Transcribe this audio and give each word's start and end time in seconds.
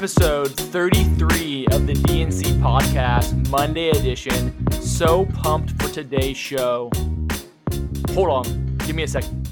episode 0.00 0.56
33 0.56 1.66
of 1.72 1.86
the 1.86 1.92
DNC 1.92 2.58
podcast, 2.58 3.46
Monday 3.50 3.90
edition. 3.90 4.50
So 4.80 5.26
pumped 5.26 5.72
for 5.72 5.92
today's 5.92 6.38
show. 6.38 6.90
Hold 8.14 8.30
on, 8.30 8.78
give 8.78 8.96
me 8.96 9.02
a 9.02 9.08
second. 9.08 9.46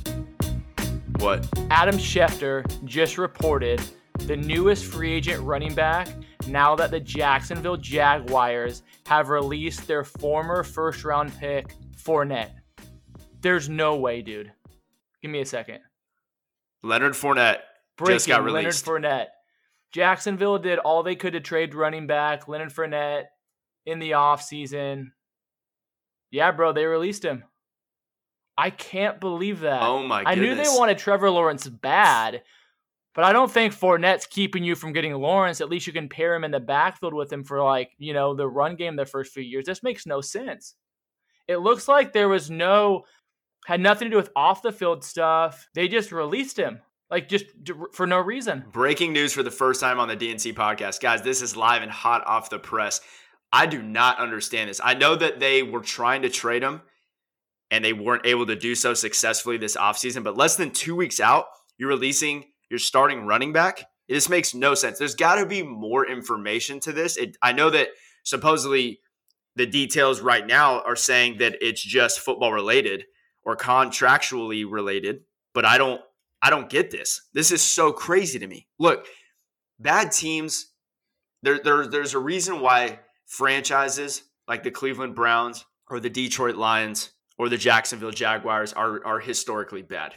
What? 1.18 1.46
Adam 1.68 1.98
Schefter 1.98 2.64
just 2.86 3.18
reported 3.18 3.82
the 4.20 4.38
newest 4.38 4.86
free 4.86 5.12
agent 5.12 5.42
running 5.42 5.74
back 5.74 6.08
now 6.46 6.74
that 6.76 6.90
the 6.92 7.00
Jacksonville 7.00 7.76
Jaguars 7.76 8.84
have 9.04 9.28
released 9.28 9.86
their 9.86 10.02
former 10.02 10.62
first 10.62 11.04
round 11.04 11.30
pick, 11.38 11.74
Fournette. 11.94 12.52
There's 13.42 13.68
no 13.68 13.96
way, 13.96 14.22
dude. 14.22 14.50
Give 15.20 15.30
me 15.30 15.42
a 15.42 15.44
second. 15.44 15.80
Leonard 16.82 17.12
Fournette 17.12 17.58
Breaking 17.98 18.14
just 18.14 18.28
got 18.28 18.44
Leonard 18.44 18.54
released. 18.54 18.86
Fournette. 18.86 19.26
Jacksonville 19.92 20.58
did 20.58 20.78
all 20.78 21.02
they 21.02 21.16
could 21.16 21.32
to 21.32 21.40
trade 21.40 21.74
running 21.74 22.06
back 22.06 22.48
Leonard 22.48 22.72
Fournette 22.72 23.24
in 23.86 23.98
the 23.98 24.12
offseason. 24.12 25.06
Yeah, 26.30 26.52
bro, 26.52 26.72
they 26.72 26.84
released 26.84 27.24
him. 27.24 27.44
I 28.56 28.70
can't 28.70 29.20
believe 29.20 29.60
that. 29.60 29.82
oh 29.82 30.02
my 30.02 30.24
I 30.26 30.34
knew 30.34 30.54
they 30.54 30.64
wanted 30.64 30.98
Trevor 30.98 31.30
Lawrence 31.30 31.68
bad, 31.68 32.42
but 33.14 33.24
I 33.24 33.32
don't 33.32 33.50
think 33.50 33.72
Fournette's 33.72 34.26
keeping 34.26 34.64
you 34.64 34.74
from 34.74 34.92
getting 34.92 35.14
Lawrence. 35.14 35.60
At 35.60 35.68
least 35.68 35.86
you 35.86 35.92
can 35.92 36.08
pair 36.08 36.34
him 36.34 36.44
in 36.44 36.50
the 36.50 36.60
backfield 36.60 37.14
with 37.14 37.32
him 37.32 37.44
for 37.44 37.62
like, 37.62 37.90
you 37.98 38.12
know, 38.12 38.34
the 38.34 38.48
run 38.48 38.74
game 38.74 38.96
the 38.96 39.06
first 39.06 39.32
few 39.32 39.44
years. 39.44 39.64
This 39.64 39.82
makes 39.82 40.06
no 40.06 40.20
sense. 40.20 40.74
It 41.46 41.58
looks 41.58 41.88
like 41.88 42.12
there 42.12 42.28
was 42.28 42.50
no 42.50 43.04
had 43.64 43.80
nothing 43.80 44.06
to 44.06 44.10
do 44.10 44.16
with 44.16 44.30
off 44.34 44.62
the 44.62 44.72
field 44.72 45.04
stuff. 45.04 45.68
They 45.74 45.88
just 45.88 46.10
released 46.10 46.58
him. 46.58 46.80
Like 47.10 47.28
just 47.28 47.46
for 47.92 48.06
no 48.06 48.18
reason. 48.18 48.64
Breaking 48.70 49.12
news 49.12 49.32
for 49.32 49.42
the 49.42 49.50
first 49.50 49.80
time 49.80 49.98
on 49.98 50.08
the 50.08 50.16
DNC 50.16 50.54
podcast. 50.54 51.00
Guys, 51.00 51.22
this 51.22 51.40
is 51.40 51.56
live 51.56 51.82
and 51.82 51.90
hot 51.90 52.26
off 52.26 52.50
the 52.50 52.58
press. 52.58 53.00
I 53.52 53.66
do 53.66 53.80
not 53.80 54.18
understand 54.18 54.68
this. 54.68 54.80
I 54.82 54.94
know 54.94 55.16
that 55.16 55.40
they 55.40 55.62
were 55.62 55.80
trying 55.80 56.22
to 56.22 56.28
trade 56.28 56.62
him 56.62 56.82
and 57.70 57.84
they 57.84 57.94
weren't 57.94 58.26
able 58.26 58.46
to 58.46 58.56
do 58.56 58.74
so 58.74 58.94
successfully 58.94 59.56
this 59.56 59.76
offseason, 59.76 60.22
but 60.22 60.36
less 60.36 60.56
than 60.56 60.70
two 60.70 60.94
weeks 60.94 61.18
out, 61.20 61.46
you're 61.78 61.88
releasing 61.88 62.44
your 62.70 62.78
starting 62.78 63.26
running 63.26 63.52
back. 63.52 63.84
This 64.08 64.28
makes 64.28 64.54
no 64.54 64.74
sense. 64.74 64.98
There's 64.98 65.14
got 65.14 65.36
to 65.36 65.46
be 65.46 65.62
more 65.62 66.06
information 66.06 66.80
to 66.80 66.92
this. 66.92 67.16
It, 67.16 67.36
I 67.42 67.52
know 67.52 67.70
that 67.70 67.88
supposedly 68.24 69.00
the 69.56 69.66
details 69.66 70.20
right 70.20 70.46
now 70.46 70.80
are 70.80 70.96
saying 70.96 71.38
that 71.38 71.56
it's 71.60 71.82
just 71.82 72.20
football 72.20 72.52
related 72.52 73.04
or 73.44 73.56
contractually 73.56 74.64
related, 74.68 75.20
but 75.54 75.64
I 75.64 75.78
don't 75.78 76.00
I 76.40 76.50
don't 76.50 76.70
get 76.70 76.90
this. 76.90 77.22
This 77.34 77.50
is 77.50 77.62
so 77.62 77.92
crazy 77.92 78.38
to 78.38 78.46
me. 78.46 78.68
Look, 78.78 79.06
bad 79.78 80.12
teams 80.12 80.72
there, 81.42 81.58
there 81.62 81.86
there's 81.86 82.14
a 82.14 82.18
reason 82.18 82.60
why 82.60 83.00
franchises 83.26 84.22
like 84.46 84.62
the 84.62 84.70
Cleveland 84.70 85.14
Browns 85.14 85.64
or 85.88 86.00
the 86.00 86.10
Detroit 86.10 86.56
Lions 86.56 87.10
or 87.38 87.48
the 87.48 87.56
Jacksonville 87.56 88.10
Jaguars 88.10 88.72
are 88.72 89.04
are 89.04 89.20
historically 89.20 89.82
bad. 89.82 90.14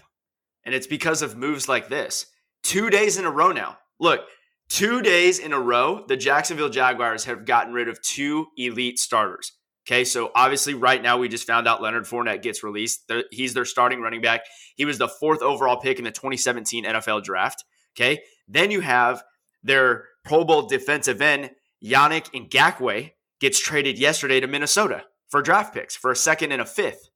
And 0.64 0.76
it's 0.76 0.88
because 0.88 1.22
of 1.22 1.38
moves 1.38 1.68
like 1.68 1.90
this. 1.90 2.28
2 2.64 2.92
days 2.92 3.18
in 3.18 3.26
a 3.26 3.32
row 3.32 3.52
now. 3.52 3.80
Look, 4.00 4.22
2 4.70 5.02
days 5.02 5.40
in 5.40 5.54
a 5.54 5.60
row 5.60 6.06
the 6.08 6.18
Jacksonville 6.18 6.70
Jaguars 6.70 7.26
have 7.26 7.46
gotten 7.46 7.74
rid 7.74 7.88
of 7.88 8.02
two 8.02 8.48
elite 8.58 9.00
starters. 9.00 9.54
Okay, 9.88 10.04
so 10.04 10.32
obviously, 10.36 10.74
right 10.76 11.02
now 11.02 11.18
we 11.18 11.28
just 11.28 11.48
found 11.48 11.68
out 11.68 11.82
Leonard 11.82 12.06
Fournette 12.06 12.42
gets 12.44 12.64
released. 12.64 13.08
They're- 13.08 13.24
He's 13.32 13.54
their 13.56 13.66
starting 13.66 14.00
running 14.02 14.22
back. 14.22 14.42
He 14.76 14.86
was 14.86 14.98
the 15.00 15.08
fourth 15.08 15.42
overall 15.42 15.78
pick 15.78 15.98
in 15.98 16.04
the 16.04 16.12
2017 16.12 16.86
NFL 16.86 17.24
draft. 17.24 17.64
Okay, 17.98 18.22
then 18.48 18.70
you 18.72 18.82
have 18.82 19.24
their 19.64 20.08
Pro 20.24 20.44
Bowl 20.46 20.64
defensive 20.68 21.22
end 21.22 21.52
Yannick 21.84 22.30
Ngakoue 22.50 23.12
gets 23.40 23.60
traded 23.60 23.98
yesterday 23.98 24.40
to 24.40 24.48
Minnesota 24.48 25.04
for 25.30 25.42
draft 25.42 25.74
picks 25.74 25.96
for 25.96 26.12
a 26.12 26.16
second 26.16 26.52
and 26.52 26.62
a 26.62 26.66
fifth. 26.66 27.10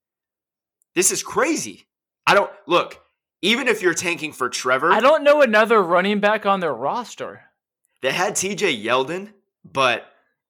This 0.95 1.11
is 1.11 1.21
crazy. 1.21 1.87
I 2.25 2.33
don't 2.33 2.51
look. 2.67 2.99
Even 3.41 3.67
if 3.67 3.81
you're 3.83 3.93
tanking 3.93 4.31
for 4.33 4.49
Trevor, 4.49 4.91
I 4.91 5.01
don't 5.01 5.23
know 5.23 5.41
another 5.43 5.83
running 5.83 6.19
back 6.19 6.45
on 6.47 6.61
their 6.61 6.73
roster. 6.73 7.43
they 8.01 8.11
had 8.11 8.35
T.J. 8.35 8.75
Yeldon, 8.83 9.33
but 9.63 10.07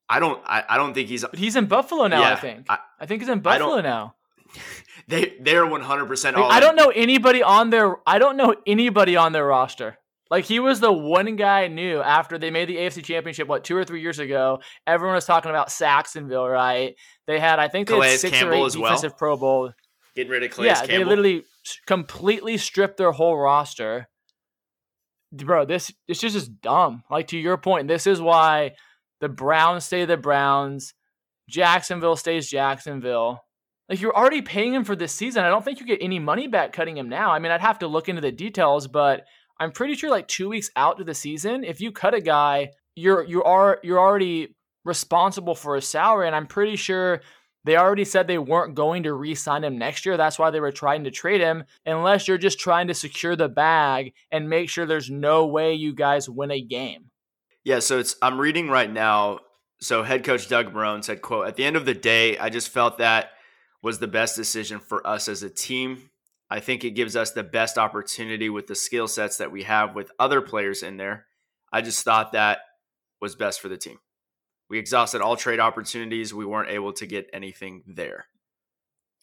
I 0.09 0.19
don't. 0.19 0.41
I, 0.45 0.63
I 0.69 0.77
don't 0.77 0.93
think 0.93 1.09
he's. 1.09 1.23
But 1.23 1.39
he's 1.39 1.55
in 1.55 1.65
Buffalo 1.65 2.07
now, 2.07 2.23
I 2.23 2.35
think. 2.35 2.65
I- 2.69 2.79
I, 2.99 3.05
think 3.05 3.21
he's 3.21 3.29
in 3.29 3.39
Buffalo 3.39 3.81
now. 3.81 4.15
They 5.07 5.35
they're 5.39 5.67
100 5.67 6.05
percent 6.07 6.35
Like, 6.35 6.45
all. 6.45 6.51
I 6.51 6.59
don't 6.59 6.75
know 6.75 6.91
anybody 6.95 7.43
on 7.43 7.69
their 7.69 7.97
I 8.07 8.17
don't 8.17 8.37
know 8.37 8.55
anybody 8.65 9.15
on 9.15 9.33
their 9.33 9.45
roster. 9.45 9.99
Like 10.31 10.45
he 10.45 10.59
was 10.59 10.79
the 10.79 10.91
one 10.91 11.35
guy 11.35 11.63
I 11.63 11.67
knew 11.67 12.01
after 12.01 12.39
they 12.39 12.49
made 12.49 12.69
the 12.69 12.77
AFC 12.77 13.03
Championship 13.03 13.47
what 13.47 13.63
two 13.63 13.77
or 13.77 13.83
three 13.83 14.01
years 14.01 14.17
ago. 14.17 14.59
Everyone 14.87 15.15
was 15.15 15.25
talking 15.25 15.51
about 15.51 15.71
Jacksonville, 15.77 16.47
right? 16.47 16.95
They 17.27 17.39
had 17.39 17.59
I 17.59 17.67
think 17.67 17.87
they 17.87 17.93
Calais 17.93 18.11
had 18.11 18.19
six 18.19 18.37
Campbell 18.37 18.55
or 18.55 18.57
eight 18.63 18.65
as 18.65 18.77
well. 18.77 18.91
defensive 18.91 19.17
Pro 19.17 19.37
Bowl. 19.37 19.71
getting 20.15 20.31
rid 20.31 20.43
of 20.43 20.51
Calais 20.51 20.67
yeah, 20.67 20.75
Campbell. 20.75 20.97
they 20.97 21.03
literally 21.03 21.43
completely 21.85 22.57
stripped 22.57 22.97
their 22.97 23.11
whole 23.11 23.37
roster. 23.37 24.07
Bro, 25.31 25.65
this 25.65 25.91
is 26.07 26.19
just 26.19 26.61
dumb. 26.61 27.03
Like 27.11 27.27
to 27.27 27.37
your 27.37 27.57
point, 27.57 27.87
this 27.87 28.07
is 28.07 28.19
why 28.19 28.71
the 29.21 29.29
Browns 29.29 29.85
stay 29.85 30.05
the 30.05 30.17
Browns, 30.17 30.93
Jacksonville 31.49 32.15
stays 32.15 32.49
Jacksonville. 32.49 33.41
Like 33.87 34.01
you're 34.01 34.15
already 34.15 34.41
paying 34.41 34.73
him 34.73 34.83
for 34.83 34.95
this 34.95 35.13
season. 35.13 35.43
I 35.43 35.49
don't 35.49 35.63
think 35.63 35.79
you 35.79 35.85
get 35.85 36.01
any 36.01 36.19
money 36.19 36.47
back 36.47 36.73
cutting 36.73 36.97
him 36.97 37.07
now. 37.07 37.31
I 37.31 37.39
mean, 37.39 37.51
I'd 37.51 37.61
have 37.61 37.79
to 37.79 37.87
look 37.87 38.09
into 38.09 38.21
the 38.21 38.31
details, 38.31 38.87
but 38.87 39.25
I'm 39.59 39.71
pretty 39.71 39.95
sure 39.95 40.09
like 40.09 40.27
two 40.27 40.49
weeks 40.49 40.71
out 40.75 40.97
to 40.97 41.03
the 41.03 41.13
season, 41.13 41.63
if 41.63 41.79
you 41.81 41.91
cut 41.91 42.13
a 42.13 42.21
guy, 42.21 42.71
you're 42.95 43.23
you 43.23 43.43
are 43.43 43.79
you're 43.83 43.99
already 43.99 44.55
responsible 44.83 45.55
for 45.55 45.75
his 45.75 45.87
salary, 45.87 46.27
and 46.27 46.35
I'm 46.35 46.47
pretty 46.47 46.75
sure 46.75 47.21
they 47.63 47.77
already 47.77 48.05
said 48.05 48.27
they 48.27 48.37
weren't 48.37 48.75
going 48.75 49.03
to 49.03 49.13
re-sign 49.13 49.63
him 49.63 49.77
next 49.77 50.05
year. 50.05 50.17
That's 50.17 50.37
why 50.37 50.51
they 50.51 50.59
were 50.59 50.71
trying 50.71 51.03
to 51.05 51.11
trade 51.11 51.41
him, 51.41 51.63
unless 51.85 52.27
you're 52.27 52.37
just 52.37 52.59
trying 52.59 52.87
to 52.87 52.93
secure 52.93 53.35
the 53.35 53.49
bag 53.49 54.13
and 54.31 54.49
make 54.49 54.69
sure 54.69 54.85
there's 54.85 55.09
no 55.09 55.47
way 55.47 55.73
you 55.73 55.93
guys 55.93 56.29
win 56.29 56.51
a 56.51 56.61
game. 56.61 57.09
Yeah, 57.65 57.79
so 57.79 57.99
it's 57.99 58.15
I'm 58.21 58.39
reading 58.39 58.69
right 58.69 58.89
now. 58.89 59.39
So 59.81 60.03
head 60.03 60.23
coach 60.23 60.47
Doug 60.47 60.71
Marrone 60.73 61.03
said, 61.03 61.21
quote, 61.21 61.47
at 61.47 61.57
the 61.57 61.65
end 61.65 61.75
of 61.75 61.85
the 61.85 61.93
day, 61.93 62.37
I 62.37 62.49
just 62.49 62.69
felt 62.69 62.99
that 62.99 63.31
was 63.83 63.99
the 63.99 64.07
best 64.07 64.35
decision 64.35 64.79
for 64.79 65.05
us 65.05 65.27
as 65.27 65.43
a 65.43 65.49
team. 65.49 66.09
I 66.49 66.59
think 66.59 66.83
it 66.83 66.91
gives 66.91 67.15
us 67.15 67.31
the 67.31 67.43
best 67.43 67.77
opportunity 67.77 68.49
with 68.49 68.67
the 68.67 68.75
skill 68.75 69.07
sets 69.07 69.37
that 69.37 69.51
we 69.51 69.63
have 69.63 69.95
with 69.95 70.11
other 70.17 70.41
players 70.41 70.83
in 70.83 70.97
there. 70.97 71.25
I 71.73 71.81
just 71.81 72.03
thought 72.03 72.31
that 72.31 72.59
was 73.19 73.35
best 73.35 73.59
for 73.59 73.67
the 73.67 73.77
team. 73.77 73.97
We 74.69 74.79
exhausted 74.79 75.21
all 75.21 75.35
trade 75.35 75.59
opportunities. 75.59 76.33
We 76.33 76.45
weren't 76.45 76.69
able 76.69 76.93
to 76.93 77.05
get 77.05 77.29
anything 77.33 77.83
there. 77.87 78.25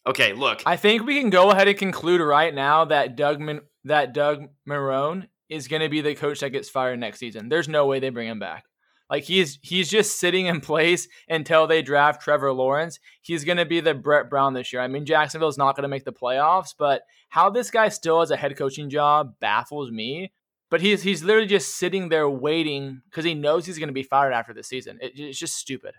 Okay, 0.05 0.33
look. 0.33 0.61
I 0.65 0.75
think 0.75 1.05
we 1.05 1.19
can 1.19 1.29
go 1.29 1.49
ahead 1.49 1.69
and 1.69 1.77
conclude 1.77 2.21
right 2.21 2.53
now 2.53 2.85
that 2.85 3.15
Doug 3.15 3.39
Min- 3.39 3.61
that 3.85 4.13
Doug 4.13 4.49
Marrone 4.67 5.27
is 5.53 5.67
going 5.67 5.81
to 5.81 5.89
be 5.89 6.01
the 6.01 6.15
coach 6.15 6.39
that 6.39 6.49
gets 6.49 6.69
fired 6.69 6.99
next 6.99 7.19
season. 7.19 7.49
There's 7.49 7.69
no 7.69 7.85
way 7.85 7.99
they 7.99 8.09
bring 8.09 8.27
him 8.27 8.39
back. 8.39 8.65
Like 9.09 9.23
he's 9.23 9.59
he's 9.61 9.89
just 9.89 10.19
sitting 10.19 10.47
in 10.47 10.61
place 10.71 11.07
until 11.29 11.67
they 11.67 11.81
draft 11.81 12.21
Trevor 12.21 12.51
Lawrence. 12.51 12.99
He's 13.21 13.43
going 13.43 13.57
to 13.57 13.65
be 13.65 13.79
the 13.79 13.93
Brett 13.93 14.29
Brown 14.29 14.53
this 14.53 14.73
year. 14.73 14.81
I 14.81 14.87
mean, 14.87 15.05
Jacksonville's 15.05 15.57
not 15.57 15.75
going 15.75 15.83
to 15.83 15.89
make 15.89 16.05
the 16.05 16.13
playoffs, 16.13 16.73
but 16.77 17.03
how 17.29 17.49
this 17.49 17.69
guy 17.69 17.89
still 17.89 18.19
has 18.19 18.31
a 18.31 18.37
head 18.37 18.57
coaching 18.57 18.89
job 18.89 19.35
baffles 19.39 19.91
me. 19.91 20.31
But 20.69 20.81
he's 20.81 21.03
he's 21.03 21.23
literally 21.23 21.47
just 21.47 21.77
sitting 21.77 22.09
there 22.09 22.27
waiting 22.27 23.01
because 23.09 23.25
he 23.25 23.35
knows 23.35 23.65
he's 23.65 23.77
going 23.77 23.89
to 23.89 23.93
be 23.93 24.03
fired 24.03 24.33
after 24.33 24.53
the 24.53 24.63
season. 24.63 24.97
It, 25.01 25.13
it's 25.15 25.37
just 25.37 25.57
stupid. 25.57 25.93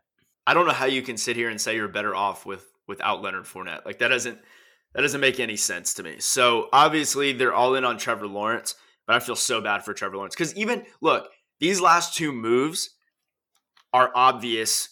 I 0.47 0.55
don't 0.55 0.67
know 0.67 0.73
how 0.73 0.87
you 0.87 1.03
can 1.03 1.17
sit 1.17 1.37
here 1.37 1.49
and 1.49 1.61
say 1.61 1.77
you're 1.77 1.89
better 1.89 2.15
off 2.15 2.45
with 2.45 2.67
without 2.89 3.23
Leonard 3.23 3.45
Fournette. 3.45 3.87
Like 3.87 4.01
that 4.01 4.09
doesn't 4.09 4.39
that 4.95 5.03
doesn't 5.03 5.21
make 5.21 5.41
any 5.41 5.57
sense 5.57 5.95
to 5.95 6.03
me. 6.03 6.17
So 6.19 6.69
obviously 6.73 7.33
they're 7.33 7.55
all 7.55 7.75
in 7.75 7.85
on 7.85 7.99
Trevor 7.99 8.27
Lawrence, 8.27 8.75
but 9.07 9.17
I 9.17 9.21
feel 9.21 9.37
so 9.37 9.61
bad 9.61 9.85
for 9.85 9.95
Trevor 9.95 10.17
Lawrence 10.17 10.35
because 10.35 10.55
even 10.57 10.85
look 11.01 11.29
these 11.61 11.81
last 11.81 12.15
two 12.15 12.33
moves 12.33 12.91
are 13.93 14.11
obvious. 14.15 14.89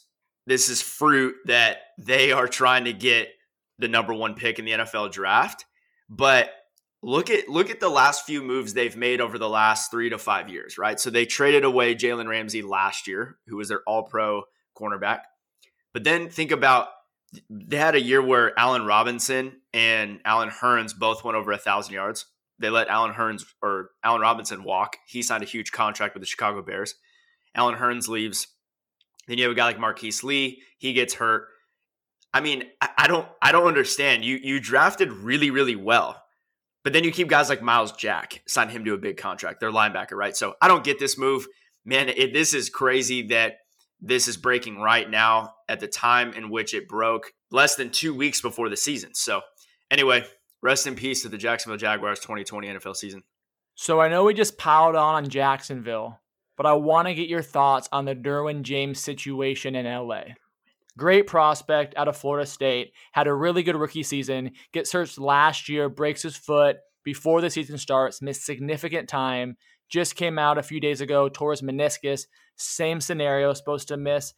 This 0.46 0.68
is 0.68 0.82
fruit 0.82 1.34
that 1.46 1.78
they 1.98 2.32
are 2.32 2.48
trying 2.48 2.84
to 2.84 2.92
get 2.92 3.28
the 3.78 3.88
number 3.88 4.14
one 4.14 4.34
pick 4.34 4.58
in 4.58 4.64
the 4.64 4.72
NFL 4.72 5.12
draft, 5.12 5.64
but 6.08 6.50
look 7.02 7.30
at 7.30 7.48
look 7.48 7.68
at 7.70 7.80
the 7.80 7.88
last 7.88 8.24
few 8.24 8.42
moves 8.42 8.74
they've 8.74 8.96
made 8.96 9.20
over 9.20 9.38
the 9.38 9.48
last 9.48 9.90
three 9.90 10.08
to 10.08 10.18
five 10.18 10.48
years, 10.48 10.78
right? 10.78 10.98
So 10.98 11.10
they 11.10 11.26
traded 11.26 11.64
away 11.64 11.94
Jalen 11.94 12.28
Ramsey 12.28 12.62
last 12.62 13.06
year, 13.06 13.38
who 13.46 13.56
was 13.56 13.68
their 13.68 13.82
All 13.86 14.04
Pro 14.04 14.44
cornerback. 14.78 15.20
But 15.92 16.04
then 16.04 16.28
think 16.28 16.52
about 16.52 16.88
they 17.50 17.76
had 17.76 17.94
a 17.94 18.00
year 18.00 18.22
where 18.22 18.58
Allen 18.58 18.84
Robinson 18.84 19.60
and 19.72 20.20
Allen 20.24 20.50
Hurns 20.50 20.96
both 20.96 21.24
went 21.24 21.36
over 21.36 21.52
a 21.52 21.58
thousand 21.58 21.94
yards. 21.94 22.26
They 22.62 22.70
let 22.70 22.88
Allen 22.88 23.12
Hurns 23.12 23.44
or 23.60 23.90
Allen 24.02 24.22
Robinson 24.22 24.64
walk. 24.64 24.96
He 25.06 25.22
signed 25.22 25.42
a 25.42 25.46
huge 25.46 25.72
contract 25.72 26.14
with 26.14 26.22
the 26.22 26.26
Chicago 26.26 26.62
Bears. 26.62 26.94
Allen 27.54 27.74
Hurns 27.74 28.08
leaves. 28.08 28.46
Then 29.26 29.36
you 29.36 29.44
have 29.44 29.52
a 29.52 29.56
guy 29.56 29.66
like 29.66 29.78
Marquise 29.78 30.24
Lee. 30.24 30.62
He 30.78 30.92
gets 30.92 31.14
hurt. 31.14 31.48
I 32.32 32.40
mean, 32.40 32.64
I, 32.80 32.88
I 32.98 33.06
don't, 33.08 33.28
I 33.42 33.52
don't 33.52 33.66
understand. 33.66 34.24
You 34.24 34.38
you 34.42 34.58
drafted 34.60 35.12
really, 35.12 35.50
really 35.50 35.76
well, 35.76 36.22
but 36.82 36.92
then 36.92 37.04
you 37.04 37.12
keep 37.12 37.28
guys 37.28 37.48
like 37.48 37.62
Myles 37.62 37.92
Jack, 37.92 38.42
sign 38.46 38.68
him 38.68 38.84
to 38.84 38.94
a 38.94 38.98
big 38.98 39.16
contract. 39.16 39.60
They're 39.60 39.70
linebacker, 39.70 40.12
right? 40.12 40.36
So 40.36 40.54
I 40.62 40.68
don't 40.68 40.84
get 40.84 40.98
this 40.98 41.18
move. 41.18 41.46
man, 41.84 42.08
it, 42.08 42.32
this 42.32 42.54
is 42.54 42.70
crazy 42.70 43.28
that 43.28 43.58
this 44.00 44.28
is 44.28 44.36
breaking 44.36 44.78
right 44.78 45.08
now 45.08 45.54
at 45.68 45.80
the 45.80 45.86
time 45.86 46.32
in 46.32 46.50
which 46.50 46.74
it 46.74 46.88
broke 46.88 47.32
less 47.50 47.76
than 47.76 47.90
two 47.90 48.14
weeks 48.14 48.40
before 48.40 48.68
the 48.68 48.76
season. 48.76 49.14
So, 49.14 49.42
anyway, 49.90 50.24
rest 50.62 50.86
in 50.86 50.94
peace 50.94 51.22
to 51.22 51.28
the 51.28 51.38
Jacksonville 51.38 51.78
Jaguars 51.78 52.20
2020 52.20 52.68
NFL 52.68 52.96
season. 52.96 53.22
So, 53.74 54.00
I 54.00 54.08
know 54.08 54.24
we 54.24 54.34
just 54.34 54.58
piled 54.58 54.96
on 54.96 55.14
on 55.14 55.28
Jacksonville, 55.28 56.20
but 56.56 56.66
I 56.66 56.74
want 56.74 57.08
to 57.08 57.14
get 57.14 57.28
your 57.28 57.42
thoughts 57.42 57.88
on 57.90 58.04
the 58.04 58.14
Derwin 58.14 58.62
James 58.62 59.00
situation 59.00 59.74
in 59.74 59.86
LA. 59.86 60.22
Great 60.98 61.26
prospect 61.26 61.94
out 61.96 62.08
of 62.08 62.16
Florida 62.16 62.46
State, 62.46 62.92
had 63.12 63.26
a 63.26 63.34
really 63.34 63.62
good 63.62 63.76
rookie 63.76 64.02
season, 64.02 64.52
gets 64.72 64.90
searched 64.90 65.18
last 65.18 65.68
year, 65.68 65.88
breaks 65.88 66.22
his 66.22 66.36
foot 66.36 66.76
before 67.02 67.40
the 67.40 67.48
season 67.48 67.78
starts, 67.78 68.20
missed 68.20 68.44
significant 68.44 69.08
time, 69.08 69.56
just 69.88 70.16
came 70.16 70.38
out 70.38 70.58
a 70.58 70.62
few 70.62 70.80
days 70.80 71.00
ago, 71.00 71.28
tore 71.30 71.52
his 71.52 71.62
meniscus, 71.62 72.26
same 72.56 73.00
scenario, 73.00 73.54
supposed 73.54 73.88
to 73.88 73.96
miss 73.96 74.34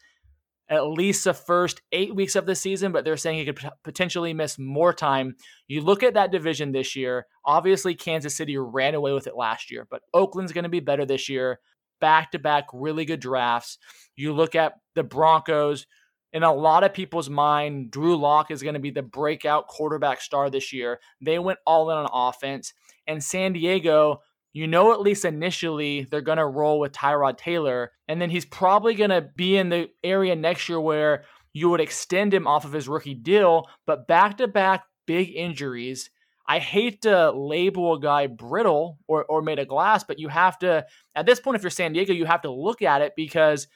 at 0.68 0.86
least 0.86 1.24
the 1.24 1.34
first 1.34 1.82
eight 1.92 2.14
weeks 2.14 2.36
of 2.36 2.46
the 2.46 2.54
season, 2.54 2.92
but 2.92 3.04
they're 3.04 3.16
saying 3.16 3.38
he 3.38 3.44
could 3.44 3.60
potentially 3.82 4.32
miss 4.32 4.58
more 4.58 4.92
time. 4.92 5.36
You 5.68 5.82
look 5.82 6.02
at 6.02 6.14
that 6.14 6.32
division 6.32 6.72
this 6.72 6.96
year. 6.96 7.26
Obviously, 7.44 7.94
Kansas 7.94 8.36
City 8.36 8.56
ran 8.56 8.94
away 8.94 9.12
with 9.12 9.26
it 9.26 9.36
last 9.36 9.70
year, 9.70 9.86
but 9.90 10.02
Oakland's 10.14 10.52
going 10.52 10.64
to 10.64 10.70
be 10.70 10.80
better 10.80 11.04
this 11.04 11.28
year. 11.28 11.60
Back 12.00 12.32
to 12.32 12.38
back, 12.38 12.64
really 12.72 13.04
good 13.04 13.20
drafts. 13.20 13.78
You 14.16 14.32
look 14.32 14.54
at 14.54 14.74
the 14.94 15.04
Broncos. 15.04 15.86
In 16.32 16.42
a 16.42 16.52
lot 16.52 16.82
of 16.82 16.92
people's 16.92 17.30
mind, 17.30 17.92
Drew 17.92 18.16
Lock 18.16 18.50
is 18.50 18.62
going 18.62 18.74
to 18.74 18.80
be 18.80 18.90
the 18.90 19.02
breakout 19.02 19.68
quarterback 19.68 20.20
star 20.20 20.50
this 20.50 20.72
year. 20.72 20.98
They 21.20 21.38
went 21.38 21.60
all 21.64 21.90
in 21.90 21.96
on 21.96 22.08
offense. 22.12 22.72
And 23.06 23.22
San 23.22 23.52
Diego, 23.52 24.22
you 24.54 24.68
know, 24.68 24.92
at 24.92 25.00
least 25.00 25.24
initially, 25.24 26.06
they're 26.10 26.20
going 26.20 26.38
to 26.38 26.46
roll 26.46 26.78
with 26.78 26.92
Tyrod 26.92 27.36
Taylor. 27.36 27.90
And 28.06 28.22
then 28.22 28.30
he's 28.30 28.44
probably 28.44 28.94
going 28.94 29.10
to 29.10 29.20
be 29.20 29.56
in 29.56 29.68
the 29.68 29.90
area 30.04 30.36
next 30.36 30.68
year 30.68 30.80
where 30.80 31.24
you 31.52 31.68
would 31.68 31.80
extend 31.80 32.32
him 32.32 32.46
off 32.46 32.64
of 32.64 32.72
his 32.72 32.88
rookie 32.88 33.14
deal. 33.14 33.68
But 33.84 34.06
back 34.06 34.38
to 34.38 34.46
back 34.46 34.84
big 35.06 35.34
injuries. 35.34 36.08
I 36.46 36.60
hate 36.60 37.02
to 37.02 37.32
label 37.32 37.94
a 37.94 38.00
guy 38.00 38.28
brittle 38.28 38.98
or, 39.08 39.24
or 39.24 39.42
made 39.42 39.58
of 39.58 39.66
glass, 39.66 40.04
but 40.04 40.20
you 40.20 40.28
have 40.28 40.58
to, 40.60 40.86
at 41.16 41.26
this 41.26 41.40
point, 41.40 41.56
if 41.56 41.62
you're 41.62 41.70
San 41.70 41.92
Diego, 41.92 42.12
you 42.12 42.26
have 42.26 42.42
to 42.42 42.50
look 42.52 42.80
at 42.80 43.02
it 43.02 43.14
because 43.16 43.66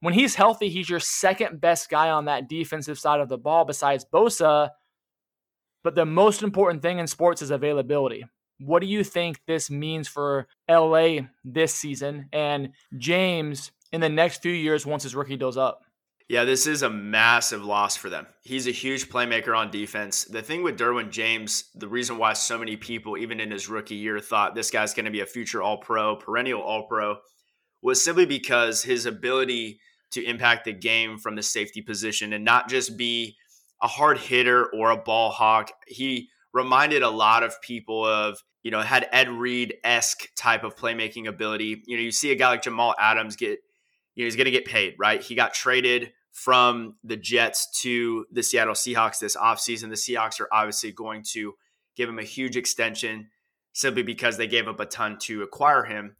when 0.00 0.12
he's 0.12 0.34
healthy, 0.34 0.68
he's 0.68 0.90
your 0.90 1.00
second 1.00 1.60
best 1.60 1.88
guy 1.88 2.10
on 2.10 2.26
that 2.26 2.48
defensive 2.48 2.98
side 2.98 3.20
of 3.20 3.28
the 3.30 3.38
ball 3.38 3.64
besides 3.64 4.04
Bosa. 4.12 4.70
But 5.82 5.94
the 5.94 6.04
most 6.04 6.42
important 6.42 6.82
thing 6.82 6.98
in 6.98 7.06
sports 7.06 7.40
is 7.40 7.50
availability. 7.50 8.24
What 8.64 8.80
do 8.80 8.86
you 8.86 9.02
think 9.02 9.40
this 9.46 9.70
means 9.70 10.06
for 10.06 10.46
LA 10.70 11.22
this 11.44 11.74
season 11.74 12.28
and 12.32 12.70
James 12.96 13.72
in 13.92 14.00
the 14.00 14.08
next 14.08 14.40
few 14.40 14.52
years 14.52 14.86
once 14.86 15.02
his 15.02 15.16
rookie 15.16 15.36
deal's 15.36 15.56
up? 15.56 15.82
Yeah, 16.28 16.44
this 16.44 16.68
is 16.68 16.82
a 16.82 16.88
massive 16.88 17.64
loss 17.64 17.96
for 17.96 18.08
them. 18.08 18.26
He's 18.42 18.68
a 18.68 18.70
huge 18.70 19.08
playmaker 19.08 19.56
on 19.56 19.70
defense. 19.70 20.24
The 20.24 20.42
thing 20.42 20.62
with 20.62 20.78
Derwin 20.78 21.10
James, 21.10 21.70
the 21.74 21.88
reason 21.88 22.18
why 22.18 22.34
so 22.34 22.56
many 22.56 22.76
people, 22.76 23.18
even 23.18 23.40
in 23.40 23.50
his 23.50 23.68
rookie 23.68 23.96
year, 23.96 24.20
thought 24.20 24.54
this 24.54 24.70
guy's 24.70 24.94
going 24.94 25.06
to 25.06 25.10
be 25.10 25.20
a 25.20 25.26
future 25.26 25.60
All 25.60 25.78
Pro, 25.78 26.14
perennial 26.16 26.62
All 26.62 26.86
Pro, 26.86 27.16
was 27.82 28.02
simply 28.02 28.26
because 28.26 28.84
his 28.84 29.06
ability 29.06 29.80
to 30.12 30.24
impact 30.24 30.66
the 30.66 30.72
game 30.72 31.18
from 31.18 31.34
the 31.34 31.42
safety 31.42 31.82
position 31.82 32.32
and 32.32 32.44
not 32.44 32.68
just 32.68 32.96
be 32.96 33.36
a 33.82 33.88
hard 33.88 34.18
hitter 34.18 34.66
or 34.66 34.90
a 34.90 34.96
ball 34.96 35.30
hawk. 35.30 35.70
He 35.88 36.28
reminded 36.54 37.02
a 37.02 37.10
lot 37.10 37.42
of 37.42 37.60
people 37.60 38.06
of 38.06 38.38
you 38.62 38.70
know, 38.70 38.80
had 38.80 39.08
Ed 39.12 39.28
Reed 39.28 39.74
esque 39.84 40.28
type 40.36 40.64
of 40.64 40.76
playmaking 40.76 41.28
ability. 41.28 41.82
You 41.86 41.96
know, 41.96 42.02
you 42.02 42.12
see 42.12 42.30
a 42.30 42.36
guy 42.36 42.50
like 42.50 42.62
Jamal 42.62 42.94
Adams 42.98 43.36
get, 43.36 43.58
you 44.14 44.22
know, 44.22 44.26
he's 44.26 44.36
going 44.36 44.44
to 44.44 44.50
get 44.50 44.64
paid, 44.64 44.94
right? 44.98 45.22
He 45.22 45.34
got 45.34 45.54
traded 45.54 46.12
from 46.32 46.96
the 47.04 47.16
Jets 47.16 47.80
to 47.82 48.26
the 48.32 48.42
Seattle 48.42 48.74
Seahawks 48.74 49.18
this 49.18 49.36
offseason. 49.36 49.90
The 49.90 49.96
Seahawks 49.96 50.40
are 50.40 50.48
obviously 50.52 50.92
going 50.92 51.22
to 51.32 51.54
give 51.96 52.08
him 52.08 52.18
a 52.18 52.24
huge 52.24 52.56
extension 52.56 53.28
simply 53.72 54.02
because 54.02 54.36
they 54.36 54.46
gave 54.46 54.68
up 54.68 54.80
a 54.80 54.86
ton 54.86 55.18
to 55.22 55.42
acquire 55.42 55.84
him. 55.84 56.16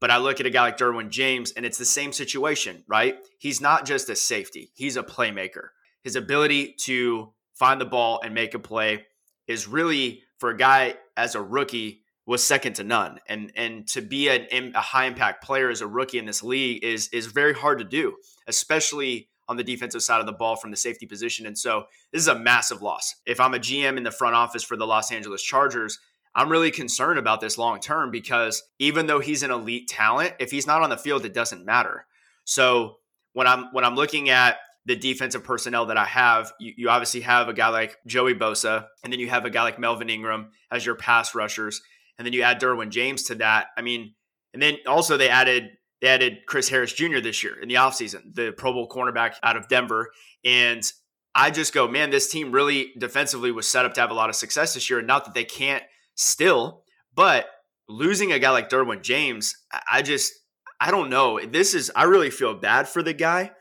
But 0.00 0.10
I 0.10 0.16
look 0.16 0.40
at 0.40 0.46
a 0.46 0.50
guy 0.50 0.62
like 0.62 0.78
Derwin 0.78 1.10
James, 1.10 1.52
and 1.52 1.66
it's 1.66 1.76
the 1.76 1.84
same 1.84 2.12
situation, 2.12 2.84
right? 2.88 3.18
He's 3.38 3.60
not 3.60 3.84
just 3.84 4.08
a 4.08 4.16
safety, 4.16 4.70
he's 4.74 4.96
a 4.96 5.02
playmaker. 5.02 5.68
His 6.02 6.16
ability 6.16 6.76
to 6.84 7.32
find 7.52 7.78
the 7.78 7.84
ball 7.84 8.20
and 8.24 8.32
make 8.32 8.54
a 8.54 8.58
play 8.58 9.04
is 9.46 9.68
really 9.68 10.22
for 10.38 10.48
a 10.48 10.56
guy 10.56 10.94
as 11.20 11.34
a 11.34 11.42
rookie 11.42 12.02
was 12.26 12.42
second 12.42 12.74
to 12.74 12.84
none. 12.84 13.18
And 13.28 13.52
and 13.56 13.86
to 13.88 14.00
be 14.00 14.28
a, 14.28 14.46
a 14.74 14.80
high 14.80 15.06
impact 15.06 15.44
player 15.44 15.70
as 15.70 15.80
a 15.80 15.86
rookie 15.86 16.18
in 16.18 16.26
this 16.26 16.42
league 16.42 16.82
is 16.82 17.08
is 17.08 17.26
very 17.26 17.52
hard 17.52 17.78
to 17.78 17.84
do, 17.84 18.16
especially 18.46 19.28
on 19.48 19.56
the 19.56 19.64
defensive 19.64 20.02
side 20.02 20.20
of 20.20 20.26
the 20.26 20.32
ball 20.32 20.54
from 20.54 20.70
the 20.70 20.76
safety 20.76 21.06
position. 21.06 21.44
And 21.44 21.58
so 21.58 21.84
this 22.12 22.22
is 22.22 22.28
a 22.28 22.38
massive 22.38 22.82
loss. 22.82 23.16
If 23.26 23.40
I'm 23.40 23.52
a 23.52 23.58
GM 23.58 23.96
in 23.96 24.04
the 24.04 24.12
front 24.12 24.36
office 24.36 24.62
for 24.62 24.76
the 24.76 24.86
Los 24.86 25.10
Angeles 25.10 25.42
Chargers, 25.42 25.98
I'm 26.36 26.48
really 26.48 26.70
concerned 26.70 27.18
about 27.18 27.40
this 27.40 27.58
long 27.58 27.80
term 27.80 28.12
because 28.12 28.62
even 28.78 29.06
though 29.06 29.18
he's 29.18 29.42
an 29.42 29.50
elite 29.50 29.88
talent, 29.88 30.34
if 30.38 30.52
he's 30.52 30.66
not 30.66 30.82
on 30.82 30.90
the 30.90 30.96
field, 30.96 31.24
it 31.24 31.34
doesn't 31.34 31.64
matter. 31.64 32.06
So 32.44 32.98
when 33.32 33.46
I'm 33.46 33.64
when 33.72 33.84
I'm 33.84 33.96
looking 33.96 34.30
at 34.30 34.58
the 34.86 34.96
defensive 34.96 35.44
personnel 35.44 35.86
that 35.86 35.96
I 35.96 36.06
have, 36.06 36.52
you, 36.58 36.72
you 36.76 36.88
obviously 36.88 37.20
have 37.20 37.48
a 37.48 37.52
guy 37.52 37.68
like 37.68 37.96
Joey 38.06 38.34
Bosa, 38.34 38.86
and 39.04 39.12
then 39.12 39.20
you 39.20 39.28
have 39.28 39.44
a 39.44 39.50
guy 39.50 39.62
like 39.62 39.78
Melvin 39.78 40.10
Ingram 40.10 40.50
as 40.70 40.86
your 40.86 40.94
pass 40.94 41.34
rushers, 41.34 41.80
and 42.18 42.26
then 42.26 42.32
you 42.32 42.42
add 42.42 42.60
Derwin 42.60 42.90
James 42.90 43.24
to 43.24 43.34
that. 43.36 43.68
I 43.76 43.82
mean, 43.82 44.14
and 44.52 44.62
then 44.62 44.78
also 44.86 45.16
they 45.16 45.28
added 45.28 45.70
they 46.00 46.08
added 46.08 46.38
Chris 46.46 46.68
Harris 46.68 46.92
Jr. 46.92 47.20
this 47.20 47.42
year 47.42 47.60
in 47.60 47.68
the 47.68 47.74
offseason, 47.74 48.34
the 48.34 48.52
Pro 48.56 48.72
Bowl 48.72 48.88
cornerback 48.88 49.34
out 49.42 49.56
of 49.56 49.68
Denver. 49.68 50.10
And 50.44 50.82
I 51.34 51.50
just 51.50 51.74
go, 51.74 51.86
man, 51.86 52.10
this 52.10 52.30
team 52.30 52.52
really 52.52 52.92
defensively 52.98 53.52
was 53.52 53.68
set 53.68 53.84
up 53.84 53.94
to 53.94 54.00
have 54.00 54.10
a 54.10 54.14
lot 54.14 54.30
of 54.30 54.36
success 54.36 54.74
this 54.74 54.88
year. 54.88 54.98
And 54.98 55.08
not 55.08 55.24
that 55.26 55.34
they 55.34 55.44
can't 55.44 55.84
still, 56.14 56.84
but 57.14 57.46
losing 57.88 58.32
a 58.32 58.38
guy 58.38 58.50
like 58.50 58.70
Derwin 58.70 59.02
James, 59.02 59.54
I 59.90 60.02
just, 60.02 60.32
I 60.80 60.90
don't 60.90 61.10
know. 61.10 61.38
This 61.38 61.74
is, 61.74 61.92
I 61.94 62.04
really 62.04 62.30
feel 62.30 62.54
bad 62.54 62.88
for 62.88 63.02
the 63.02 63.12
guy 63.12 63.52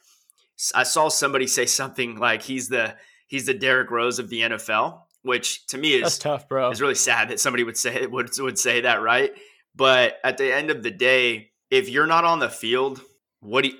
I 0.76 0.84
saw 0.84 1.10
somebody 1.10 1.48
say 1.48 1.66
something 1.66 2.18
like 2.18 2.42
he's 2.42 2.70
the 2.70 2.96
he's 3.28 3.46
the 3.46 3.54
Derrick 3.54 3.92
Rose 3.92 4.20
of 4.20 4.30
the 4.30 4.42
NFL, 4.42 5.02
which 5.22 5.66
to 5.68 5.78
me 5.78 5.94
is 5.94 6.02
That's 6.04 6.18
tough, 6.18 6.50
bro. 6.50 6.70
It's 6.70 6.82
really 6.82 6.96
sad 6.96 7.30
that 7.30 7.40
somebody 7.40 7.64
would 7.64 7.78
say 7.78 8.06
would 8.06 8.30
would 8.40 8.60
say 8.60 8.82
that, 8.82 9.02
right? 9.02 9.32
But 9.76 10.18
at 10.24 10.38
the 10.38 10.54
end 10.54 10.72
of 10.72 10.84
the 10.84 10.92
day, 10.92 11.52
if 11.72 11.90
you're 11.90 12.08
not 12.08 12.26
on 12.26 12.40
the 12.40 12.50
field, 12.50 13.02
what 13.40 13.64
do 13.64 13.70
you, 13.70 13.78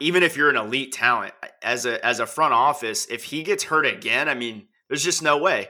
even 0.00 0.22
if 0.22 0.36
you're 0.36 0.50
an 0.50 0.56
elite 0.56 0.92
talent 0.92 1.34
as 1.62 1.86
a 1.86 2.04
as 2.04 2.20
a 2.20 2.26
front 2.26 2.54
office, 2.54 3.06
if 3.06 3.24
he 3.24 3.42
gets 3.42 3.64
hurt 3.64 3.86
again, 3.86 4.28
I 4.28 4.34
mean, 4.34 4.68
there's 4.88 5.04
just 5.04 5.22
no 5.22 5.38
way. 5.38 5.68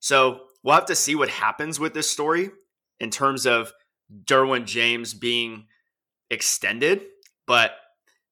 So 0.00 0.40
we'll 0.62 0.74
have 0.74 0.86
to 0.86 0.94
see 0.94 1.14
what 1.14 1.28
happens 1.28 1.78
with 1.78 1.94
this 1.94 2.10
story 2.10 2.50
in 2.98 3.10
terms 3.10 3.46
of 3.46 3.72
Derwin 4.24 4.64
James 4.64 5.14
being 5.14 5.66
extended. 6.30 7.02
But 7.46 7.72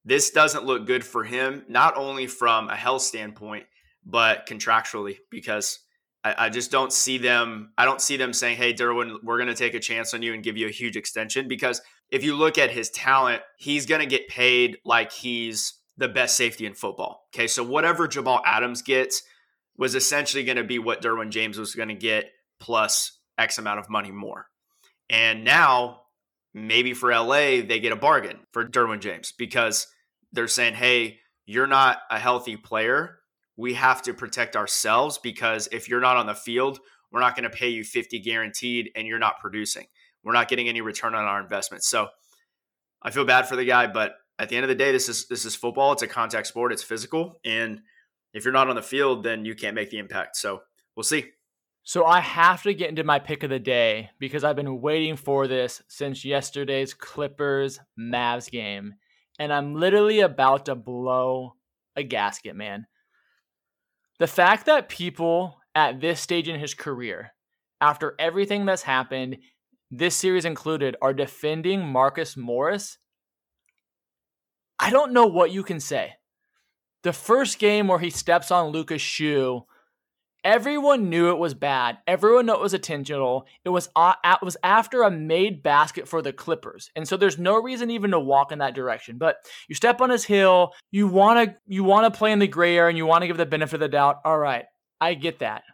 this 0.08 0.30
doesn't 0.30 0.64
look 0.64 0.86
good 0.86 1.04
for 1.04 1.22
him, 1.22 1.64
not 1.68 1.96
only 1.96 2.26
from 2.26 2.68
a 2.70 2.76
health 2.76 3.02
standpoint, 3.02 3.66
but 4.06 4.46
contractually, 4.46 5.18
because 5.30 5.80
I, 6.24 6.46
I 6.46 6.48
just 6.48 6.70
don't 6.70 6.92
see 6.92 7.18
them. 7.18 7.72
I 7.76 7.84
don't 7.84 8.00
see 8.00 8.16
them 8.16 8.32
saying, 8.32 8.56
"Hey, 8.56 8.72
Derwin, 8.72 9.18
we're 9.22 9.36
going 9.36 9.48
to 9.48 9.54
take 9.54 9.74
a 9.74 9.80
chance 9.80 10.14
on 10.14 10.22
you 10.22 10.32
and 10.32 10.42
give 10.42 10.56
you 10.56 10.66
a 10.66 10.70
huge 10.70 10.96
extension." 10.96 11.46
Because 11.46 11.82
if 12.10 12.24
you 12.24 12.34
look 12.34 12.56
at 12.56 12.70
his 12.70 12.88
talent, 12.90 13.42
he's 13.58 13.84
going 13.84 14.00
to 14.00 14.06
get 14.06 14.28
paid 14.28 14.78
like 14.84 15.12
he's 15.12 15.74
the 15.98 16.08
best 16.08 16.36
safety 16.36 16.64
in 16.64 16.72
football. 16.72 17.28
Okay, 17.34 17.46
so 17.46 17.62
whatever 17.62 18.08
Jamal 18.08 18.40
Adams 18.46 18.80
gets 18.80 19.22
was 19.76 19.94
essentially 19.94 20.42
going 20.42 20.56
to 20.56 20.64
be 20.64 20.78
what 20.78 21.02
Derwin 21.02 21.30
James 21.30 21.58
was 21.58 21.74
going 21.74 21.88
to 21.88 21.94
get 21.94 22.30
plus 22.60 23.18
X 23.36 23.58
amount 23.58 23.78
of 23.78 23.90
money 23.90 24.10
more. 24.10 24.46
And 25.10 25.44
now 25.44 26.02
maybe 26.54 26.94
for 26.94 27.12
LA, 27.12 27.60
they 27.62 27.78
get 27.80 27.92
a 27.92 27.96
bargain 27.96 28.38
for 28.52 28.64
Derwin 28.64 29.00
James 29.00 29.32
because 29.36 29.86
they're 30.32 30.48
saying, 30.48 30.74
hey, 30.74 31.18
you're 31.46 31.66
not 31.66 31.98
a 32.10 32.18
healthy 32.18 32.56
player. 32.56 33.18
We 33.56 33.74
have 33.74 34.02
to 34.02 34.14
protect 34.14 34.56
ourselves 34.56 35.18
because 35.18 35.68
if 35.72 35.88
you're 35.88 36.00
not 36.00 36.16
on 36.16 36.26
the 36.26 36.34
field, 36.34 36.78
we're 37.10 37.20
not 37.20 37.34
going 37.34 37.50
to 37.50 37.56
pay 37.56 37.68
you 37.68 37.84
50 37.84 38.20
guaranteed 38.20 38.90
and 38.94 39.06
you're 39.06 39.18
not 39.18 39.40
producing. 39.40 39.86
We're 40.22 40.32
not 40.32 40.48
getting 40.48 40.68
any 40.68 40.80
return 40.80 41.14
on 41.14 41.24
our 41.24 41.40
investment. 41.40 41.84
So 41.84 42.08
I 43.02 43.10
feel 43.10 43.24
bad 43.24 43.48
for 43.48 43.56
the 43.56 43.64
guy, 43.64 43.86
but 43.86 44.12
at 44.38 44.48
the 44.48 44.56
end 44.56 44.64
of 44.64 44.68
the 44.68 44.74
day, 44.74 44.92
this 44.92 45.08
is 45.08 45.26
this 45.28 45.44
is 45.44 45.54
football. 45.54 45.92
It's 45.92 46.02
a 46.02 46.06
contact 46.06 46.46
sport. 46.46 46.72
It's 46.72 46.82
physical, 46.82 47.40
and 47.44 47.80
if 48.32 48.44
you're 48.44 48.52
not 48.52 48.68
on 48.68 48.76
the 48.76 48.82
field, 48.82 49.24
then 49.24 49.44
you 49.44 49.54
can't 49.54 49.74
make 49.74 49.90
the 49.90 49.98
impact. 49.98 50.36
So 50.36 50.62
we'll 50.96 51.04
see. 51.04 51.26
So 51.82 52.04
I 52.04 52.20
have 52.20 52.62
to 52.64 52.74
get 52.74 52.90
into 52.90 53.02
my 53.02 53.18
pick 53.18 53.42
of 53.42 53.50
the 53.50 53.58
day 53.58 54.10
because 54.18 54.44
I've 54.44 54.56
been 54.56 54.80
waiting 54.80 55.16
for 55.16 55.48
this 55.48 55.82
since 55.88 56.24
yesterday's 56.24 56.92
Clippers 56.92 57.80
Mavs 57.98 58.50
game 58.50 58.94
and 59.38 59.52
I'm 59.52 59.74
literally 59.74 60.20
about 60.20 60.66
to 60.66 60.74
blow 60.74 61.54
a 61.96 62.02
gasket, 62.02 62.56
man. 62.56 62.86
The 64.18 64.26
fact 64.26 64.66
that 64.66 64.88
people 64.88 65.58
at 65.74 66.00
this 66.00 66.20
stage 66.20 66.48
in 66.48 66.58
his 66.58 66.74
career, 66.74 67.32
after 67.80 68.14
everything 68.18 68.66
that's 68.66 68.82
happened, 68.82 69.38
this 69.90 70.16
series 70.16 70.44
included, 70.44 70.96
are 71.00 71.14
defending 71.14 71.86
Marcus 71.86 72.36
Morris 72.36 72.98
I 74.78 74.90
don't 74.90 75.12
know 75.12 75.26
what 75.26 75.50
you 75.50 75.62
can 75.62 75.80
say. 75.80 76.14
The 77.02 77.12
first 77.12 77.58
game 77.58 77.88
where 77.88 77.98
he 77.98 78.10
steps 78.10 78.50
on 78.50 78.68
Luka's 78.68 79.02
shoe, 79.02 79.64
everyone 80.48 81.10
knew 81.10 81.28
it 81.28 81.38
was 81.38 81.52
bad. 81.52 81.98
Everyone 82.06 82.46
knew 82.46 82.54
it 82.54 82.60
was 82.60 82.72
intentional. 82.72 83.46
It 83.66 83.68
was 83.68 83.90
uh, 83.94 84.14
it 84.24 84.42
was 84.42 84.56
after 84.64 85.02
a 85.02 85.10
made 85.10 85.62
basket 85.62 86.08
for 86.08 86.22
the 86.22 86.32
Clippers, 86.32 86.90
and 86.96 87.06
so 87.06 87.18
there's 87.18 87.38
no 87.38 87.60
reason 87.60 87.90
even 87.90 88.12
to 88.12 88.18
walk 88.18 88.50
in 88.50 88.60
that 88.60 88.74
direction. 88.74 89.18
But 89.18 89.36
you 89.68 89.74
step 89.74 90.00
on 90.00 90.08
his 90.08 90.24
heel. 90.24 90.72
You 90.90 91.06
want 91.06 91.50
to 91.50 91.56
you 91.66 91.84
want 91.84 92.12
to 92.12 92.18
play 92.18 92.32
in 92.32 92.38
the 92.38 92.48
gray 92.48 92.78
area, 92.78 92.88
and 92.88 92.96
you 92.96 93.04
want 93.04 93.22
to 93.22 93.26
give 93.26 93.36
the 93.36 93.44
benefit 93.44 93.74
of 93.74 93.80
the 93.80 93.88
doubt. 93.88 94.20
All 94.24 94.38
right, 94.38 94.64
I 95.00 95.12
get 95.14 95.40
that. 95.40 95.64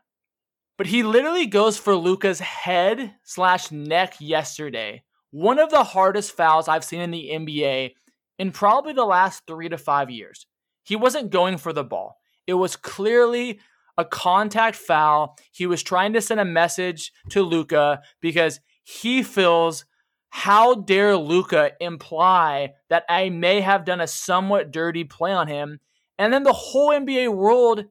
But 0.77 0.89
he 0.89 1.05
literally 1.05 1.47
goes 1.47 1.79
for 1.79 1.95
Luka's 1.95 2.41
head 2.41 3.15
slash 3.23 3.71
neck 3.71 4.17
yesterday. 4.19 5.05
One 5.31 5.61
of 5.61 5.71
the 5.71 5.85
hardest 5.85 6.37
fouls 6.37 6.67
I've 6.67 6.85
seen 6.85 7.01
in 7.01 7.13
the 7.13 7.31
NBA 7.33 7.93
in 8.41 8.51
probably 8.51 8.93
the 8.93 9.05
last 9.05 9.45
three 9.47 9.69
to 9.69 9.79
five 9.79 10.11
years. 10.11 10.47
He 10.83 10.97
wasn't 10.97 11.31
going 11.31 11.59
for 11.59 11.73
the 11.73 11.85
ball. 11.85 12.17
It 12.49 12.55
was 12.55 12.75
clearly 12.75 13.61
a 13.97 14.05
contact 14.05 14.77
foul. 14.77 15.37
He 15.53 15.67
was 15.67 15.83
trying 15.83 16.13
to 16.15 16.21
send 16.21 16.41
a 16.41 16.45
message 16.45 17.13
to 17.31 17.43
Luka 17.43 18.01
because 18.21 18.61
he 18.83 19.23
feels 19.23 19.85
how 20.31 20.75
dare 20.75 21.17
Luka 21.17 21.73
imply 21.81 22.73
that 22.91 23.05
I 23.09 23.29
may 23.29 23.61
have 23.61 23.85
done 23.85 24.01
a 24.01 24.07
somewhat 24.07 24.73
dirty 24.73 25.05
play 25.05 25.33
on 25.33 25.47
him. 25.47 25.79
And 26.19 26.33
then 26.33 26.43
the 26.43 26.53
whole 26.53 26.91
NBA 26.91 27.33
world 27.33 27.85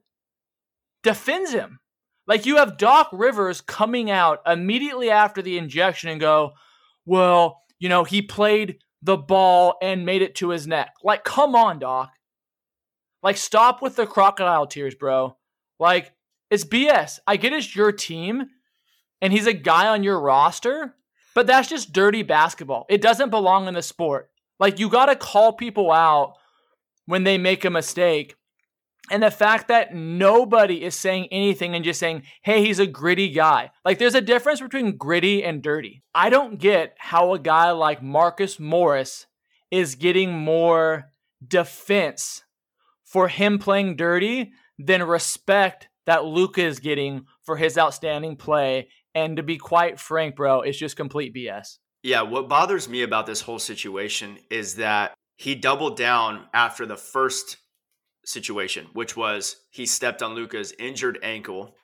defends 1.02 1.52
him. 1.52 1.80
Like 2.26 2.46
you 2.46 2.56
have 2.56 2.78
Doc 2.78 3.08
Rivers 3.12 3.60
coming 3.60 4.10
out 4.10 4.40
immediately 4.46 5.10
after 5.10 5.42
the 5.42 5.58
injection 5.58 6.10
and 6.10 6.20
go, 6.20 6.52
well, 7.06 7.62
you 7.78 7.88
know, 7.88 8.04
he 8.04 8.22
played 8.22 8.78
the 9.02 9.16
ball 9.16 9.76
and 9.82 10.06
made 10.06 10.22
it 10.22 10.34
to 10.36 10.50
his 10.50 10.66
neck. 10.66 10.94
Like, 11.02 11.24
come 11.24 11.54
on, 11.54 11.78
Doc. 11.78 12.10
Like, 13.22 13.36
stop 13.36 13.82
with 13.82 13.96
the 13.96 14.06
crocodile 14.06 14.66
tears, 14.66 14.94
bro. 14.94 15.36
Like, 15.78 16.12
it's 16.50 16.64
BS. 16.64 17.18
I 17.26 17.36
get 17.36 17.52
it's 17.52 17.74
your 17.74 17.92
team 17.92 18.46
and 19.20 19.32
he's 19.32 19.46
a 19.46 19.52
guy 19.52 19.88
on 19.88 20.02
your 20.02 20.20
roster, 20.20 20.94
but 21.34 21.46
that's 21.46 21.68
just 21.68 21.92
dirty 21.92 22.22
basketball. 22.22 22.86
It 22.88 23.02
doesn't 23.02 23.30
belong 23.30 23.66
in 23.66 23.74
the 23.74 23.82
sport. 23.82 24.30
Like, 24.60 24.78
you 24.78 24.88
got 24.88 25.06
to 25.06 25.16
call 25.16 25.52
people 25.52 25.90
out 25.90 26.34
when 27.06 27.24
they 27.24 27.38
make 27.38 27.64
a 27.64 27.70
mistake. 27.70 28.36
And 29.10 29.22
the 29.22 29.30
fact 29.30 29.68
that 29.68 29.94
nobody 29.94 30.82
is 30.82 30.94
saying 30.94 31.28
anything 31.30 31.74
and 31.74 31.84
just 31.84 32.00
saying, 32.00 32.22
hey, 32.42 32.64
he's 32.64 32.78
a 32.78 32.86
gritty 32.86 33.30
guy. 33.30 33.70
Like, 33.84 33.98
there's 33.98 34.14
a 34.14 34.20
difference 34.20 34.60
between 34.60 34.96
gritty 34.96 35.44
and 35.44 35.62
dirty. 35.62 36.02
I 36.14 36.30
don't 36.30 36.58
get 36.58 36.94
how 36.98 37.34
a 37.34 37.38
guy 37.38 37.70
like 37.72 38.02
Marcus 38.02 38.58
Morris 38.58 39.26
is 39.70 39.96
getting 39.96 40.32
more 40.32 41.10
defense 41.46 42.44
for 43.04 43.28
him 43.28 43.58
playing 43.58 43.96
dirty 43.96 44.52
than 44.78 45.02
respect 45.02 45.88
that 46.06 46.24
Luka 46.24 46.62
is 46.62 46.80
getting 46.80 47.26
for 47.44 47.56
his 47.56 47.78
outstanding 47.78 48.36
play. 48.36 48.88
And 49.14 49.36
to 49.36 49.42
be 49.42 49.56
quite 49.56 50.00
frank, 50.00 50.36
bro, 50.36 50.62
it's 50.62 50.78
just 50.78 50.96
complete 50.96 51.34
BS. 51.34 51.78
Yeah, 52.02 52.22
what 52.22 52.48
bothers 52.48 52.88
me 52.88 53.02
about 53.02 53.26
this 53.26 53.40
whole 53.40 53.58
situation 53.58 54.38
is 54.50 54.76
that 54.76 55.14
he 55.36 55.54
doubled 55.54 55.96
down 55.96 56.46
after 56.52 56.84
the 56.84 56.96
first 56.96 57.56
situation, 58.24 58.86
which 58.92 59.16
was 59.16 59.56
he 59.70 59.86
stepped 59.86 60.22
on 60.22 60.34
Luka's 60.34 60.74
injured 60.78 61.18
ankle, 61.22 61.74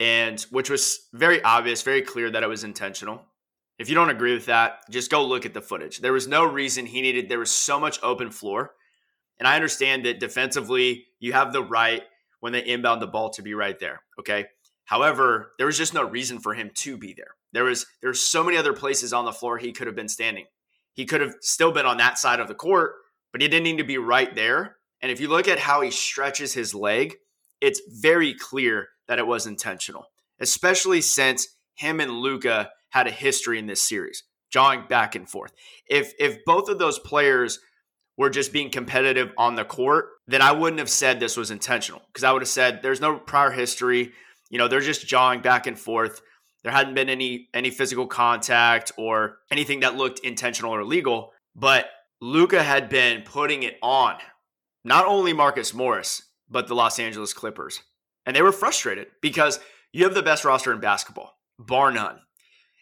and 0.00 0.40
which 0.50 0.70
was 0.70 1.08
very 1.12 1.42
obvious, 1.42 1.82
very 1.82 2.02
clear 2.02 2.30
that 2.30 2.42
it 2.42 2.48
was 2.48 2.64
intentional. 2.64 3.22
If 3.78 3.88
you 3.88 3.94
don't 3.94 4.10
agree 4.10 4.32
with 4.32 4.46
that, 4.46 4.80
just 4.90 5.10
go 5.10 5.24
look 5.24 5.44
at 5.46 5.54
the 5.54 5.60
footage. 5.60 6.00
There 6.00 6.12
was 6.12 6.26
no 6.26 6.44
reason 6.44 6.86
he 6.86 7.02
needed, 7.02 7.28
there 7.28 7.38
was 7.38 7.50
so 7.50 7.78
much 7.78 8.02
open 8.02 8.30
floor. 8.30 8.72
And 9.38 9.46
I 9.46 9.54
understand 9.54 10.06
that 10.06 10.18
defensively, 10.18 11.05
you 11.18 11.32
have 11.32 11.52
the 11.52 11.62
right 11.62 12.02
when 12.40 12.52
they 12.52 12.64
inbound 12.64 13.02
the 13.02 13.06
ball 13.06 13.30
to 13.30 13.42
be 13.42 13.54
right 13.54 13.78
there. 13.78 14.02
Okay. 14.20 14.46
However, 14.84 15.52
there 15.58 15.66
was 15.66 15.78
just 15.78 15.94
no 15.94 16.04
reason 16.04 16.38
for 16.38 16.54
him 16.54 16.70
to 16.74 16.96
be 16.96 17.12
there. 17.12 17.34
There 17.52 17.64
was 17.64 17.86
there's 18.02 18.20
so 18.20 18.44
many 18.44 18.56
other 18.56 18.72
places 18.72 19.12
on 19.12 19.24
the 19.24 19.32
floor 19.32 19.58
he 19.58 19.72
could 19.72 19.86
have 19.86 19.96
been 19.96 20.08
standing. 20.08 20.46
He 20.92 21.06
could 21.06 21.20
have 21.20 21.34
still 21.40 21.72
been 21.72 21.86
on 21.86 21.98
that 21.98 22.18
side 22.18 22.40
of 22.40 22.48
the 22.48 22.54
court, 22.54 22.94
but 23.32 23.42
he 23.42 23.48
didn't 23.48 23.64
need 23.64 23.78
to 23.78 23.84
be 23.84 23.98
right 23.98 24.34
there. 24.34 24.76
And 25.02 25.12
if 25.12 25.20
you 25.20 25.28
look 25.28 25.48
at 25.48 25.58
how 25.58 25.82
he 25.82 25.90
stretches 25.90 26.54
his 26.54 26.74
leg, 26.74 27.16
it's 27.60 27.80
very 28.00 28.34
clear 28.34 28.88
that 29.08 29.18
it 29.18 29.26
was 29.26 29.46
intentional, 29.46 30.06
especially 30.40 31.00
since 31.00 31.48
him 31.74 32.00
and 32.00 32.12
Luka 32.12 32.70
had 32.90 33.06
a 33.06 33.10
history 33.10 33.58
in 33.58 33.66
this 33.66 33.82
series, 33.82 34.22
jawing 34.50 34.84
back 34.88 35.14
and 35.14 35.28
forth. 35.28 35.52
If 35.88 36.12
if 36.18 36.44
both 36.44 36.68
of 36.68 36.78
those 36.78 36.98
players 36.98 37.58
were 38.16 38.30
just 38.30 38.52
being 38.52 38.70
competitive 38.70 39.32
on 39.36 39.54
the 39.54 39.64
court, 39.64 40.06
then 40.26 40.42
I 40.42 40.52
wouldn't 40.52 40.78
have 40.78 40.90
said 40.90 41.20
this 41.20 41.36
was 41.36 41.50
intentional 41.50 42.02
because 42.08 42.24
I 42.24 42.32
would 42.32 42.42
have 42.42 42.48
said 42.48 42.80
there's 42.82 43.00
no 43.00 43.18
prior 43.18 43.50
history. 43.50 44.12
You 44.48 44.58
know, 44.58 44.68
they're 44.68 44.80
just 44.80 45.06
jawing 45.06 45.40
back 45.40 45.66
and 45.66 45.78
forth. 45.78 46.22
There 46.62 46.72
hadn't 46.72 46.94
been 46.94 47.08
any 47.08 47.48
any 47.54 47.70
physical 47.70 48.06
contact 48.06 48.92
or 48.96 49.38
anything 49.50 49.80
that 49.80 49.96
looked 49.96 50.20
intentional 50.20 50.74
or 50.74 50.80
illegal, 50.80 51.32
but 51.54 51.86
Luka 52.20 52.62
had 52.62 52.88
been 52.88 53.22
putting 53.22 53.62
it 53.62 53.76
on 53.82 54.16
not 54.84 55.06
only 55.06 55.32
Marcus 55.32 55.74
Morris, 55.74 56.22
but 56.48 56.68
the 56.68 56.74
Los 56.74 56.98
Angeles 56.98 57.32
Clippers. 57.32 57.80
And 58.24 58.34
they 58.34 58.42
were 58.42 58.52
frustrated 58.52 59.08
because 59.20 59.60
you 59.92 60.04
have 60.04 60.14
the 60.14 60.22
best 60.22 60.44
roster 60.44 60.72
in 60.72 60.80
basketball, 60.80 61.36
bar 61.58 61.92
none. 61.92 62.20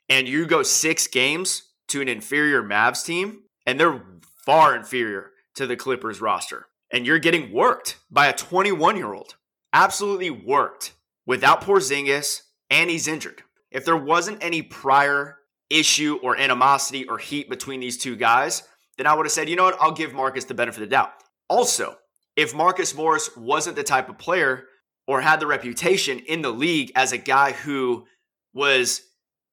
And 0.09 0.29
you 0.29 0.47
go 0.47 0.63
six 0.63 1.07
games 1.07 1.71
to 1.89 2.01
an 2.01 2.09
inferior 2.09 2.63
Mavs 2.63 3.05
team, 3.05 3.43
and 3.67 3.81
they're 3.81 4.03
far 4.45 4.75
inferior 4.75 5.33
to 5.55 5.67
the 5.67 5.77
Clippers 5.77 6.21
roster. 6.21 6.67
And 6.91 7.07
you're 7.07 7.19
getting 7.19 7.53
worked 7.53 7.97
by 8.11 8.27
a 8.27 8.33
21 8.33 8.97
year 8.97 9.13
old. 9.13 9.37
Absolutely 9.73 10.31
worked 10.31 10.93
without 11.27 11.63
Porzingis, 11.63 12.43
and 12.71 12.91
he's 12.91 13.09
injured. 13.09 13.43
If 13.71 13.85
there 13.85 13.97
wasn't 13.97 14.43
any 14.43 14.63
prior 14.63 15.39
issue 15.71 16.19
or 16.23 16.37
animosity 16.37 17.07
or 17.09 17.19
heat 17.19 17.49
between 17.49 17.81
these 17.81 17.99
two 17.99 18.15
guys, 18.15 18.63
then 18.97 19.07
I 19.07 19.15
would 19.15 19.27
have 19.27 19.33
said, 19.33 19.49
you 19.49 19.57
know 19.57 19.65
what, 19.65 19.77
I'll 19.81 19.93
give 19.93 20.15
Marcus 20.15 20.45
the 20.45 20.55
benefit 20.55 20.83
of 20.83 20.89
the 20.89 20.95
doubt. 20.95 21.13
Also, 21.49 21.97
if 22.37 22.55
Marcus 22.55 22.95
Morris 22.95 23.37
wasn't 23.37 23.77
the 23.77 23.83
type 23.83 24.09
of 24.09 24.19
player 24.19 24.65
or 25.07 25.21
had 25.21 25.41
the 25.41 25.47
reputation 25.47 26.21
in 26.21 26.43
the 26.43 26.51
league 26.51 26.93
as 26.95 27.13
a 27.13 27.19
guy 27.19 27.53
who 27.53 28.07
was 28.53 29.03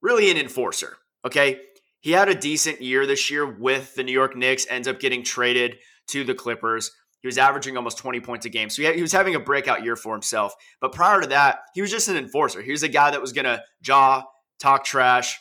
really 0.00 0.30
an 0.30 0.36
enforcer, 0.36 0.96
okay? 1.24 1.60
He 2.02 2.10
had 2.10 2.28
a 2.28 2.34
decent 2.34 2.82
year 2.82 3.06
this 3.06 3.30
year 3.30 3.46
with 3.46 3.94
the 3.94 4.02
New 4.02 4.12
York 4.12 4.36
Knicks, 4.36 4.66
ends 4.68 4.88
up 4.88 4.98
getting 5.00 5.22
traded 5.22 5.76
to 6.08 6.24
the 6.24 6.34
Clippers. 6.34 6.90
He 7.20 7.28
was 7.28 7.38
averaging 7.38 7.76
almost 7.76 7.98
20 7.98 8.20
points 8.20 8.44
a 8.44 8.48
game. 8.48 8.68
So 8.68 8.82
he, 8.82 9.00
was 9.00 9.12
having 9.12 9.36
a 9.36 9.40
breakout 9.40 9.84
year 9.84 9.94
for 9.94 10.12
himself. 10.12 10.52
But 10.80 10.92
prior 10.92 11.20
to 11.20 11.28
that, 11.28 11.60
he 11.74 11.80
was 11.80 11.92
just 11.92 12.08
an 12.08 12.16
enforcer. 12.16 12.60
He 12.60 12.72
was 12.72 12.82
a 12.82 12.88
guy 12.88 13.12
that 13.12 13.20
was 13.20 13.32
going 13.32 13.44
to 13.44 13.62
jaw, 13.82 14.24
talk 14.58 14.84
trash, 14.84 15.38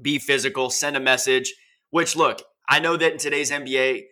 be 0.00 0.20
physical, 0.20 0.70
send 0.70 0.96
a 0.96 1.00
message, 1.00 1.52
which, 1.90 2.14
look, 2.14 2.42
I 2.68 2.78
know 2.78 2.96
that 2.96 3.12
in 3.12 3.18
today's 3.18 3.50
NBA, 3.50 4.04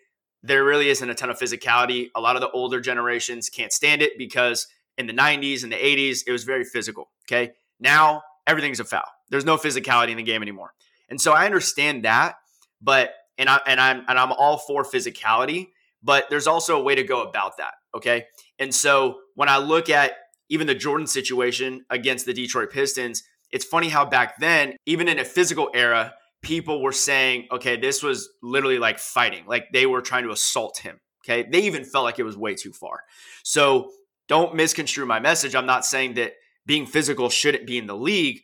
there 0.43 0.64
really 0.64 0.88
isn't 0.88 1.09
a 1.09 1.14
ton 1.14 1.31
of 1.31 1.38
physicality. 1.38 2.09
A 2.16 2.21
lot 2.21 2.35
of 2.35 2.43
the 2.43 2.50
older 2.50 2.81
generations 2.81 3.49
can't 3.49 3.73
stand 3.73 4.02
it 4.02 4.19
because 4.19 4.66
in 4.99 5.07
the 5.07 5.12
90s 5.12 5.62
and 5.62 5.71
the 5.71 5.76
80s, 5.76 6.25
it 6.26 6.33
was 6.33 6.43
very 6.43 6.64
physical. 6.64 7.11
Okay. 7.26 7.52
Now 7.78 8.23
everything's 8.47 8.81
a 8.81 8.85
foul. 8.85 9.09
There's 9.31 9.45
no 9.45 9.57
physicality 9.57 10.11
in 10.11 10.16
the 10.16 10.23
game 10.25 10.43
anymore. 10.43 10.73
And 11.08 11.20
so 11.20 11.32
I 11.32 11.46
understand 11.46 12.04
that, 12.04 12.36
but 12.80 13.10
and 13.38 13.48
I 13.48 13.60
and 13.66 13.80
I'm 13.80 14.04
and 14.08 14.18
I'm 14.18 14.32
all 14.32 14.58
for 14.58 14.84
physicality, 14.84 15.68
but 16.02 16.28
there's 16.30 16.46
also 16.46 16.78
a 16.78 16.82
way 16.82 16.94
to 16.94 17.04
go 17.04 17.22
about 17.22 17.58
that. 17.58 17.75
Okay. 17.94 18.26
And 18.58 18.75
so 18.75 19.18
when 19.34 19.48
I 19.48 19.58
look 19.58 19.88
at 19.90 20.12
even 20.48 20.66
the 20.66 20.75
Jordan 20.75 21.06
situation 21.06 21.84
against 21.90 22.26
the 22.26 22.32
Detroit 22.32 22.70
Pistons, 22.70 23.22
it's 23.50 23.64
funny 23.64 23.88
how 23.88 24.04
back 24.04 24.38
then, 24.38 24.76
even 24.86 25.08
in 25.08 25.18
a 25.18 25.25
physical 25.25 25.70
era, 25.75 26.14
people 26.42 26.82
were 26.82 26.92
saying, 26.92 27.48
okay, 27.50 27.76
this 27.76 28.02
was 28.02 28.28
literally 28.42 28.78
like 28.78 28.98
fighting. 28.98 29.44
Like 29.46 29.66
they 29.72 29.86
were 29.86 30.00
trying 30.00 30.25
to 30.25 30.30
assault 30.30 30.78
him. 30.78 31.00
Okay. 31.25 31.48
They 31.50 31.62
even 31.62 31.84
felt 31.84 32.04
like 32.04 32.18
it 32.18 32.25
was 32.25 32.36
way 32.36 32.54
too 32.54 32.72
far. 32.72 33.00
So 33.42 33.90
don't 34.28 34.54
misconstrue 34.54 35.06
my 35.06 35.20
message. 35.20 35.54
I'm 35.54 35.66
not 35.66 35.84
saying 35.84 36.14
that 36.14 36.34
being 36.66 36.86
physical 36.86 37.28
shouldn't 37.28 37.66
be 37.66 37.78
in 37.78 37.86
the 37.86 37.96
league, 37.96 38.42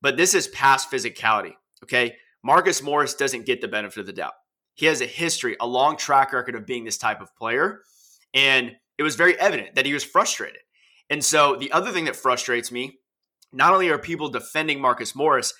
but 0.00 0.16
this 0.16 0.34
is 0.34 0.48
past 0.48 0.90
physicality. 0.90 1.54
Okay. 1.82 2.16
Marcus 2.44 2.82
Morris 2.82 3.14
doesn't 3.14 3.46
get 3.46 3.60
the 3.60 3.68
benefit 3.68 4.00
of 4.00 4.06
the 4.06 4.12
doubt. 4.12 4.32
He 4.74 4.86
has 4.86 5.00
a 5.00 5.06
history, 5.06 5.56
a 5.60 5.66
long 5.66 5.96
track 5.96 6.32
record 6.32 6.54
of 6.54 6.66
being 6.66 6.84
this 6.84 6.98
type 6.98 7.20
of 7.20 7.34
player. 7.36 7.82
And 8.34 8.72
it 8.98 9.02
was 9.02 9.16
very 9.16 9.38
evident 9.38 9.74
that 9.74 9.86
he 9.86 9.92
was 9.92 10.02
frustrated. 10.04 10.60
And 11.08 11.24
so 11.24 11.56
the 11.56 11.70
other 11.72 11.92
thing 11.92 12.06
that 12.06 12.16
frustrates 12.16 12.72
me, 12.72 12.98
not 13.52 13.72
only 13.72 13.90
are 13.90 13.98
people 13.98 14.28
defending 14.28 14.80
Marcus 14.80 15.14
Morris, 15.14 15.54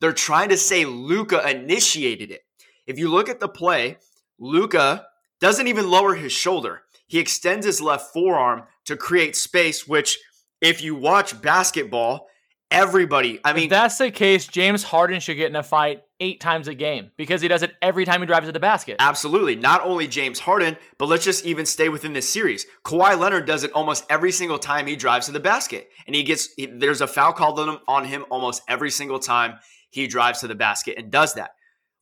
they're 0.00 0.12
trying 0.12 0.48
to 0.48 0.56
say 0.56 0.84
Luka 0.84 1.48
initiated 1.48 2.30
it. 2.30 2.40
If 2.86 2.98
you 2.98 3.08
look 3.08 3.28
at 3.28 3.40
the 3.40 3.48
play, 3.48 3.98
Luka 4.38 5.06
doesn't 5.40 5.68
even 5.68 5.90
lower 5.90 6.14
his 6.14 6.32
shoulder. 6.32 6.82
He 7.06 7.18
extends 7.18 7.66
his 7.66 7.80
left 7.80 8.12
forearm 8.12 8.64
to 8.86 8.96
create 8.96 9.36
space, 9.36 9.86
which, 9.86 10.18
if 10.60 10.82
you 10.82 10.94
watch 10.94 11.40
basketball, 11.40 12.26
everybody, 12.74 13.40
I 13.44 13.52
mean, 13.52 13.64
if 13.64 13.70
that's 13.70 13.98
the 13.98 14.10
case, 14.10 14.46
James 14.46 14.82
Harden 14.82 15.20
should 15.20 15.36
get 15.36 15.48
in 15.48 15.56
a 15.56 15.62
fight 15.62 16.02
eight 16.20 16.40
times 16.40 16.68
a 16.68 16.74
game 16.74 17.10
because 17.16 17.40
he 17.40 17.48
does 17.48 17.62
it 17.62 17.72
every 17.80 18.04
time 18.04 18.20
he 18.20 18.26
drives 18.26 18.46
to 18.46 18.52
the 18.52 18.60
basket. 18.60 18.96
Absolutely. 18.98 19.56
Not 19.56 19.82
only 19.84 20.06
James 20.06 20.40
Harden, 20.40 20.76
but 20.98 21.06
let's 21.06 21.24
just 21.24 21.44
even 21.44 21.66
stay 21.66 21.88
within 21.88 22.12
this 22.12 22.28
series. 22.28 22.66
Kawhi 22.84 23.18
Leonard 23.18 23.46
does 23.46 23.64
it 23.64 23.72
almost 23.72 24.04
every 24.10 24.32
single 24.32 24.58
time 24.58 24.86
he 24.86 24.96
drives 24.96 25.26
to 25.26 25.32
the 25.32 25.40
basket. 25.40 25.88
And 26.06 26.14
he 26.14 26.22
gets, 26.22 26.52
he, 26.56 26.66
there's 26.66 27.00
a 27.00 27.06
foul 27.06 27.32
called 27.32 27.58
on 27.58 27.68
him, 27.68 27.78
on 27.88 28.04
him 28.04 28.24
almost 28.30 28.62
every 28.68 28.90
single 28.90 29.18
time 29.18 29.58
he 29.90 30.06
drives 30.06 30.40
to 30.40 30.48
the 30.48 30.54
basket 30.54 30.96
and 30.98 31.10
does 31.10 31.34
that. 31.34 31.52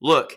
Look, 0.00 0.36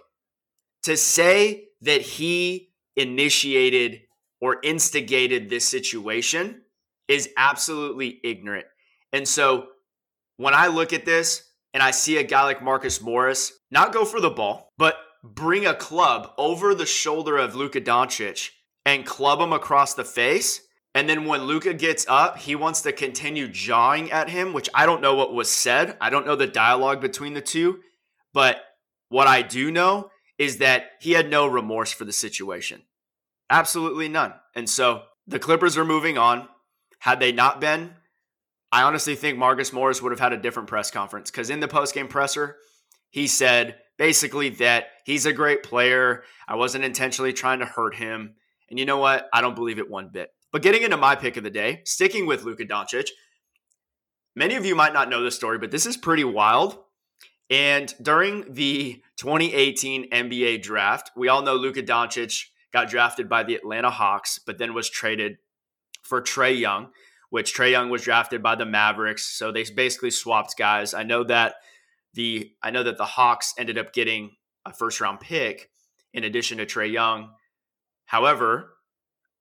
to 0.84 0.98
say 0.98 1.66
that 1.82 2.02
he 2.02 2.70
initiated 2.96 4.02
or 4.42 4.58
instigated 4.64 5.50
this 5.50 5.66
situation 5.66 6.62
is 7.08 7.30
absolutely 7.38 8.20
ignorant. 8.24 8.66
And 9.14 9.28
so 9.28 9.68
when 10.38 10.54
I 10.54 10.68
look 10.68 10.94
at 10.94 11.06
this 11.06 11.44
and 11.74 11.82
I 11.84 11.92
see 11.92 12.18
a 12.18 12.24
guy 12.24 12.44
like 12.44 12.64
Marcus 12.64 13.02
Morris 13.02 13.54
not 13.72 13.94
go 13.94 14.06
for 14.06 14.20
the 14.22 14.30
ball, 14.30 14.70
but 14.78 14.98
bring 15.24 15.66
a 15.66 15.74
club 15.74 16.32
over 16.38 16.74
the 16.76 16.86
shoulder 16.86 17.38
of 17.38 17.56
Luka 17.56 17.82
Doncic 17.82 18.50
and 18.86 19.06
club 19.06 19.40
him 19.40 19.54
across 19.54 19.94
the 19.94 20.04
face. 20.04 20.62
And 20.94 21.10
then 21.10 21.26
when 21.26 21.44
Luka 21.44 21.74
gets 21.74 22.06
up, 22.08 22.38
he 22.38 22.56
wants 22.56 22.82
to 22.82 22.92
continue 22.92 23.48
jawing 23.48 24.12
at 24.12 24.30
him, 24.30 24.54
which 24.54 24.70
I 24.74 24.86
don't 24.86 25.02
know 25.02 25.16
what 25.16 25.34
was 25.34 25.52
said. 25.52 25.98
I 26.00 26.10
don't 26.10 26.26
know 26.26 26.36
the 26.36 26.48
dialogue 26.48 27.02
between 27.02 27.34
the 27.34 27.42
two. 27.42 27.82
But 28.34 28.64
what 29.10 29.28
I 29.28 29.42
do 29.42 29.72
know 29.72 30.12
is 30.38 30.58
that 30.58 30.92
he 31.02 31.12
had 31.12 31.30
no 31.30 31.48
remorse 31.48 31.92
for 31.92 32.06
the 32.06 32.14
situation. 32.14 32.84
Absolutely 33.50 34.08
none. 34.08 34.34
And 34.56 34.70
so 34.70 35.04
the 35.28 35.40
Clippers 35.40 35.78
are 35.78 35.86
moving 35.86 36.18
on. 36.18 36.48
Had 37.00 37.20
they 37.20 37.32
not 37.32 37.60
been, 37.60 37.96
I 38.76 38.84
honestly 38.84 39.16
think 39.16 39.38
Marcus 39.38 39.72
Morris 39.72 40.02
would 40.02 40.12
have 40.12 40.20
had 40.20 40.34
a 40.34 40.38
different 40.38 40.68
press 40.68 40.92
conference 40.92 41.32
because 41.32 41.50
in 41.50 41.62
the 41.62 41.68
postgame 41.70 42.10
presser, 42.10 42.58
he 43.10 43.26
said 43.26 43.78
basically 43.98 44.50
that 44.50 44.88
he's 45.06 45.26
a 45.26 45.32
great 45.32 45.64
player. 45.64 46.24
I 46.46 46.56
wasn't 46.56 46.84
intentionally 46.84 47.32
trying 47.32 47.60
to 47.60 47.66
hurt 47.66 47.96
him. 47.96 48.36
And 48.70 48.78
you 48.78 48.86
know 48.86 48.98
what? 48.98 49.30
I 49.32 49.40
don't 49.40 49.56
believe 49.56 49.80
it 49.80 49.90
one 49.90 50.10
bit. 50.10 50.32
But 50.52 50.62
getting 50.62 50.84
into 50.84 50.98
my 50.98 51.16
pick 51.16 51.38
of 51.38 51.46
the 51.46 51.50
day, 51.50 51.84
sticking 51.86 52.26
with 52.26 52.44
Luka 52.44 52.66
Doncic, 52.66 53.08
many 54.36 54.56
of 54.56 54.66
you 54.66 54.76
might 54.76 54.92
not 54.92 55.10
know 55.10 55.24
this 55.24 55.38
story, 55.38 55.58
but 55.58 55.72
this 55.72 55.86
is 55.86 55.96
pretty 55.96 56.26
wild. 56.26 56.78
And 57.50 57.94
during 58.02 58.44
the 58.56 59.02
2018 59.16 60.10
NBA 60.10 60.64
draft, 60.64 61.12
we 61.16 61.30
all 61.30 61.44
know 61.44 61.56
Luka 61.56 61.82
Doncic 61.82 62.48
got 62.74 62.90
drafted 62.90 63.30
by 63.30 63.44
the 63.44 63.56
Atlanta 63.56 63.90
Hawks, 63.90 64.38
but 64.38 64.58
then 64.58 64.74
was 64.74 64.90
traded 64.90 65.38
for 66.04 66.22
Trae 66.22 66.60
Young, 66.60 66.90
which 67.30 67.56
Trae 67.56 67.72
Young 67.72 67.90
was 67.90 68.04
drafted 68.04 68.42
by 68.42 68.56
the 68.56 68.66
Mavericks. 68.66 69.26
So 69.26 69.52
they 69.52 69.64
basically 69.64 70.12
swapped 70.12 70.58
guys. 70.58 70.94
I 70.94 71.04
know 71.04 71.24
that 71.26 71.56
the 72.14 72.52
I 72.64 72.72
know 72.72 72.84
that 72.84 72.98
the 72.98 73.06
Hawks 73.06 73.54
ended 73.58 73.78
up 73.78 73.94
getting 73.94 74.32
a 74.66 74.74
first 74.74 75.02
round 75.02 75.20
pick 75.20 75.70
in 76.14 76.24
addition 76.24 76.58
to 76.58 76.66
Trae 76.66 76.92
Young. 76.92 77.32
However, 78.06 78.76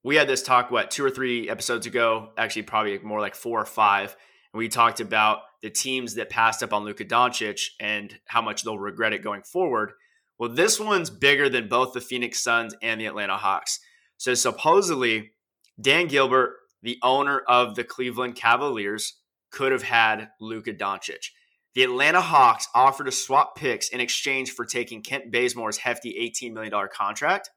we 0.02 0.16
had 0.16 0.28
this 0.28 0.42
talk 0.42 0.70
what 0.70 0.90
two 0.90 1.04
or 1.04 1.10
three 1.10 1.48
episodes 1.48 1.86
ago, 1.86 2.30
actually 2.36 2.62
probably 2.62 2.98
more 2.98 3.20
like 3.20 3.34
four 3.34 3.60
or 3.60 3.66
five, 3.66 4.16
and 4.52 4.58
we 4.58 4.68
talked 4.68 5.00
about 5.00 5.40
the 5.62 5.70
teams 5.70 6.14
that 6.14 6.28
passed 6.28 6.62
up 6.62 6.72
on 6.72 6.84
Luka 6.84 7.04
Doncic 7.04 7.70
and 7.80 8.18
how 8.26 8.42
much 8.42 8.62
they'll 8.62 8.78
regret 8.78 9.14
it 9.14 9.22
going 9.22 9.42
forward. 9.42 9.92
Well, 10.38 10.50
this 10.50 10.78
one's 10.78 11.10
bigger 11.10 11.48
than 11.48 11.68
both 11.68 11.94
the 11.94 12.00
Phoenix 12.00 12.42
Suns 12.42 12.74
and 12.82 13.00
the 13.00 13.06
Atlanta 13.06 13.36
Hawks. 13.36 13.80
So 14.18 14.34
supposedly, 14.34 15.32
Dan 15.80 16.06
Gilbert, 16.06 16.56
the 16.84 16.98
owner 17.02 17.40
of 17.48 17.74
the 17.74 17.82
Cleveland 17.82 18.36
Cavaliers, 18.36 19.14
could 19.50 19.72
have 19.72 19.82
had 19.82 20.28
Luka 20.40 20.72
Doncic. 20.72 21.30
The 21.74 21.82
Atlanta 21.82 22.20
Hawks 22.20 22.68
offered 22.74 23.04
to 23.04 23.12
swap 23.12 23.56
picks 23.56 23.88
in 23.88 24.00
exchange 24.00 24.52
for 24.52 24.64
taking 24.64 25.02
Kent 25.02 25.32
Bazemore's 25.32 25.78
hefty 25.78 26.14
$18 26.32 26.52
million 26.52 26.72
contract. 26.92 27.50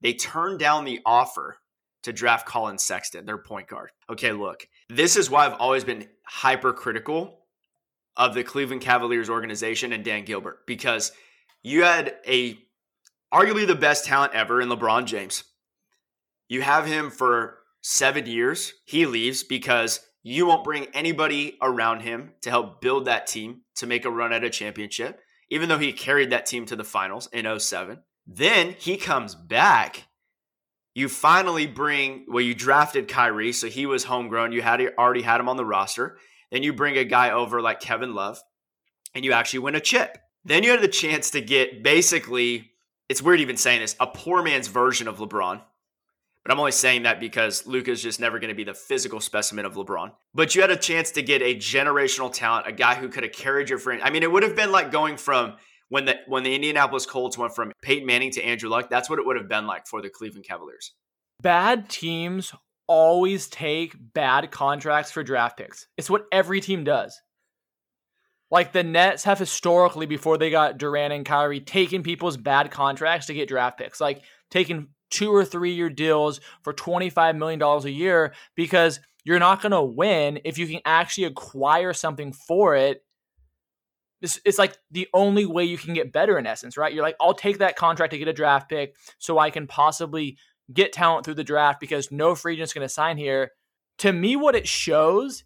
They 0.00 0.14
turned 0.14 0.58
down 0.58 0.84
the 0.84 1.00
offer 1.04 1.58
to 2.04 2.12
draft 2.12 2.46
Collin 2.46 2.78
Sexton, 2.78 3.26
their 3.26 3.38
point 3.38 3.68
guard. 3.68 3.90
Okay, 4.08 4.32
look, 4.32 4.66
this 4.88 5.16
is 5.16 5.28
why 5.28 5.46
I've 5.46 5.60
always 5.60 5.84
been 5.84 6.08
hypercritical 6.24 7.38
of 8.16 8.34
the 8.34 8.44
Cleveland 8.44 8.80
Cavaliers 8.80 9.30
organization 9.30 9.92
and 9.92 10.04
Dan 10.04 10.24
Gilbert 10.24 10.66
because 10.66 11.12
you 11.62 11.82
had 11.84 12.16
a 12.26 12.58
arguably 13.32 13.66
the 13.66 13.74
best 13.74 14.04
talent 14.04 14.34
ever 14.34 14.60
in 14.60 14.68
LeBron 14.68 15.06
James. 15.06 15.44
You 16.48 16.62
have 16.62 16.86
him 16.86 17.10
for 17.10 17.58
seven 17.82 18.26
years. 18.26 18.72
He 18.84 19.04
leaves 19.06 19.42
because 19.42 20.00
you 20.22 20.46
won't 20.46 20.64
bring 20.64 20.86
anybody 20.94 21.58
around 21.60 22.00
him 22.00 22.32
to 22.42 22.50
help 22.50 22.80
build 22.80 23.04
that 23.04 23.26
team 23.26 23.62
to 23.76 23.86
make 23.86 24.04
a 24.04 24.10
run 24.10 24.32
at 24.32 24.44
a 24.44 24.50
championship, 24.50 25.20
even 25.50 25.68
though 25.68 25.78
he 25.78 25.92
carried 25.92 26.30
that 26.30 26.46
team 26.46 26.64
to 26.66 26.76
the 26.76 26.84
finals 26.84 27.28
in 27.32 27.58
07. 27.58 27.98
Then 28.26 28.74
he 28.78 28.96
comes 28.96 29.34
back. 29.34 30.04
You 30.94 31.08
finally 31.08 31.66
bring, 31.66 32.26
well, 32.28 32.42
you 32.42 32.54
drafted 32.54 33.08
Kyrie, 33.08 33.52
so 33.52 33.66
he 33.66 33.86
was 33.86 34.04
homegrown. 34.04 34.52
You 34.52 34.62
had 34.62 34.80
already 34.98 35.22
had 35.22 35.40
him 35.40 35.48
on 35.48 35.56
the 35.56 35.64
roster. 35.64 36.18
Then 36.50 36.62
you 36.62 36.72
bring 36.72 36.98
a 36.98 37.04
guy 37.04 37.30
over 37.30 37.60
like 37.60 37.80
Kevin 37.80 38.14
Love, 38.14 38.38
and 39.14 39.24
you 39.24 39.32
actually 39.32 39.60
win 39.60 39.74
a 39.74 39.80
chip. 39.80 40.18
Then 40.44 40.62
you 40.62 40.70
had 40.70 40.82
the 40.82 40.88
chance 40.88 41.30
to 41.30 41.40
get 41.40 41.82
basically, 41.82 42.72
it's 43.08 43.22
weird 43.22 43.40
even 43.40 43.56
saying 43.56 43.80
this, 43.80 43.96
a 43.98 44.06
poor 44.06 44.42
man's 44.42 44.68
version 44.68 45.08
of 45.08 45.18
LeBron 45.18 45.62
but 46.44 46.52
I'm 46.52 46.58
only 46.58 46.72
saying 46.72 47.04
that 47.04 47.20
because 47.20 47.66
Luka's 47.66 48.02
just 48.02 48.18
never 48.18 48.38
going 48.38 48.48
to 48.48 48.54
be 48.54 48.64
the 48.64 48.74
physical 48.74 49.20
specimen 49.20 49.64
of 49.64 49.74
LeBron. 49.74 50.12
But 50.34 50.54
you 50.54 50.60
had 50.60 50.70
a 50.70 50.76
chance 50.76 51.12
to 51.12 51.22
get 51.22 51.40
a 51.40 51.54
generational 51.54 52.32
talent, 52.32 52.66
a 52.66 52.72
guy 52.72 52.96
who 52.96 53.08
could 53.08 53.22
have 53.22 53.32
carried 53.32 53.68
your 53.68 53.78
friend. 53.78 54.02
I 54.02 54.10
mean, 54.10 54.22
it 54.22 54.32
would 54.32 54.42
have 54.42 54.56
been 54.56 54.72
like 54.72 54.90
going 54.90 55.16
from 55.16 55.54
when 55.88 56.04
the 56.06 56.16
when 56.26 56.42
the 56.42 56.54
Indianapolis 56.54 57.06
Colts 57.06 57.38
went 57.38 57.54
from 57.54 57.70
Peyton 57.82 58.06
Manning 58.06 58.32
to 58.32 58.42
Andrew 58.42 58.68
Luck. 58.68 58.90
That's 58.90 59.08
what 59.08 59.18
it 59.18 59.26
would 59.26 59.36
have 59.36 59.48
been 59.48 59.66
like 59.66 59.86
for 59.86 60.02
the 60.02 60.10
Cleveland 60.10 60.46
Cavaliers. 60.46 60.92
Bad 61.40 61.88
teams 61.88 62.52
always 62.88 63.48
take 63.48 63.94
bad 63.98 64.50
contracts 64.50 65.12
for 65.12 65.22
draft 65.22 65.56
picks. 65.56 65.86
It's 65.96 66.10
what 66.10 66.26
every 66.32 66.60
team 66.60 66.82
does. 66.82 67.20
Like 68.50 68.72
the 68.72 68.82
Nets 68.82 69.24
have 69.24 69.38
historically, 69.38 70.04
before 70.04 70.36
they 70.36 70.50
got 70.50 70.76
Durant 70.76 71.14
and 71.14 71.24
Kyrie, 71.24 71.60
taken 71.60 72.02
people's 72.02 72.36
bad 72.36 72.70
contracts 72.70 73.26
to 73.28 73.34
get 73.34 73.48
draft 73.48 73.78
picks. 73.78 74.00
Like 74.00 74.22
taking 74.50 74.88
two 75.12 75.32
or 75.32 75.44
three 75.44 75.72
year 75.72 75.90
deals 75.90 76.40
for 76.62 76.72
$25 76.72 77.36
million 77.36 77.62
a 77.62 77.88
year 77.88 78.32
because 78.56 78.98
you're 79.24 79.38
not 79.38 79.62
going 79.62 79.72
to 79.72 79.82
win 79.82 80.40
if 80.44 80.58
you 80.58 80.66
can 80.66 80.80
actually 80.84 81.24
acquire 81.24 81.92
something 81.92 82.32
for 82.32 82.74
it. 82.74 83.04
It's, 84.20 84.40
it's 84.44 84.58
like 84.58 84.76
the 84.90 85.08
only 85.14 85.46
way 85.46 85.64
you 85.64 85.78
can 85.78 85.94
get 85.94 86.12
better 86.12 86.38
in 86.38 86.46
essence, 86.46 86.76
right? 86.76 86.92
You're 86.92 87.02
like, 87.02 87.16
I'll 87.20 87.34
take 87.34 87.58
that 87.58 87.76
contract 87.76 88.12
to 88.12 88.18
get 88.18 88.28
a 88.28 88.32
draft 88.32 88.68
pick 88.68 88.96
so 89.18 89.38
I 89.38 89.50
can 89.50 89.66
possibly 89.66 90.38
get 90.72 90.92
talent 90.92 91.24
through 91.24 91.34
the 91.34 91.44
draft 91.44 91.80
because 91.80 92.10
no 92.10 92.34
free 92.34 92.54
agent's 92.54 92.72
going 92.72 92.86
to 92.86 92.92
sign 92.92 93.16
here. 93.16 93.50
To 93.98 94.12
me, 94.12 94.36
what 94.36 94.54
it 94.54 94.66
shows 94.66 95.44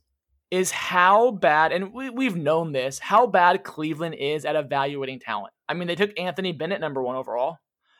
is 0.51 0.71
how 0.71 1.33
bad, 1.33 1.73
and 1.73 1.93
we, 1.93 2.11
we've 2.11 2.37
known 2.37 2.73
this, 2.73 2.99
how 2.99 3.27
bad 3.27 3.65
Cleveland 3.65 4.15
is 4.15 4.45
at 4.45 4.57
evaluating 4.57 5.21
talent. 5.21 5.53
I 5.69 5.75
mean, 5.75 5.89
they 5.89 5.97
took 5.97 6.19
Anthony 6.19 6.53
Bennett 6.53 6.81
number 6.81 7.03
one 7.03 7.17
overall. 7.17 7.59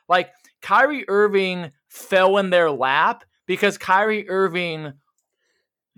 Like 0.09 0.31
Kyrie 0.67 1.09
Irving 1.09 1.71
fell 1.87 2.39
in 2.39 2.51
their 2.51 2.73
lap 2.73 3.23
because 3.47 3.79
Kyrie 3.79 4.29
Irving 4.29 4.95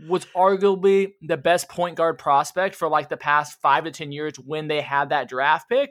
was 0.06 0.26
arguably 0.36 1.12
the 1.22 1.38
best 1.38 1.70
point 1.70 1.96
guard 1.96 2.18
prospect 2.18 2.74
for 2.74 2.86
like 2.86 3.08
the 3.08 3.16
past 3.16 3.58
five 3.62 3.84
to 3.84 3.90
10 3.90 4.12
years 4.12 4.38
when 4.38 4.68
they 4.68 4.82
had 4.82 5.08
that 5.08 5.26
draft 5.26 5.70
pick. 5.70 5.88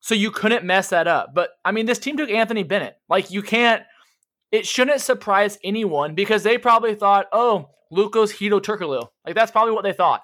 So 0.00 0.16
you 0.16 0.32
couldn't 0.32 0.64
mess 0.64 0.88
that 0.88 1.06
up. 1.06 1.32
But 1.32 1.50
I 1.64 1.70
mean, 1.70 1.86
this 1.86 2.00
team 2.00 2.16
took 2.16 2.28
Anthony 2.28 2.64
Bennett. 2.64 2.96
Like, 3.08 3.30
you 3.30 3.40
can't, 3.40 3.84
it 4.50 4.66
shouldn't 4.66 5.00
surprise 5.00 5.56
anyone 5.62 6.16
because 6.16 6.42
they 6.42 6.58
probably 6.58 6.96
thought, 6.96 7.26
oh, 7.30 7.70
Luka's 7.88 8.32
Hedo 8.32 8.60
Turkoglu. 8.60 9.06
Like, 9.24 9.36
that's 9.36 9.52
probably 9.52 9.74
what 9.74 9.84
they 9.84 9.92
thought. 9.92 10.22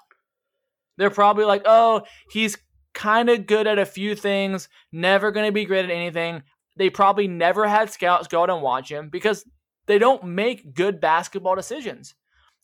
They're 0.97 1.09
probably 1.09 1.45
like, 1.45 1.61
oh, 1.63 2.01
he's 2.29 2.57
kind 2.93 3.29
of 3.29 3.47
good 3.47 3.67
at 3.67 3.79
a 3.79 3.85
few 3.85 4.15
things, 4.15 4.67
never 4.91 5.31
going 5.31 5.45
to 5.45 5.53
be 5.53 5.63
great 5.63 5.85
at 5.85 5.91
anything. 5.91 6.43
They 6.77 6.89
probably 6.89 7.27
never 7.27 7.67
had 7.67 7.91
scouts 7.91 8.27
go 8.27 8.43
out 8.43 8.49
and 8.49 8.61
watch 8.61 8.91
him 8.91 9.09
because 9.09 9.45
they 9.87 9.99
don't 9.99 10.23
make 10.23 10.73
good 10.73 11.01
basketball 11.01 11.55
decisions. 11.55 12.15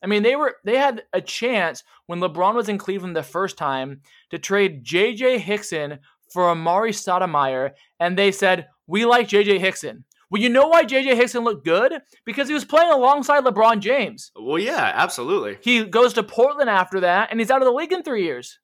I 0.02 0.08
mean, 0.08 0.24
they 0.24 0.36
were 0.36 0.56
they 0.64 0.78
had 0.78 1.04
a 1.12 1.22
chance 1.22 1.84
when 2.06 2.20
LeBron 2.20 2.56
was 2.56 2.70
in 2.70 2.78
Cleveland 2.78 3.16
the 3.16 3.24
first 3.24 3.58
time 3.58 4.02
to 4.30 4.38
trade 4.38 4.86
JJ 4.86 5.40
Hickson 5.40 6.00
for 6.32 6.44
Amar'e 6.44 6.90
Stoudemire, 6.90 7.72
and 8.00 8.18
they 8.18 8.32
said, 8.32 8.68
We 8.86 9.06
like 9.06 9.28
JJ 9.28 9.60
Hickson. 9.60 10.06
Well, 10.30 10.42
you 10.42 10.50
know 10.50 10.68
why 10.68 10.84
JJ 10.84 11.16
Hickson 11.16 11.44
looked 11.44 11.64
good? 11.64 11.94
Because 12.26 12.50
he 12.50 12.54
was 12.54 12.66
playing 12.66 12.92
alongside 12.92 13.46
LeBron 13.46 13.80
James. 13.80 14.32
Well, 14.36 14.60
yeah, 14.60 14.92
absolutely. 14.94 15.58
He 15.62 15.86
goes 15.86 16.14
to 16.14 16.24
Portland 16.24 16.70
after 16.70 17.00
that, 17.02 17.30
and 17.32 17.40
he's 17.40 17.50
out 17.50 17.62
of 17.62 17.66
the 17.66 17.72
league 17.72 17.94
in 17.94 18.04
three 18.04 18.24
years. 18.24 18.60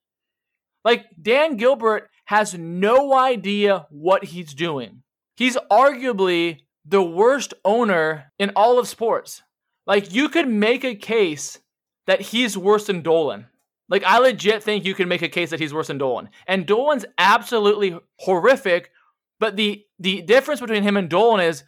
Like, 0.83 1.05
Dan 1.21 1.55
Gilbert 1.55 2.09
has 2.25 2.53
no 2.53 3.15
idea 3.15 3.87
what 3.89 4.25
he's 4.25 4.53
doing. 4.53 5.02
He's 5.35 5.57
arguably 5.71 6.61
the 6.85 7.01
worst 7.01 7.53
owner 7.63 8.31
in 8.37 8.51
all 8.55 8.79
of 8.79 8.87
sports. 8.87 9.41
Like 9.85 10.13
you 10.13 10.29
could 10.29 10.47
make 10.47 10.83
a 10.83 10.95
case 10.95 11.59
that 12.07 12.21
he's 12.21 12.57
worse 12.57 12.87
than 12.87 13.01
Dolan. 13.01 13.47
Like 13.89 14.03
I 14.03 14.19
legit 14.19 14.63
think 14.63 14.85
you 14.85 14.95
can 14.95 15.07
make 15.07 15.21
a 15.21 15.29
case 15.29 15.49
that 15.49 15.59
he's 15.59 15.73
worse 15.73 15.87
than 15.87 15.97
Dolan. 15.97 16.29
And 16.47 16.65
Dolan's 16.65 17.05
absolutely 17.17 17.97
horrific, 18.19 18.91
but 19.39 19.55
the 19.55 19.85
the 19.99 20.21
difference 20.21 20.61
between 20.61 20.83
him 20.83 20.97
and 20.97 21.09
Dolan 21.09 21.41
is 21.41 21.63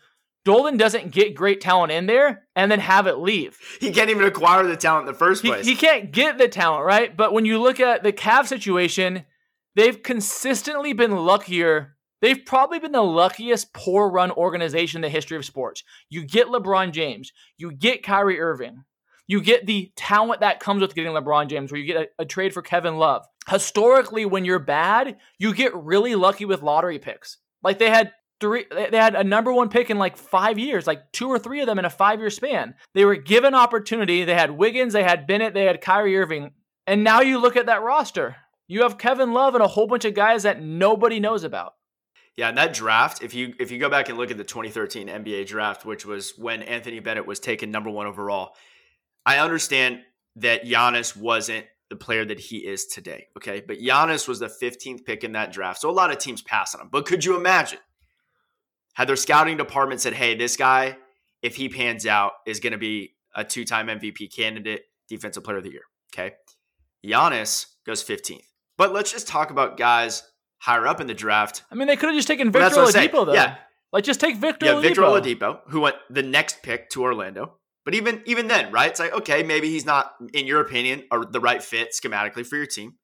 Dolan 0.45 0.77
doesn't 0.77 1.11
get 1.11 1.35
great 1.35 1.59
talent 1.59 1.91
in 1.91 2.05
there 2.05 2.43
and 2.55 2.71
then 2.71 2.79
have 2.79 3.07
it 3.07 3.17
leave. 3.17 3.59
He 3.81 3.91
can't 3.91 4.11
even 4.11 4.25
acquire 4.25 4.65
the 4.65 4.77
talent 4.77 5.07
in 5.07 5.13
the 5.13 5.17
first 5.17 5.43
place. 5.43 5.65
He, 5.65 5.71
he 5.71 5.77
can't 5.77 6.11
get 6.11 6.37
the 6.37 6.47
talent, 6.47 6.85
right? 6.85 7.15
But 7.15 7.33
when 7.33 7.45
you 7.45 7.59
look 7.59 7.79
at 7.79 8.03
the 8.03 8.13
Cavs 8.13 8.47
situation, 8.47 9.25
they've 9.75 10.01
consistently 10.01 10.93
been 10.93 11.15
luckier. 11.15 11.94
They've 12.25 12.43
probably 12.43 12.79
been 12.79 12.91
the 12.91 13.03
luckiest 13.03 13.71
poor 13.71 14.09
run 14.09 14.31
organization 14.31 14.97
in 14.97 15.01
the 15.03 15.09
history 15.09 15.37
of 15.37 15.45
sports. 15.45 15.83
You 16.09 16.25
get 16.25 16.47
LeBron 16.47 16.91
James, 16.91 17.31
you 17.59 17.71
get 17.71 18.01
Kyrie 18.01 18.41
Irving, 18.41 18.83
you 19.27 19.43
get 19.43 19.67
the 19.67 19.91
talent 19.95 20.39
that 20.39 20.59
comes 20.59 20.81
with 20.81 20.95
getting 20.95 21.11
LeBron 21.11 21.49
James, 21.49 21.71
where 21.71 21.79
you 21.79 21.85
get 21.85 22.09
a, 22.17 22.23
a 22.23 22.25
trade 22.25 22.51
for 22.51 22.63
Kevin 22.63 22.97
Love. 22.97 23.27
Historically, 23.47 24.25
when 24.25 24.43
you're 24.43 24.57
bad, 24.57 25.17
you 25.37 25.53
get 25.53 25.75
really 25.75 26.15
lucky 26.15 26.45
with 26.45 26.63
lottery 26.63 26.97
picks. 26.97 27.37
Like 27.61 27.77
they 27.77 27.91
had 27.91 28.11
three 28.39 28.65
they 28.71 28.97
had 28.97 29.13
a 29.13 29.23
number 29.23 29.53
one 29.53 29.69
pick 29.69 29.91
in 29.91 29.99
like 29.99 30.17
five 30.17 30.57
years 30.57 30.87
like 30.87 31.11
two 31.11 31.27
or 31.27 31.37
three 31.37 31.61
of 31.61 31.67
them 31.67 31.77
in 31.77 31.85
a 31.85 31.91
five 31.91 32.19
year 32.19 32.31
span. 32.31 32.73
They 32.95 33.05
were 33.05 33.17
given 33.17 33.53
opportunity. 33.53 34.23
They 34.23 34.33
had 34.33 34.49
wiggins 34.49 34.93
they 34.93 35.03
had 35.03 35.27
bennett 35.27 35.53
they 35.53 35.65
had 35.65 35.79
kyrie 35.79 36.17
irving. 36.17 36.53
And 36.87 37.03
now 37.03 37.21
you 37.21 37.37
look 37.37 37.55
at 37.55 37.67
that 37.67 37.83
roster. 37.83 38.35
You 38.67 38.81
have 38.81 38.97
kevin 38.97 39.31
love 39.31 39.53
and 39.53 39.63
a 39.63 39.67
whole 39.67 39.85
bunch 39.85 40.05
of 40.05 40.15
guys 40.15 40.41
that 40.41 40.59
nobody 40.59 41.19
knows 41.19 41.43
about 41.43 41.75
yeah, 42.37 42.49
and 42.49 42.57
that 42.57 42.73
draft, 42.73 43.23
if 43.23 43.33
you 43.33 43.53
if 43.59 43.71
you 43.71 43.79
go 43.79 43.89
back 43.89 44.09
and 44.09 44.17
look 44.17 44.31
at 44.31 44.37
the 44.37 44.43
2013 44.43 45.07
NBA 45.07 45.47
draft, 45.47 45.85
which 45.85 46.05
was 46.05 46.37
when 46.37 46.61
Anthony 46.63 46.99
Bennett 46.99 47.25
was 47.25 47.39
taken 47.39 47.71
number 47.71 47.89
one 47.89 48.07
overall, 48.07 48.55
I 49.25 49.39
understand 49.39 50.01
that 50.35 50.65
Giannis 50.65 51.15
wasn't 51.15 51.65
the 51.89 51.95
player 51.95 52.25
that 52.25 52.39
he 52.39 52.57
is 52.57 52.85
today. 52.85 53.27
Okay. 53.37 53.61
But 53.65 53.79
Giannis 53.79 54.27
was 54.27 54.39
the 54.39 54.47
15th 54.47 55.05
pick 55.05 55.23
in 55.23 55.33
that 55.33 55.53
draft. 55.53 55.81
So 55.81 55.89
a 55.89 55.91
lot 55.91 56.11
of 56.11 56.17
teams 56.17 56.41
pass 56.41 56.75
on 56.75 56.81
him. 56.81 56.89
But 56.91 57.05
could 57.05 57.23
you 57.23 57.37
imagine 57.37 57.79
had 58.95 59.07
their 59.07 59.15
scouting 59.15 59.57
department 59.57 60.01
said, 60.01 60.13
hey, 60.13 60.35
this 60.35 60.57
guy, 60.57 60.97
if 61.41 61.55
he 61.55 61.69
pans 61.69 62.05
out, 62.05 62.33
is 62.45 62.59
going 62.59 62.73
to 62.73 62.79
be 62.79 63.15
a 63.35 63.43
two 63.43 63.65
time 63.65 63.87
MVP 63.87 64.33
candidate, 64.35 64.83
defensive 65.07 65.43
player 65.43 65.57
of 65.57 65.63
the 65.63 65.71
year. 65.71 65.83
Okay. 66.13 66.35
Giannis 67.05 67.67
goes 67.85 68.03
15th. 68.03 68.45
But 68.77 68.93
let's 68.93 69.11
just 69.11 69.27
talk 69.27 69.51
about 69.51 69.77
guys 69.77 70.23
higher 70.65 70.87
up 70.87 70.99
in 70.99 71.07
the 71.07 71.13
draft. 71.13 71.63
I 71.71 71.75
mean, 71.75 71.87
they 71.87 71.95
could 71.95 72.09
have 72.09 72.15
just 72.15 72.27
taken 72.27 72.51
Victor 72.51 72.81
Oladipo, 72.81 73.25
though. 73.25 73.33
Yeah. 73.33 73.57
Like, 73.93 74.03
just 74.03 74.19
take 74.19 74.35
Victor 74.37 74.65
yeah, 74.65 74.73
Oladipo. 74.73 74.81
Victor 74.81 75.01
Oladipo, 75.01 75.59
who 75.67 75.81
went 75.81 75.95
the 76.09 76.23
next 76.23 76.63
pick 76.63 76.89
to 76.89 77.03
Orlando. 77.03 77.53
But 77.85 77.93
even 77.93 78.23
even 78.25 78.47
then, 78.47 78.71
right? 78.71 78.89
It's 78.89 78.99
like, 78.99 79.13
okay, 79.13 79.43
maybe 79.43 79.69
he's 79.69 79.85
not, 79.85 80.13
in 80.33 80.47
your 80.47 80.59
opinion, 80.59 81.03
the 81.29 81.39
right 81.39 81.61
fit 81.61 81.93
schematically 81.93 82.45
for 82.45 82.55
your 82.55 82.65
team. 82.65 82.95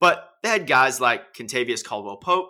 But 0.00 0.28
they 0.42 0.48
had 0.48 0.66
guys 0.66 1.00
like 1.00 1.32
Kentavious 1.32 1.84
Caldwell 1.84 2.16
Pope, 2.16 2.48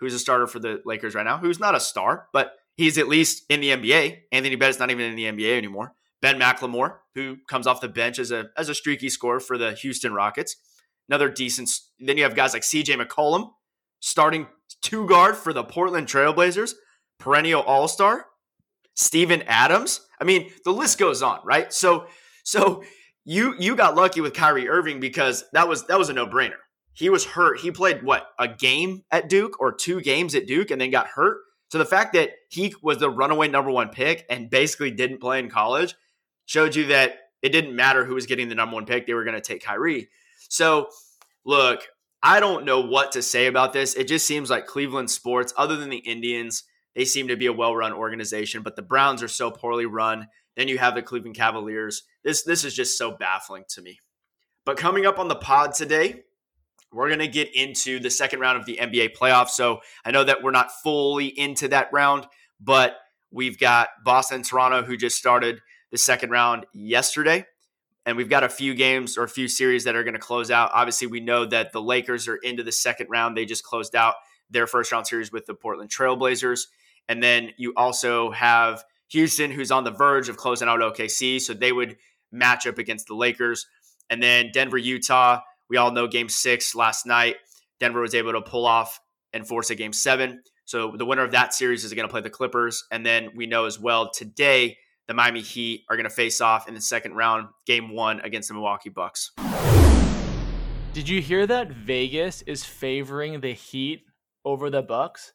who's 0.00 0.14
a 0.14 0.18
starter 0.18 0.48
for 0.48 0.58
the 0.58 0.82
Lakers 0.84 1.14
right 1.14 1.24
now, 1.24 1.38
who's 1.38 1.60
not 1.60 1.76
a 1.76 1.80
star, 1.80 2.26
but 2.32 2.54
he's 2.74 2.98
at 2.98 3.06
least 3.06 3.44
in 3.48 3.60
the 3.60 3.70
NBA. 3.70 4.18
Anthony 4.32 4.56
Bennett's 4.56 4.80
not 4.80 4.90
even 4.90 5.06
in 5.06 5.14
the 5.14 5.26
NBA 5.26 5.56
anymore. 5.56 5.94
Ben 6.20 6.40
McLemore, 6.40 6.96
who 7.14 7.36
comes 7.48 7.68
off 7.68 7.80
the 7.80 7.88
bench 7.88 8.18
as 8.18 8.32
a 8.32 8.46
as 8.56 8.68
a 8.68 8.74
streaky 8.74 9.08
scorer 9.08 9.38
for 9.38 9.56
the 9.56 9.72
Houston 9.74 10.12
Rockets. 10.12 10.56
Another 11.08 11.28
decent. 11.28 11.70
Then 12.00 12.16
you 12.16 12.24
have 12.24 12.34
guys 12.34 12.52
like 12.52 12.62
CJ 12.62 13.00
McCollum, 13.00 13.50
starting 14.02 14.46
two 14.82 15.06
guard 15.06 15.36
for 15.36 15.54
the 15.54 15.64
Portland 15.64 16.06
Trailblazers, 16.06 16.74
perennial 17.18 17.62
All 17.62 17.88
Star. 17.88 18.26
Steven 18.94 19.42
Adams. 19.46 20.06
I 20.20 20.24
mean, 20.24 20.50
the 20.64 20.72
list 20.72 20.98
goes 20.98 21.22
on, 21.22 21.40
right? 21.44 21.72
So, 21.72 22.06
so 22.44 22.82
you 23.24 23.54
you 23.58 23.76
got 23.76 23.96
lucky 23.96 24.20
with 24.20 24.34
Kyrie 24.34 24.68
Irving 24.68 25.00
because 25.00 25.44
that 25.52 25.68
was 25.68 25.86
that 25.86 25.98
was 25.98 26.08
a 26.08 26.12
no 26.12 26.26
brainer. 26.26 26.58
He 26.92 27.08
was 27.08 27.24
hurt. 27.24 27.60
He 27.60 27.70
played 27.70 28.02
what 28.02 28.28
a 28.38 28.48
game 28.48 29.04
at 29.10 29.28
Duke 29.28 29.60
or 29.60 29.72
two 29.72 30.00
games 30.00 30.34
at 30.34 30.46
Duke, 30.46 30.70
and 30.70 30.80
then 30.80 30.90
got 30.90 31.06
hurt. 31.06 31.38
So 31.70 31.78
the 31.78 31.86
fact 31.86 32.12
that 32.12 32.30
he 32.50 32.74
was 32.82 32.98
the 32.98 33.08
runaway 33.08 33.48
number 33.48 33.70
one 33.70 33.88
pick 33.88 34.26
and 34.28 34.50
basically 34.50 34.90
didn't 34.90 35.20
play 35.20 35.38
in 35.38 35.48
college 35.48 35.94
showed 36.44 36.76
you 36.76 36.88
that 36.88 37.16
it 37.40 37.48
didn't 37.48 37.74
matter 37.74 38.04
who 38.04 38.14
was 38.14 38.26
getting 38.26 38.48
the 38.50 38.54
number 38.54 38.74
one 38.74 38.84
pick; 38.84 39.06
they 39.06 39.14
were 39.14 39.24
going 39.24 39.34
to 39.34 39.40
take 39.40 39.62
Kyrie. 39.62 40.08
So, 40.50 40.88
look, 41.46 41.80
I 42.22 42.38
don't 42.40 42.64
know 42.64 42.80
what 42.80 43.12
to 43.12 43.22
say 43.22 43.46
about 43.46 43.72
this. 43.72 43.94
It 43.94 44.06
just 44.06 44.26
seems 44.26 44.48
like 44.48 44.66
Cleveland 44.66 45.10
sports, 45.10 45.52
other 45.56 45.76
than 45.76 45.90
the 45.90 45.96
Indians, 45.96 46.64
they 46.94 47.04
seem 47.04 47.28
to 47.28 47.36
be 47.36 47.46
a 47.46 47.52
well-run 47.52 47.92
organization, 47.92 48.62
but 48.62 48.76
the 48.76 48.82
Browns 48.82 49.22
are 49.22 49.28
so 49.28 49.50
poorly 49.50 49.86
run. 49.86 50.28
Then 50.56 50.68
you 50.68 50.78
have 50.78 50.94
the 50.94 51.02
Cleveland 51.02 51.36
Cavaliers. 51.36 52.02
This 52.22 52.42
this 52.42 52.64
is 52.64 52.74
just 52.74 52.98
so 52.98 53.16
baffling 53.16 53.64
to 53.70 53.82
me. 53.82 53.98
But 54.64 54.76
coming 54.76 55.06
up 55.06 55.18
on 55.18 55.28
the 55.28 55.34
pod 55.34 55.74
today, 55.74 56.22
we're 56.92 57.08
going 57.08 57.20
to 57.20 57.28
get 57.28 57.54
into 57.54 57.98
the 57.98 58.10
second 58.10 58.40
round 58.40 58.58
of 58.58 58.66
the 58.66 58.76
NBA 58.76 59.16
playoffs. 59.16 59.50
So 59.50 59.80
I 60.04 60.10
know 60.10 60.24
that 60.24 60.42
we're 60.42 60.50
not 60.50 60.70
fully 60.82 61.26
into 61.26 61.68
that 61.68 61.88
round, 61.92 62.26
but 62.60 62.96
we've 63.32 63.58
got 63.58 63.88
Boston 64.04 64.42
Toronto 64.42 64.82
who 64.82 64.96
just 64.96 65.16
started 65.16 65.60
the 65.90 65.98
second 65.98 66.30
round 66.30 66.66
yesterday. 66.72 67.46
And 68.04 68.16
we've 68.16 68.28
got 68.28 68.42
a 68.42 68.48
few 68.48 68.74
games 68.74 69.16
or 69.16 69.24
a 69.24 69.28
few 69.28 69.46
series 69.46 69.84
that 69.84 69.94
are 69.94 70.02
going 70.02 70.14
to 70.14 70.20
close 70.20 70.50
out. 70.50 70.70
Obviously, 70.74 71.06
we 71.06 71.20
know 71.20 71.44
that 71.46 71.72
the 71.72 71.80
Lakers 71.80 72.26
are 72.26 72.36
into 72.36 72.62
the 72.62 72.72
second 72.72 73.08
round. 73.10 73.36
They 73.36 73.44
just 73.44 73.62
closed 73.62 73.94
out 73.94 74.14
their 74.50 74.66
first 74.66 74.90
round 74.90 75.06
series 75.06 75.30
with 75.30 75.46
the 75.46 75.54
Portland 75.54 75.90
Trailblazers. 75.90 76.66
And 77.08 77.22
then 77.22 77.50
you 77.56 77.72
also 77.76 78.30
have 78.32 78.84
Houston, 79.08 79.50
who's 79.50 79.70
on 79.70 79.84
the 79.84 79.90
verge 79.90 80.28
of 80.28 80.36
closing 80.36 80.68
out 80.68 80.80
OKC. 80.80 81.40
So 81.40 81.54
they 81.54 81.72
would 81.72 81.96
match 82.32 82.66
up 82.66 82.78
against 82.78 83.06
the 83.06 83.14
Lakers. 83.14 83.66
And 84.10 84.22
then 84.22 84.50
Denver, 84.52 84.78
Utah. 84.78 85.40
We 85.68 85.76
all 85.76 85.90
know 85.90 86.06
game 86.06 86.28
six 86.28 86.74
last 86.74 87.06
night. 87.06 87.36
Denver 87.78 88.00
was 88.00 88.14
able 88.14 88.32
to 88.32 88.42
pull 88.42 88.66
off 88.66 89.00
and 89.32 89.46
force 89.46 89.70
a 89.70 89.74
game 89.74 89.92
seven. 89.92 90.42
So 90.64 90.94
the 90.96 91.04
winner 91.04 91.22
of 91.22 91.32
that 91.32 91.54
series 91.54 91.84
is 91.84 91.92
going 91.94 92.06
to 92.06 92.12
play 92.12 92.20
the 92.20 92.30
Clippers. 92.30 92.84
And 92.90 93.04
then 93.04 93.30
we 93.34 93.46
know 93.46 93.64
as 93.64 93.78
well 93.78 94.10
today, 94.10 94.78
the 95.08 95.14
Miami 95.14 95.40
Heat 95.40 95.84
are 95.90 95.96
going 95.96 96.08
to 96.08 96.14
face 96.14 96.40
off 96.40 96.68
in 96.68 96.74
the 96.74 96.80
second 96.80 97.14
round, 97.14 97.48
game 97.66 97.94
one 97.94 98.20
against 98.20 98.48
the 98.48 98.54
Milwaukee 98.54 98.90
Bucks. 98.90 99.32
Did 100.92 101.08
you 101.08 101.20
hear 101.20 101.46
that 101.46 101.72
Vegas 101.72 102.42
is 102.42 102.64
favoring 102.64 103.40
the 103.40 103.52
Heat 103.52 104.04
over 104.44 104.70
the 104.70 104.82
Bucks? 104.82 105.32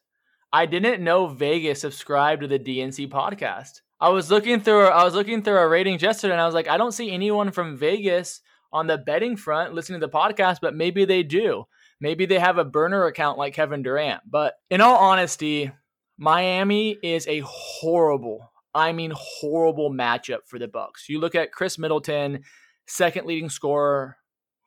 I 0.52 0.66
didn't 0.66 1.02
know 1.02 1.26
Vegas 1.26 1.80
subscribed 1.80 2.42
to 2.42 2.48
the 2.48 2.58
DNC 2.58 3.08
podcast. 3.10 3.80
I 4.00 4.10
was 4.10 4.30
looking 4.30 4.60
through 4.60 4.86
I 4.86 5.04
was 5.04 5.14
looking 5.14 5.42
through 5.42 5.56
our 5.56 5.68
ratings 5.68 6.02
yesterday 6.02 6.32
and 6.32 6.40
I 6.40 6.46
was 6.46 6.54
like, 6.54 6.68
I 6.68 6.76
don't 6.76 6.92
see 6.92 7.10
anyone 7.10 7.50
from 7.50 7.76
Vegas 7.76 8.40
on 8.72 8.86
the 8.86 8.96
betting 8.96 9.36
front 9.36 9.74
listening 9.74 10.00
to 10.00 10.06
the 10.06 10.12
podcast, 10.12 10.58
but 10.62 10.74
maybe 10.74 11.04
they 11.04 11.22
do. 11.22 11.64
Maybe 12.00 12.26
they 12.26 12.38
have 12.38 12.58
a 12.58 12.64
burner 12.64 13.06
account 13.06 13.38
like 13.38 13.54
Kevin 13.54 13.82
Durant. 13.82 14.22
But 14.30 14.54
in 14.70 14.80
all 14.80 14.96
honesty, 14.96 15.72
Miami 16.16 16.96
is 17.02 17.26
a 17.26 17.42
horrible, 17.44 18.50
I 18.78 18.92
mean 18.92 19.12
horrible 19.14 19.90
matchup 19.90 20.46
for 20.46 20.58
the 20.58 20.68
Bucks. 20.68 21.08
You 21.08 21.18
look 21.18 21.34
at 21.34 21.52
Khris 21.52 21.78
Middleton, 21.78 22.44
second 22.86 23.26
leading 23.26 23.50
scorer 23.50 24.16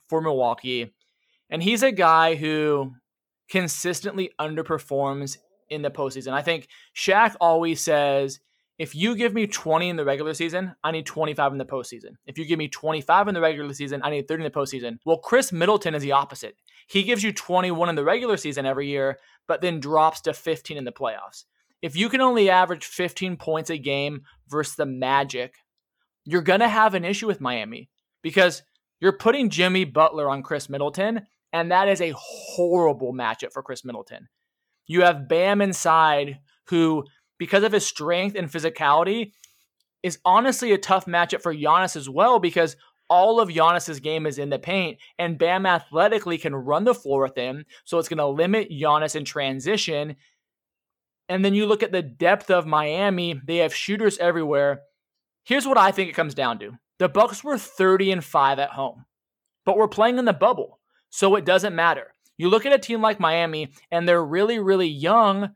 for 0.09 0.21
Milwaukee, 0.21 0.93
and 1.49 1.63
he's 1.63 1.81
a 1.81 1.91
guy 1.91 2.35
who 2.35 2.91
consistently 3.49 4.31
underperforms 4.39 5.37
in 5.69 5.81
the 5.81 5.89
postseason. 5.89 6.33
I 6.33 6.41
think 6.41 6.67
Shaq 6.95 7.35
always 7.39 7.79
says, 7.79 8.39
if 8.77 8.95
you 8.95 9.15
give 9.15 9.33
me 9.33 9.47
20 9.47 9.89
in 9.89 9.95
the 9.95 10.03
regular 10.03 10.33
season, 10.33 10.75
I 10.83 10.91
need 10.91 11.05
25 11.05 11.51
in 11.53 11.57
the 11.57 11.65
postseason. 11.65 12.15
If 12.25 12.37
you 12.37 12.45
give 12.45 12.57
me 12.57 12.67
25 12.67 13.27
in 13.27 13.33
the 13.33 13.41
regular 13.41 13.73
season, 13.73 14.01
I 14.03 14.09
need 14.09 14.27
30 14.27 14.43
in 14.43 14.51
the 14.51 14.59
postseason. 14.59 14.97
Well, 15.05 15.19
Khris 15.19 15.53
Middleton 15.53 15.95
is 15.95 16.01
the 16.01 16.13
opposite. 16.13 16.55
He 16.87 17.03
gives 17.03 17.23
you 17.23 17.31
21 17.31 17.89
in 17.89 17.95
the 17.95 18.03
regular 18.03 18.37
season 18.37 18.65
every 18.65 18.87
year, 18.87 19.19
but 19.47 19.61
then 19.61 19.79
drops 19.79 20.19
to 20.21 20.33
15 20.33 20.77
in 20.77 20.83
the 20.83 20.91
playoffs. 20.91 21.45
If 21.81 21.95
you 21.95 22.09
can 22.09 22.21
only 22.21 22.49
average 22.49 22.85
15 22.85 23.37
points 23.37 23.69
a 23.69 23.77
game 23.77 24.21
versus 24.47 24.75
the 24.75 24.85
Magic, 24.85 25.55
you're 26.25 26.41
going 26.41 26.59
to 26.59 26.69
have 26.69 26.93
an 26.93 27.05
issue 27.05 27.27
with 27.27 27.41
Miami 27.41 27.89
because 28.21 28.63
you're 28.99 29.17
putting 29.17 29.49
Jimmy 29.49 29.85
Butler 29.85 30.29
on 30.29 30.43
Khris 30.43 30.69
Middleton, 30.69 31.21
and 31.51 31.71
that 31.71 31.87
is 31.87 32.01
a 32.01 32.13
horrible 32.15 33.13
matchup 33.13 33.51
for 33.51 33.63
Khris 33.63 33.83
Middleton. 33.83 34.27
You 34.85 35.01
have 35.01 35.27
Bam 35.27 35.61
inside, 35.61 36.39
who, 36.67 37.05
because 37.39 37.63
of 37.63 37.71
his 37.71 37.85
strength 37.85 38.35
and 38.35 38.51
physicality, 38.51 39.31
is 40.03 40.19
honestly 40.23 40.71
a 40.71 40.77
tough 40.77 41.05
matchup 41.05 41.41
for 41.41 41.53
Giannis 41.53 41.95
as 41.95 42.09
well 42.09 42.39
because 42.39 42.75
all 43.09 43.39
of 43.41 43.49
Giannis's 43.49 43.99
game 43.99 44.25
is 44.25 44.37
in 44.37 44.49
the 44.49 44.59
paint, 44.59 44.97
and 45.19 45.37
Bam 45.37 45.65
athletically 45.65 46.37
can 46.37 46.55
run 46.55 46.85
the 46.85 46.95
floor 46.95 47.23
with 47.23 47.35
him, 47.35 47.65
so 47.83 47.99
it's 47.99 48.07
going 48.07 48.19
to 48.19 48.27
limit 48.27 48.69
Giannis 48.69 49.15
in 49.15 49.25
transition. 49.25 50.15
And 51.31 51.45
then 51.45 51.55
you 51.55 51.65
look 51.65 51.81
at 51.81 51.93
the 51.93 52.01
depth 52.01 52.51
of 52.51 52.67
Miami; 52.67 53.39
they 53.45 53.57
have 53.57 53.73
shooters 53.73 54.17
everywhere. 54.17 54.81
Here's 55.45 55.65
what 55.65 55.77
I 55.77 55.91
think 55.91 56.09
it 56.09 56.13
comes 56.13 56.33
down 56.33 56.59
to: 56.59 56.73
the 56.99 57.07
Bucks 57.07 57.41
were 57.41 57.57
30 57.57 58.11
and 58.11 58.21
five 58.21 58.59
at 58.59 58.71
home, 58.71 59.05
but 59.65 59.77
we're 59.77 59.87
playing 59.87 60.17
in 60.17 60.25
the 60.25 60.33
bubble, 60.33 60.81
so 61.09 61.37
it 61.37 61.45
doesn't 61.45 61.73
matter. 61.73 62.13
You 62.37 62.49
look 62.49 62.65
at 62.65 62.73
a 62.73 62.77
team 62.77 63.01
like 63.01 63.21
Miami, 63.21 63.71
and 63.91 64.05
they're 64.05 64.21
really, 64.21 64.59
really 64.59 64.89
young, 64.89 65.51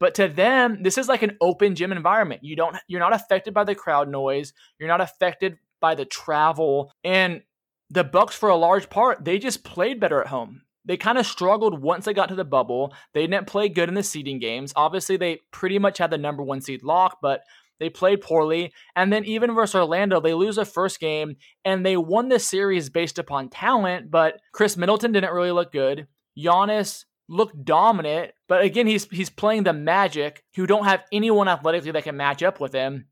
but 0.00 0.16
to 0.16 0.26
them, 0.26 0.82
this 0.82 0.98
is 0.98 1.06
like 1.06 1.22
an 1.22 1.36
open 1.40 1.76
gym 1.76 1.92
environment. 1.92 2.42
You 2.42 2.56
don't, 2.56 2.76
you're 2.88 2.98
not 2.98 3.14
affected 3.14 3.54
by 3.54 3.62
the 3.62 3.76
crowd 3.76 4.08
noise. 4.08 4.52
You're 4.80 4.88
not 4.88 5.00
affected 5.00 5.58
by 5.80 5.94
the 5.94 6.06
travel, 6.06 6.90
and 7.04 7.42
the 7.88 8.02
Bucks 8.02 8.34
for 8.34 8.48
a 8.48 8.56
large 8.56 8.90
part, 8.90 9.24
they 9.24 9.38
just 9.38 9.62
played 9.62 10.00
better 10.00 10.20
at 10.20 10.26
home. 10.26 10.62
They 10.84 10.96
kind 10.96 11.18
of 11.18 11.26
struggled 11.26 11.82
once 11.82 12.04
they 12.04 12.12
got 12.12 12.28
to 12.28 12.34
the 12.34 12.44
bubble. 12.44 12.92
They 13.12 13.26
didn't 13.26 13.46
play 13.46 13.68
good 13.68 13.88
in 13.88 13.94
the 13.94 14.02
seeding 14.02 14.38
games. 14.38 14.72
Obviously, 14.76 15.16
they 15.16 15.40
pretty 15.50 15.78
much 15.78 15.98
had 15.98 16.10
the 16.10 16.18
number 16.18 16.42
one 16.42 16.60
seed 16.60 16.82
locked, 16.82 17.22
but 17.22 17.40
they 17.80 17.90
played 17.90 18.20
poorly. 18.20 18.72
And 18.94 19.12
then 19.12 19.24
even 19.24 19.54
versus 19.54 19.74
Orlando, 19.74 20.20
they 20.20 20.34
lose 20.34 20.56
the 20.56 20.64
first 20.64 21.00
game 21.00 21.36
and 21.64 21.84
they 21.84 21.96
won 21.96 22.28
the 22.28 22.38
series 22.38 22.90
based 22.90 23.18
upon 23.18 23.48
talent, 23.48 24.10
but 24.10 24.40
Khris 24.52 24.76
Middleton 24.76 25.12
didn't 25.12 25.34
really 25.34 25.52
look 25.52 25.72
good. 25.72 26.06
Giannis 26.38 27.04
looked 27.28 27.64
dominant, 27.64 28.32
but 28.48 28.62
again, 28.62 28.86
he's 28.86 29.08
he's 29.10 29.30
playing 29.30 29.62
the 29.62 29.72
Magic, 29.72 30.44
who 30.54 30.66
don't 30.66 30.84
have 30.84 31.04
anyone 31.10 31.48
athletically 31.48 31.92
that 31.92 32.04
can 32.04 32.16
match 32.16 32.42
up 32.42 32.60
with 32.60 32.72
him. 32.72 33.06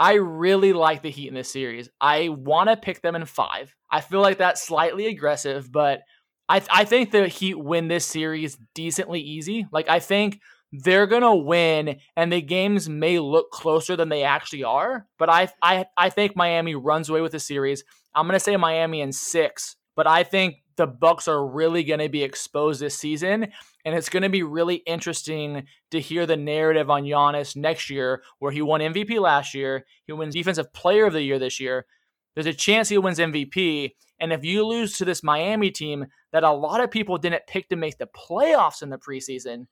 I 0.00 0.14
really 0.14 0.72
like 0.72 1.02
the 1.02 1.10
Heat 1.10 1.28
in 1.28 1.34
this 1.34 1.52
series. 1.52 1.88
I 2.00 2.28
want 2.28 2.70
to 2.70 2.76
pick 2.76 3.02
them 3.02 3.14
in 3.14 3.24
five. 3.24 3.76
I 3.90 4.00
feel 4.00 4.20
like 4.20 4.38
that's 4.38 4.66
slightly 4.66 5.06
aggressive, 5.06 5.70
but 5.70 6.00
I 6.48 6.58
th- 6.58 6.70
I 6.72 6.84
think 6.84 7.10
the 7.10 7.28
Heat 7.28 7.54
win 7.54 7.88
this 7.88 8.04
series 8.04 8.58
decently 8.74 9.20
easy. 9.20 9.66
Like 9.72 9.88
I 9.88 10.00
think 10.00 10.40
they're 10.72 11.06
gonna 11.06 11.34
win, 11.34 11.98
and 12.16 12.32
the 12.32 12.40
games 12.40 12.88
may 12.88 13.18
look 13.18 13.50
closer 13.50 13.96
than 13.96 14.08
they 14.08 14.24
actually 14.24 14.64
are. 14.64 15.06
But 15.18 15.30
I 15.30 15.48
I 15.62 15.86
I 15.96 16.10
think 16.10 16.36
Miami 16.36 16.74
runs 16.74 17.08
away 17.08 17.20
with 17.20 17.32
the 17.32 17.40
series. 17.40 17.84
I'm 18.14 18.26
gonna 18.26 18.40
say 18.40 18.56
Miami 18.56 19.00
in 19.00 19.12
six, 19.12 19.76
but 19.96 20.06
I 20.06 20.24
think 20.24 20.56
the 20.76 20.86
Bucks 20.86 21.28
are 21.28 21.46
really 21.46 21.84
gonna 21.84 22.08
be 22.08 22.22
exposed 22.22 22.80
this 22.80 22.98
season, 22.98 23.48
and 23.84 23.94
it's 23.94 24.08
gonna 24.08 24.30
be 24.30 24.42
really 24.42 24.76
interesting 24.76 25.66
to 25.90 26.00
hear 26.00 26.26
the 26.26 26.36
narrative 26.36 26.90
on 26.90 27.04
Giannis 27.04 27.54
next 27.56 27.90
year, 27.90 28.22
where 28.38 28.52
he 28.52 28.62
won 28.62 28.80
MVP 28.80 29.18
last 29.20 29.54
year, 29.54 29.84
he 30.06 30.12
wins 30.12 30.34
Defensive 30.34 30.72
Player 30.72 31.06
of 31.06 31.12
the 31.12 31.22
Year 31.22 31.38
this 31.38 31.60
year. 31.60 31.86
There's 32.34 32.46
a 32.46 32.54
chance 32.54 32.88
he 32.88 32.98
wins 32.98 33.18
MVP, 33.18 33.92
and 34.20 34.32
if 34.32 34.44
you 34.44 34.66
lose 34.66 34.96
to 34.98 35.04
this 35.04 35.22
Miami 35.22 35.70
team 35.70 36.06
that 36.32 36.44
a 36.44 36.52
lot 36.52 36.80
of 36.80 36.90
people 36.90 37.18
didn't 37.18 37.46
pick 37.46 37.68
to 37.68 37.76
make 37.76 37.98
the 37.98 38.08
playoffs 38.08 38.82
in 38.82 38.90
the 38.90 38.98
preseason 38.98 39.66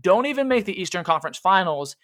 don't 0.00 0.26
even 0.26 0.48
make 0.48 0.64
the 0.64 0.80
Eastern 0.80 1.04
Conference 1.04 1.38
Finals 1.38 1.96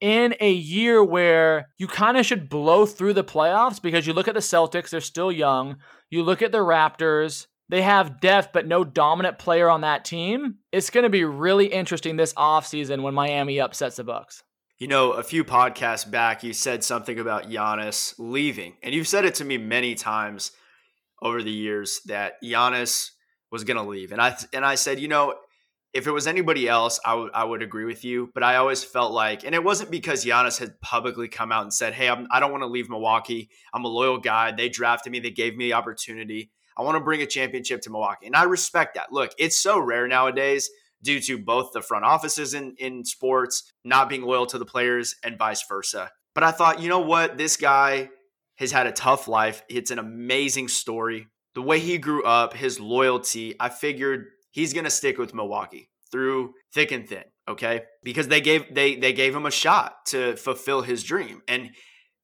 in 0.00 0.34
a 0.40 0.52
year 0.52 1.02
where 1.02 1.68
you 1.78 1.86
kind 1.86 2.16
of 2.16 2.26
should 2.26 2.48
blow 2.48 2.84
through 2.84 3.14
the 3.14 3.24
playoffs 3.24 3.80
because 3.80 4.06
you 4.06 4.12
look 4.12 4.28
at 4.28 4.34
the 4.34 4.40
Celtics, 4.40 4.90
they're 4.90 5.00
still 5.00 5.32
young. 5.32 5.76
You 6.10 6.22
look 6.22 6.42
at 6.42 6.52
the 6.52 6.58
Raptors, 6.58 7.46
they 7.68 7.82
have 7.82 8.20
depth 8.20 8.50
but 8.52 8.66
no 8.66 8.84
dominant 8.84 9.38
player 9.38 9.68
on 9.68 9.80
that 9.80 10.04
team. 10.04 10.56
It's 10.72 10.90
going 10.90 11.04
to 11.04 11.10
be 11.10 11.24
really 11.24 11.66
interesting 11.66 12.16
this 12.16 12.34
offseason 12.34 13.02
when 13.02 13.14
Miami 13.14 13.60
upsets 13.60 13.96
the 13.96 14.04
Bucks. 14.04 14.42
You 14.78 14.88
know, 14.88 15.12
a 15.12 15.22
few 15.22 15.42
podcasts 15.42 16.08
back, 16.10 16.44
you 16.44 16.52
said 16.52 16.84
something 16.84 17.18
about 17.18 17.48
Giannis 17.48 18.14
leaving, 18.18 18.74
and 18.82 18.94
you've 18.94 19.08
said 19.08 19.24
it 19.24 19.34
to 19.36 19.44
me 19.44 19.56
many 19.56 19.94
times 19.94 20.52
over 21.22 21.42
the 21.42 21.50
years 21.50 22.00
that 22.06 22.34
Giannis 22.44 23.12
was 23.50 23.64
going 23.64 23.78
to 23.78 23.82
leave, 23.82 24.12
and 24.12 24.20
I 24.20 24.36
and 24.52 24.66
I 24.66 24.74
said, 24.74 25.00
you 25.00 25.08
know, 25.08 25.34
if 25.96 26.06
it 26.06 26.10
was 26.10 26.26
anybody 26.26 26.68
else, 26.68 27.00
I, 27.06 27.12
w- 27.12 27.30
I 27.32 27.42
would 27.42 27.62
agree 27.62 27.86
with 27.86 28.04
you. 28.04 28.30
But 28.34 28.42
I 28.42 28.56
always 28.56 28.84
felt 28.84 29.12
like, 29.12 29.44
and 29.46 29.54
it 29.54 29.64
wasn't 29.64 29.90
because 29.90 30.26
Giannis 30.26 30.58
had 30.58 30.78
publicly 30.82 31.26
come 31.26 31.50
out 31.50 31.62
and 31.62 31.72
said, 31.72 31.94
Hey, 31.94 32.10
I'm, 32.10 32.26
I 32.30 32.38
do 32.38 32.42
not 32.42 32.52
want 32.52 32.62
to 32.64 32.68
leave 32.68 32.90
Milwaukee. 32.90 33.48
I'm 33.72 33.86
a 33.86 33.88
loyal 33.88 34.18
guy. 34.18 34.52
They 34.52 34.68
drafted 34.68 35.10
me, 35.10 35.20
they 35.20 35.30
gave 35.30 35.56
me 35.56 35.68
the 35.68 35.72
opportunity. 35.72 36.50
I 36.76 36.82
want 36.82 36.96
to 36.96 37.00
bring 37.04 37.22
a 37.22 37.26
championship 37.26 37.80
to 37.82 37.90
Milwaukee. 37.90 38.26
And 38.26 38.36
I 38.36 38.42
respect 38.42 38.96
that. 38.96 39.10
Look, 39.10 39.30
it's 39.38 39.58
so 39.58 39.78
rare 39.78 40.06
nowadays 40.06 40.68
due 41.06 41.20
to 41.20 41.38
both 41.38 41.70
the 41.72 41.80
front 41.80 42.04
offices 42.04 42.52
in, 42.52 42.74
in 42.78 43.04
sports 43.04 43.72
not 43.84 44.08
being 44.08 44.22
loyal 44.22 44.46
to 44.46 44.58
the 44.58 44.66
players 44.66 45.14
and 45.24 45.38
vice 45.38 45.64
versa. 45.68 46.10
But 46.34 46.44
I 46.44 46.50
thought, 46.50 46.80
you 46.80 46.88
know 46.88 47.00
what? 47.00 47.38
This 47.38 47.56
guy 47.56 48.10
has 48.56 48.72
had 48.72 48.86
a 48.86 48.92
tough 48.92 49.28
life. 49.28 49.62
It's 49.70 49.90
an 49.90 49.98
amazing 49.98 50.68
story. 50.68 51.28
The 51.54 51.62
way 51.62 51.78
he 51.78 51.96
grew 51.96 52.22
up, 52.24 52.52
his 52.52 52.78
loyalty, 52.78 53.54
I 53.58 53.70
figured 53.70 54.26
he's 54.50 54.74
going 54.74 54.84
to 54.84 54.90
stick 54.90 55.16
with 55.16 55.32
Milwaukee 55.32 55.88
through 56.12 56.52
thick 56.74 56.92
and 56.92 57.08
thin, 57.08 57.24
okay? 57.48 57.84
Because 58.02 58.28
they 58.28 58.40
gave 58.40 58.74
they 58.74 58.96
they 58.96 59.12
gave 59.12 59.34
him 59.34 59.46
a 59.46 59.50
shot 59.50 59.94
to 60.08 60.36
fulfill 60.36 60.82
his 60.82 61.02
dream. 61.02 61.40
And 61.48 61.70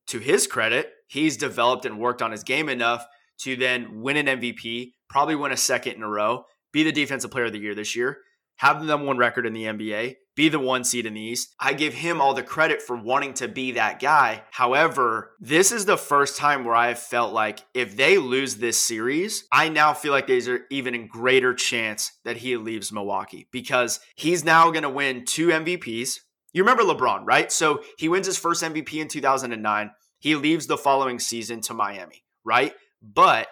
to 0.09 0.19
his 0.19 0.47
credit, 0.47 0.91
he's 1.09 1.37
developed 1.37 1.87
and 1.87 1.99
worked 1.99 2.21
on 2.21 2.33
his 2.33 2.43
game 2.43 2.69
enough 2.69 3.07
to 3.41 3.57
then 3.57 4.03
win 4.03 4.17
an 4.17 4.27
MVP, 4.27 4.93
probably 5.09 5.35
win 5.35 5.53
a 5.53 5.57
second 5.57 5.95
in 5.95 6.03
a 6.03 6.09
row, 6.09 6.45
be 6.73 6.83
the 6.83 6.93
defensive 6.93 7.31
player 7.31 7.47
of 7.47 7.53
the 7.53 7.59
year 7.59 7.75
this 7.75 7.97
year, 7.97 8.19
have 8.63 8.79
the 8.79 8.87
number 8.87 9.07
one 9.07 9.19
record 9.19 9.45
in 9.45 9.55
the 9.55 9.65
NBA, 9.65 10.15
be 10.37 10.49
the 10.49 10.61
one 10.61 10.85
seed 10.85 11.05
in 11.05 11.15
the 11.15 11.21
East. 11.21 11.53
I 11.59 11.73
give 11.73 11.95
him 11.95 12.21
all 12.21 12.33
the 12.33 12.45
credit 12.45 12.81
for 12.81 12.97
wanting 12.97 13.35
to 13.35 13.49
be 13.49 13.73
that 13.73 13.99
guy. 13.99 14.45
However, 14.53 15.33
this 15.41 15.73
is 15.73 15.85
the 15.85 15.97
first 15.97 16.37
time 16.37 16.65
where 16.65 16.77
I 16.77 16.87
have 16.87 17.01
felt 17.01 17.33
like 17.33 17.65
if 17.75 17.97
they 17.97 18.19
lose 18.19 18.55
this 18.55 18.79
series, 18.79 19.49
I 19.51 19.69
now 19.69 19.95
feel 19.95 20.13
like 20.13 20.29
there's 20.29 20.49
even 20.71 21.09
greater 21.09 21.55
chance 21.55 22.13
that 22.25 22.37
he 22.37 22.57
leaves 22.57 22.93
Milwaukee 22.93 23.49
because 23.51 23.99
he's 24.15 24.45
now 24.45 24.71
going 24.71 24.85
to 24.85 24.89
win 24.89 25.25
two 25.25 25.49
MVPs. 25.49 26.21
You 26.53 26.63
remember 26.63 26.85
LeBron, 26.85 27.25
right? 27.27 27.51
So 27.51 27.83
he 27.99 28.09
wins 28.09 28.29
his 28.29 28.39
first 28.39 28.63
MVP 28.63 28.95
in 28.95 29.09
2009. 29.09 29.91
He 30.21 30.37
leaves 30.37 30.69
the 30.69 30.79
following 30.79 31.19
season 31.19 31.63
to 31.63 31.75
Miami, 31.75 32.23
right? 32.45 32.75
But 33.03 33.49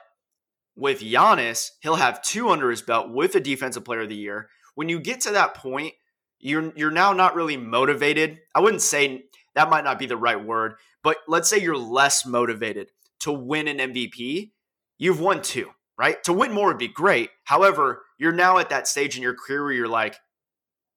with 0.76 1.00
Giannis, 1.00 1.70
he'll 1.80 1.96
have 1.96 2.22
two 2.22 2.48
under 2.48 2.70
his 2.70 2.80
belt 2.80 3.10
with 3.10 3.34
a 3.34 3.40
defensive 3.40 3.84
player 3.84 4.02
of 4.02 4.08
the 4.08 4.14
year. 4.14 4.48
When 4.74 4.88
you 4.88 5.00
get 5.00 5.20
to 5.22 5.32
that 5.32 5.54
point, 5.54 5.94
you're 6.38 6.72
you're 6.76 6.90
now 6.90 7.12
not 7.12 7.34
really 7.34 7.56
motivated. 7.56 8.38
I 8.54 8.60
wouldn't 8.60 8.82
say 8.82 9.24
that 9.54 9.70
might 9.70 9.84
not 9.84 9.98
be 9.98 10.06
the 10.06 10.16
right 10.16 10.42
word, 10.42 10.74
but 11.02 11.18
let's 11.28 11.48
say 11.48 11.58
you're 11.58 11.76
less 11.76 12.24
motivated 12.24 12.90
to 13.20 13.32
win 13.32 13.68
an 13.68 13.78
MVP. 13.78 14.52
You've 14.98 15.20
won 15.20 15.42
two, 15.42 15.70
right? 15.98 16.22
To 16.24 16.32
win 16.32 16.52
more 16.52 16.68
would 16.68 16.78
be 16.78 16.88
great. 16.88 17.30
However, 17.44 18.02
you're 18.18 18.32
now 18.32 18.58
at 18.58 18.70
that 18.70 18.88
stage 18.88 19.16
in 19.16 19.22
your 19.22 19.34
career 19.34 19.64
where 19.64 19.72
you're 19.72 19.88
like, 19.88 20.16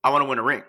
I 0.04 0.10
want 0.10 0.24
to 0.24 0.30
win 0.30 0.40
a 0.40 0.44
ring. 0.44 0.64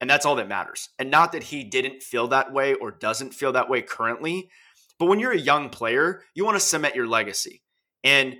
And 0.00 0.10
that's 0.10 0.26
all 0.26 0.36
that 0.36 0.48
matters. 0.48 0.90
And 0.98 1.10
not 1.10 1.32
that 1.32 1.44
he 1.44 1.64
didn't 1.64 2.02
feel 2.02 2.28
that 2.28 2.52
way 2.52 2.74
or 2.74 2.90
doesn't 2.90 3.32
feel 3.32 3.52
that 3.52 3.70
way 3.70 3.80
currently, 3.80 4.50
but 4.98 5.06
when 5.06 5.18
you're 5.18 5.32
a 5.32 5.38
young 5.38 5.70
player, 5.70 6.22
you 6.34 6.44
want 6.44 6.56
to 6.56 6.60
cement 6.60 6.94
your 6.94 7.06
legacy. 7.06 7.62
And 8.04 8.36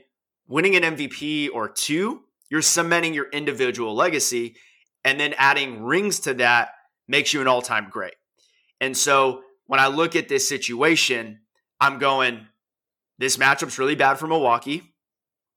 winning 0.47 0.77
an 0.77 0.97
MVP 0.97 1.51
or 1.53 1.69
two, 1.69 2.23
you're 2.51 2.63
cementing 2.63 3.15
your 3.15 3.29
individual 3.31 3.95
legacy. 3.95 4.57
And 5.05 5.21
then 5.21 5.35
adding 5.39 5.83
rings 5.85 6.21
to 6.21 6.35
that 6.35 6.71
makes 7.09 7.33
you 7.33 7.41
an 7.41 7.49
all 7.49 7.63
time 7.63 7.89
great. 7.91 8.15
And 8.81 8.97
so 8.97 9.43
when 9.67 9.81
I 9.81 9.87
look 9.89 10.17
at 10.17 10.29
this 10.29 10.49
situation, 10.49 11.41
I'm 11.81 11.99
going, 11.99 12.47
this 13.19 13.37
matchup's 13.37 13.79
really 13.79 13.95
bad 13.95 14.19
for 14.19 14.27
Milwaukee. 14.27 14.95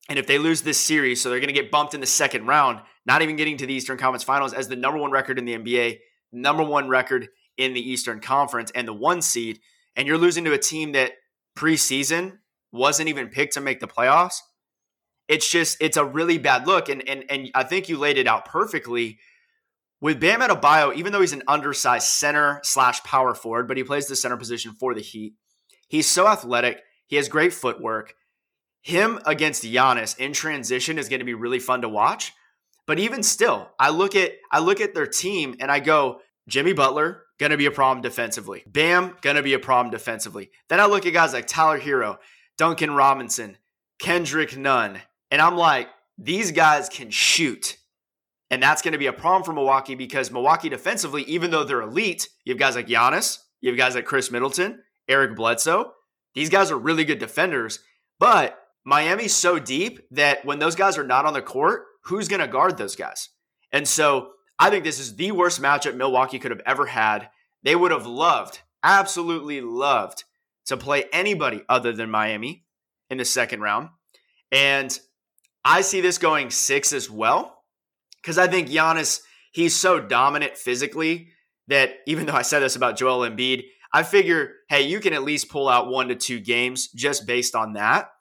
And 0.07 0.17
if 0.17 0.25
they 0.25 0.39
lose 0.39 0.63
this 0.63 0.79
series, 0.79 1.21
so 1.21 1.29
they're 1.29 1.39
going 1.39 1.53
to 1.53 1.61
get 1.61 1.71
bumped 1.71 1.93
in 1.93 2.01
the 2.01 2.07
second 2.07 2.47
round, 2.47 2.79
not 3.05 3.21
even 3.21 3.35
getting 3.35 3.57
to 3.57 3.67
the 3.67 3.73
Eastern 3.73 3.97
Conference 3.97 4.23
Finals 4.23 4.53
as 4.53 4.67
the 4.67 4.75
number 4.75 4.99
one 4.99 5.11
record 5.11 5.37
in 5.37 5.45
the 5.45 5.55
NBA, 5.55 5.99
number 6.31 6.63
one 6.63 6.89
record 6.89 7.27
in 7.57 7.73
the 7.73 7.91
Eastern 7.91 8.19
Conference, 8.19 8.71
and 8.73 8.87
the 8.87 8.93
one 8.93 9.21
seed. 9.21 9.59
And 9.95 10.07
you're 10.07 10.17
losing 10.17 10.45
to 10.45 10.53
a 10.53 10.57
team 10.57 10.93
that 10.93 11.11
preseason 11.55 12.37
wasn't 12.71 13.09
even 13.09 13.27
picked 13.27 13.53
to 13.53 13.61
make 13.61 13.79
the 13.79 13.87
playoffs. 13.87 14.39
It's 15.29 15.49
just, 15.49 15.77
it's 15.79 15.95
a 15.95 16.03
really 16.03 16.37
bad 16.37 16.67
look. 16.67 16.89
And, 16.89 17.07
and, 17.07 17.23
and 17.29 17.51
I 17.55 17.63
think 17.63 17.87
you 17.87 17.97
laid 17.97 18.17
it 18.17 18.27
out 18.27 18.45
perfectly 18.45 19.19
with 20.01 20.19
Bam 20.19 20.41
Adebayo, 20.41 20.95
even 20.95 21.13
though 21.13 21.21
he's 21.21 21.33
an 21.33 21.43
undersized 21.47 22.07
center 22.07 22.59
slash 22.63 23.03
power 23.03 23.33
forward, 23.35 23.67
but 23.67 23.77
he 23.77 23.83
plays 23.83 24.07
the 24.07 24.15
center 24.15 24.37
position 24.37 24.73
for 24.73 24.93
the 24.93 25.01
Heat, 25.01 25.35
he's 25.87 26.07
so 26.07 26.27
athletic. 26.27 26.81
He 27.07 27.15
has 27.15 27.29
great 27.29 27.53
footwork. 27.53 28.15
Him 28.81 29.19
against 29.25 29.63
Giannis 29.63 30.17
in 30.17 30.33
transition 30.33 30.97
is 30.97 31.09
going 31.09 31.19
to 31.19 31.25
be 31.25 31.33
really 31.33 31.59
fun 31.59 31.81
to 31.81 31.89
watch. 31.89 32.33
But 32.87 32.97
even 32.97 33.21
still, 33.21 33.69
I 33.77 33.89
look 33.89 34.15
at 34.15 34.31
I 34.51 34.59
look 34.59 34.81
at 34.81 34.95
their 34.95 35.05
team 35.05 35.55
and 35.59 35.69
I 35.69 35.79
go, 35.79 36.21
Jimmy 36.47 36.73
Butler 36.73 37.23
going 37.37 37.51
to 37.51 37.57
be 37.57 37.67
a 37.67 37.71
problem 37.71 38.01
defensively. 38.01 38.63
Bam 38.65 39.15
going 39.21 39.35
to 39.35 39.43
be 39.43 39.53
a 39.53 39.59
problem 39.59 39.91
defensively. 39.91 40.49
Then 40.69 40.79
I 40.79 40.85
look 40.85 41.05
at 41.05 41.13
guys 41.13 41.33
like 41.33 41.45
Tyler 41.45 41.79
Herro, 41.79 42.17
Duncan 42.57 42.91
Robinson, 42.91 43.57
Kendrick 43.99 44.57
Nunn, 44.57 44.99
and 45.31 45.41
I'm 45.41 45.55
like, 45.55 45.89
these 46.17 46.51
guys 46.51 46.89
can 46.89 47.09
shoot. 47.09 47.77
And 48.51 48.61
that's 48.61 48.81
going 48.81 48.93
to 48.93 48.97
be 48.97 49.07
a 49.07 49.13
problem 49.13 49.43
for 49.43 49.53
Milwaukee 49.53 49.95
because 49.95 50.31
Milwaukee 50.31 50.69
defensively, 50.69 51.23
even 51.23 51.51
though 51.51 51.63
they're 51.63 51.81
elite, 51.81 52.29
you 52.45 52.53
have 52.53 52.59
guys 52.59 52.75
like 52.75 52.87
Giannis, 52.87 53.39
you 53.61 53.69
have 53.69 53.77
guys 53.77 53.95
like 53.95 54.05
Khris 54.05 54.31
Middleton, 54.31 54.81
Eric 55.07 55.35
Bledsoe. 55.35 55.91
These 56.33 56.49
guys 56.49 56.71
are 56.71 56.77
really 56.77 57.05
good 57.05 57.19
defenders, 57.19 57.79
but 58.19 58.59
Miami's 58.85 59.35
so 59.35 59.59
deep 59.59 59.99
that 60.11 60.43
when 60.45 60.59
those 60.59 60.75
guys 60.75 60.97
are 60.97 61.03
not 61.03 61.25
on 61.25 61.33
the 61.33 61.41
court, 61.41 61.85
who's 62.05 62.27
going 62.27 62.41
to 62.41 62.47
guard 62.47 62.77
those 62.77 62.95
guys? 62.95 63.29
And 63.71 63.87
so 63.87 64.31
I 64.57 64.69
think 64.69 64.83
this 64.83 64.99
is 64.99 65.15
the 65.15 65.31
worst 65.31 65.61
matchup 65.61 65.95
Milwaukee 65.95 66.39
could 66.39 66.51
have 66.51 66.61
ever 66.65 66.87
had. 66.87 67.29
They 67.63 67.75
would 67.75 67.91
have 67.91 68.07
loved, 68.07 68.59
absolutely 68.83 69.61
loved, 69.61 70.23
to 70.65 70.77
play 70.77 71.05
anybody 71.11 71.63
other 71.69 71.91
than 71.91 72.09
Miami 72.09 72.65
in 73.09 73.17
the 73.17 73.25
second 73.25 73.61
round. 73.61 73.89
And 74.51 74.97
I 75.63 75.81
see 75.81 76.01
this 76.01 76.17
going 76.17 76.49
six 76.49 76.93
as 76.93 77.09
well 77.09 77.63
because 78.21 78.37
I 78.37 78.47
think 78.47 78.69
Giannis, 78.69 79.21
he's 79.51 79.75
so 79.75 79.99
dominant 79.99 80.57
physically 80.57 81.29
that 81.67 81.97
even 82.07 82.25
though 82.25 82.33
I 82.33 82.41
said 82.41 82.59
this 82.59 82.75
about 82.75 82.97
Joel 82.97 83.29
Embiid, 83.29 83.63
I 83.93 84.03
figure, 84.03 84.53
hey, 84.69 84.83
you 84.83 84.99
can 84.99 85.13
at 85.13 85.23
least 85.23 85.49
pull 85.49 85.67
out 85.67 85.89
one 85.89 86.09
to 86.09 86.15
two 86.15 86.39
games 86.39 86.89
just 86.89 87.25
based 87.25 87.55
on 87.55 87.73
that. 87.73 88.11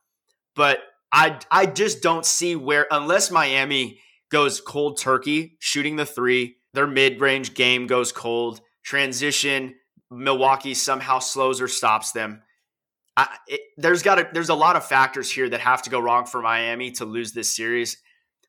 But 0.54 0.80
I 1.12 1.38
I 1.50 1.66
just 1.66 2.02
don't 2.02 2.26
see 2.26 2.56
where 2.56 2.86
unless 2.90 3.30
Miami 3.30 4.00
goes 4.30 4.60
cold 4.60 4.98
turkey, 4.98 5.56
shooting 5.58 5.96
the 5.96 6.06
three, 6.06 6.56
their 6.74 6.86
mid 6.86 7.20
range 7.20 7.54
game 7.54 7.86
goes 7.86 8.12
cold, 8.12 8.60
transition, 8.82 9.74
Milwaukee 10.10 10.74
somehow 10.74 11.18
slows 11.18 11.60
or 11.60 11.68
stops 11.68 12.12
them. 12.12 12.42
It, 13.46 13.60
there's 13.76 14.02
got 14.02 14.18
a, 14.18 14.28
there's 14.32 14.48
a 14.48 14.54
lot 14.54 14.76
of 14.76 14.86
factors 14.86 15.30
here 15.30 15.48
that 15.48 15.60
have 15.60 15.82
to 15.82 15.90
go 15.90 16.00
wrong 16.00 16.26
for 16.26 16.40
Miami 16.40 16.90
to 16.92 17.04
lose 17.04 17.32
this 17.32 17.54
series. 17.54 17.96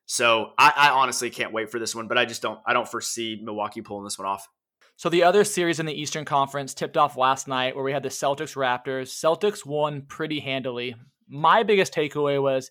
So 0.06 0.52
I, 0.58 0.72
I 0.76 0.90
honestly 0.90 1.30
can't 1.30 1.52
wait 1.52 1.70
for 1.70 1.78
this 1.78 1.94
one, 1.94 2.08
but 2.08 2.18
I 2.18 2.24
just 2.24 2.42
don't 2.42 2.58
I 2.66 2.72
don't 2.72 2.88
foresee 2.88 3.40
Milwaukee 3.42 3.80
pulling 3.80 4.04
this 4.04 4.18
one 4.18 4.28
off. 4.28 4.48
So 4.96 5.08
the 5.08 5.22
other 5.22 5.44
series 5.44 5.80
in 5.80 5.86
the 5.86 5.98
Eastern 5.98 6.24
Conference 6.24 6.74
tipped 6.74 6.96
off 6.96 7.16
last 7.16 7.48
night 7.48 7.74
where 7.74 7.84
we 7.84 7.92
had 7.92 8.02
the 8.02 8.10
Celtics 8.10 8.54
Raptors. 8.54 9.08
Celtics 9.08 9.64
won 9.64 10.02
pretty 10.02 10.40
handily. 10.40 10.94
My 11.26 11.62
biggest 11.62 11.94
takeaway 11.94 12.42
was 12.42 12.70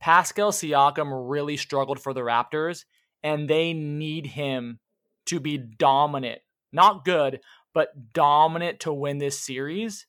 Pascal 0.00 0.52
Siakam 0.52 1.28
really 1.28 1.56
struggled 1.56 1.98
for 1.98 2.14
the 2.14 2.20
Raptors 2.20 2.84
and 3.22 3.48
they 3.48 3.72
need 3.72 4.26
him 4.26 4.78
to 5.26 5.40
be 5.40 5.58
dominant. 5.58 6.40
Not 6.72 7.04
good, 7.04 7.40
but 7.74 8.12
dominant 8.12 8.80
to 8.80 8.92
win 8.92 9.18
this 9.18 9.40
series. 9.40 10.06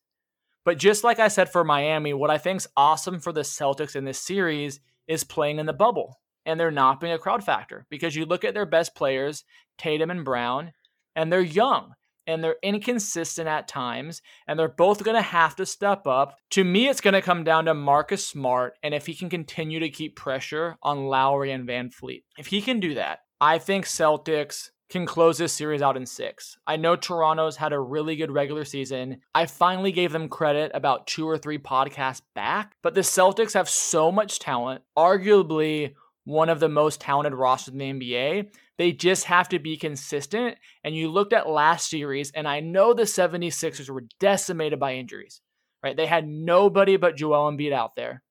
But 0.67 0.79
just 0.79 1.05
like 1.05 1.17
I 1.17 1.29
said 1.29 1.49
for 1.49 1.63
Miami, 1.63 2.13
what 2.13 2.29
I 2.29 2.37
think's 2.37 2.67
awesome 2.75 3.21
for 3.21 3.31
the 3.31 3.43
Celtics 3.43 3.95
in 3.95 4.03
this 4.03 4.19
series 4.19 4.81
is 5.07 5.23
playing 5.23 5.59
in 5.59 5.65
the 5.65 5.71
bubble 5.71 6.19
and 6.45 6.59
they're 6.59 6.71
not 6.71 6.99
being 6.99 7.13
a 7.13 7.17
crowd 7.17 7.41
factor 7.41 7.85
because 7.89 8.17
you 8.17 8.25
look 8.25 8.43
at 8.43 8.53
their 8.53 8.65
best 8.65 8.93
players, 8.93 9.45
Tatum 9.77 10.11
and 10.11 10.25
Brown, 10.25 10.73
and 11.15 11.31
they're 11.31 11.39
young 11.39 11.93
and 12.27 12.43
they're 12.43 12.57
inconsistent 12.61 13.47
at 13.47 13.69
times, 13.69 14.21
and 14.45 14.59
they're 14.59 14.67
both 14.67 15.05
going 15.05 15.15
to 15.15 15.21
have 15.21 15.55
to 15.55 15.65
step 15.65 16.05
up. 16.05 16.35
To 16.49 16.65
me, 16.65 16.89
it's 16.89 16.99
going 16.99 17.13
to 17.13 17.21
come 17.21 17.45
down 17.45 17.63
to 17.63 17.73
Marcus 17.73 18.27
Smart 18.27 18.73
and 18.83 18.93
if 18.93 19.05
he 19.05 19.15
can 19.15 19.29
continue 19.29 19.79
to 19.79 19.89
keep 19.89 20.17
pressure 20.17 20.75
on 20.83 21.05
Lowry 21.05 21.53
and 21.53 21.65
VanVleet. 21.65 22.23
If 22.37 22.47
he 22.47 22.61
can 22.61 22.81
do 22.81 22.95
that, 22.95 23.19
I 23.39 23.57
think 23.57 23.85
Celtics 23.85 24.71
can 24.89 25.05
close 25.05 25.37
this 25.37 25.53
series 25.53 25.81
out 25.81 25.97
in 25.97 26.05
six. 26.05 26.57
I 26.65 26.77
know 26.77 26.95
Toronto's 26.95 27.57
had 27.57 27.73
a 27.73 27.79
really 27.79 28.15
good 28.15 28.31
regular 28.31 28.65
season. 28.65 29.21
I 29.35 29.45
finally 29.45 29.91
gave 29.91 30.11
them 30.11 30.29
credit 30.29 30.71
about 30.73 31.07
two 31.07 31.27
or 31.27 31.37
three 31.37 31.57
podcasts 31.57 32.21
back, 32.35 32.75
but 32.81 32.95
the 32.95 33.01
Celtics 33.01 33.53
have 33.53 33.69
so 33.69 34.11
much 34.11 34.39
talent, 34.39 34.83
arguably 34.97 35.93
one 36.23 36.49
of 36.49 36.59
the 36.59 36.69
most 36.69 36.99
talented 36.99 37.33
rosters 37.33 37.73
in 37.73 37.79
the 37.79 37.91
NBA. 37.91 38.49
They 38.77 38.91
just 38.91 39.25
have 39.25 39.49
to 39.49 39.59
be 39.59 39.77
consistent. 39.77 40.57
And 40.83 40.95
you 40.95 41.09
looked 41.09 41.33
at 41.33 41.49
last 41.49 41.89
series, 41.89 42.31
and 42.31 42.47
I 42.47 42.59
know 42.59 42.93
the 42.93 43.03
76ers 43.03 43.89
were 43.89 44.03
decimated 44.19 44.79
by 44.79 44.95
injuries, 44.95 45.41
right? 45.81 45.95
They 45.95 46.05
had 46.05 46.27
nobody 46.27 46.97
but 46.97 47.15
Joel 47.15 47.51
Embiid 47.51 47.71
out 47.71 47.95
there. 47.95 48.23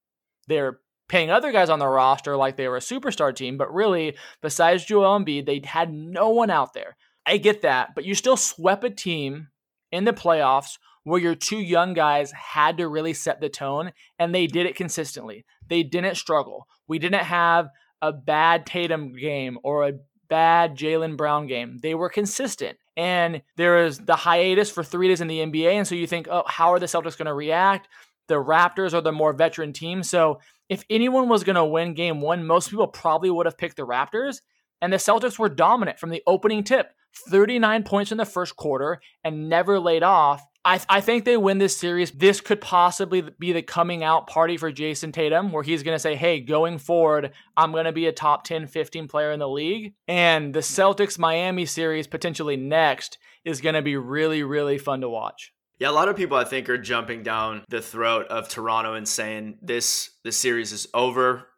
They're 0.47 0.79
paying 1.09 1.31
other 1.31 1.53
guys 1.53 1.71
on 1.71 1.79
the 1.79 1.87
roster 1.87 2.37
like 2.37 2.57
they 2.57 2.69
were 2.69 2.77
a 2.77 2.81
superstar 2.81 3.35
team, 3.35 3.57
but 3.57 3.73
really, 3.73 4.17
besides 4.43 4.85
Joel 4.85 5.19
Embiid, 5.19 5.47
they 5.47 5.61
had 5.65 5.93
no 5.93 6.31
one 6.31 6.51
out 6.51 6.73
there. 6.73 6.97
I 7.25 7.39
get 7.39 7.63
that, 7.63 7.95
but 7.95 8.05
you 8.05 8.15
still 8.15 8.37
swept 8.37 8.85
a 8.85 8.91
team 8.91 9.49
in 9.91 10.05
the 10.05 10.13
playoffs 10.13 10.79
where 11.05 11.21
your 11.21 11.35
two 11.35 11.59
young 11.59 11.95
guys 11.95 12.33
had 12.33 12.79
to 12.79 12.89
really 12.89 13.13
set 13.13 13.41
the 13.41 13.49
tone, 13.49 13.93
and 14.19 14.35
they 14.35 14.47
did 14.47 14.67
it 14.67 14.75
consistently. 14.75 15.45
They 15.69 15.83
didn't 15.83 16.17
struggle. 16.17 16.67
We 16.89 16.99
didn't 16.99 17.25
have 17.25 17.69
a 18.03 18.13
bad 18.13 18.67
Tatum 18.67 19.15
game 19.17 19.59
or 19.63 19.87
a 19.87 19.93
bad 20.29 20.77
Jaylen 20.77 21.17
Brown 21.17 21.47
game. 21.47 21.79
They 21.83 21.95
were 21.95 22.09
consistent. 22.09 22.79
And 22.97 23.43
there 23.57 23.85
is 23.85 23.99
the 23.99 24.17
hiatus 24.17 24.71
for 24.71 24.83
three 24.83 25.09
days 25.09 25.21
in 25.21 25.29
the 25.29 25.41
NBA. 25.41 25.73
And 25.73 25.87
so 25.87 25.95
you 25.95 26.07
think, 26.07 26.29
oh, 26.29 26.45
how 26.47 26.73
are 26.73 26.79
the 26.79 26.87
Celtics 26.87 27.19
going 27.19 27.27
to 27.27 27.35
react? 27.35 27.89
The 28.29 28.35
Raptors 28.35 28.95
are 28.95 29.01
the 29.01 29.13
more 29.13 29.33
veteran 29.33 29.73
team. 29.73 30.03
So 30.03 30.41
if 30.69 30.85
anyone 30.91 31.29
was 31.29 31.45
going 31.45 31.57
to 31.57 31.65
win 31.65 31.95
game 31.95 32.21
one, 32.21 32.47
most 32.47 32.71
people 32.71 32.87
probably 32.87 33.31
would 33.31 33.47
have 33.47 33.59
picked 33.59 33.77
the 33.77 33.87
Raptors. 33.87 34.41
And 34.83 34.93
the 34.93 34.99
Celtics 34.99 35.39
were 35.39 35.49
dominant 35.49 35.99
from 35.99 36.11
the 36.11 36.23
opening 36.27 36.63
tip 36.63 36.93
39 37.29 37.83
points 37.85 38.13
in 38.13 38.19
the 38.19 38.27
first 38.27 38.57
quarter 38.57 39.01
and 39.25 39.49
never 39.49 39.81
laid 39.81 40.03
off. 40.03 40.45
I, 40.65 40.79
th- 40.79 40.87
I 40.89 41.01
think 41.01 41.25
they 41.25 41.37
win 41.37 41.59
this 41.59 41.77
series. 41.77 42.11
This 42.11 42.41
could 42.41 42.61
possibly 42.61 43.23
be 43.39 43.53
the 43.53 43.63
coming 43.63 44.03
out 44.03 44.27
party 44.27 44.57
for 44.57 44.73
Jayson 44.73 45.13
Tatum, 45.13 45.53
where 45.53 45.63
he's 45.63 45.85
going 45.85 45.95
to 45.95 46.01
say, 46.01 46.17
hey, 46.17 46.41
going 46.41 46.79
forward, 46.79 47.33
I'm 47.57 47.71
going 47.71 47.85
to 47.85 47.93
be 47.93 48.07
a 48.07 48.13
top 48.13 48.43
10, 48.45 48.67
15 48.67 49.07
player 49.07 49.31
in 49.31 49.39
the 49.39 49.49
league. 49.49 49.95
And 50.09 50.53
the 50.53 50.61
Celtics 50.61 51.21
Miami 51.21 51.67
series, 51.67 52.09
potentially 52.09 52.57
next, 52.57 53.17
is 53.45 53.61
going 53.61 53.77
to 53.77 53.83
be 53.83 53.97
really, 53.97 54.43
really 54.43 54.77
fun 54.77 55.03
to 55.03 55.09
watch. 55.09 55.53
Yeah, 55.79 55.91
a 55.91 55.93
lot 55.93 56.09
of 56.09 56.17
people 56.17 56.39
I 56.39 56.45
think 56.45 56.71
are 56.71 56.79
jumping 56.79 57.23
down 57.23 57.63
the 57.69 57.83
throat 57.83 58.29
of 58.29 58.49
Toronto 58.49 58.95
and 58.95 59.07
saying 59.07 59.59
this 59.61 60.11
this 60.25 60.37
series 60.37 60.73
is 60.73 60.87
over. 60.95 61.49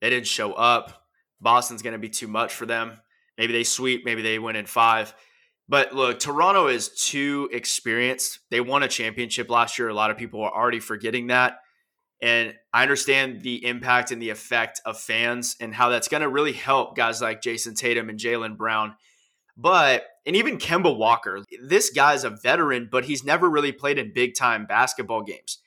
They 0.00 0.08
didn't 0.08 0.26
show 0.26 0.52
up. 0.54 1.04
Boston's 1.40 1.82
going 1.82 1.92
to 1.92 1.98
be 1.98 2.08
too 2.08 2.28
much 2.28 2.54
for 2.54 2.64
them. 2.64 2.98
Maybe 3.36 3.52
they 3.52 3.64
sweep, 3.64 4.04
maybe 4.04 4.22
they 4.22 4.38
win 4.38 4.56
in 4.56 4.64
5. 4.64 5.14
But 5.68 5.94
look, 5.94 6.18
Toronto 6.18 6.68
is 6.68 6.88
too 6.88 7.50
experienced. 7.52 8.38
They 8.50 8.60
won 8.60 8.82
a 8.82 8.88
championship 8.88 9.50
last 9.50 9.78
year. 9.78 9.88
A 9.88 9.94
lot 9.94 10.10
of 10.10 10.16
people 10.16 10.42
are 10.42 10.54
already 10.54 10.80
forgetting 10.80 11.26
that. 11.26 11.58
And 12.22 12.54
I 12.72 12.82
understand 12.82 13.42
the 13.42 13.66
impact 13.66 14.10
and 14.10 14.22
the 14.22 14.30
effect 14.30 14.80
of 14.86 14.98
fans 14.98 15.56
and 15.60 15.74
how 15.74 15.90
that's 15.90 16.08
going 16.08 16.22
to 16.22 16.28
really 16.30 16.52
help 16.52 16.96
guys 16.96 17.20
like 17.20 17.42
Jayson 17.42 17.74
Tatum 17.74 18.08
and 18.08 18.18
Jaylen 18.18 18.56
Brown. 18.56 18.94
But, 19.56 20.04
and 20.26 20.36
even 20.36 20.58
Kemba 20.58 20.96
Walker, 20.96 21.42
this 21.62 21.90
guy's 21.90 22.24
a 22.24 22.30
veteran, 22.30 22.88
but 22.90 23.06
he's 23.06 23.24
never 23.24 23.48
really 23.48 23.72
played 23.72 23.98
in 23.98 24.12
big 24.12 24.34
time 24.34 24.66
basketball 24.66 25.22
games. 25.22 25.58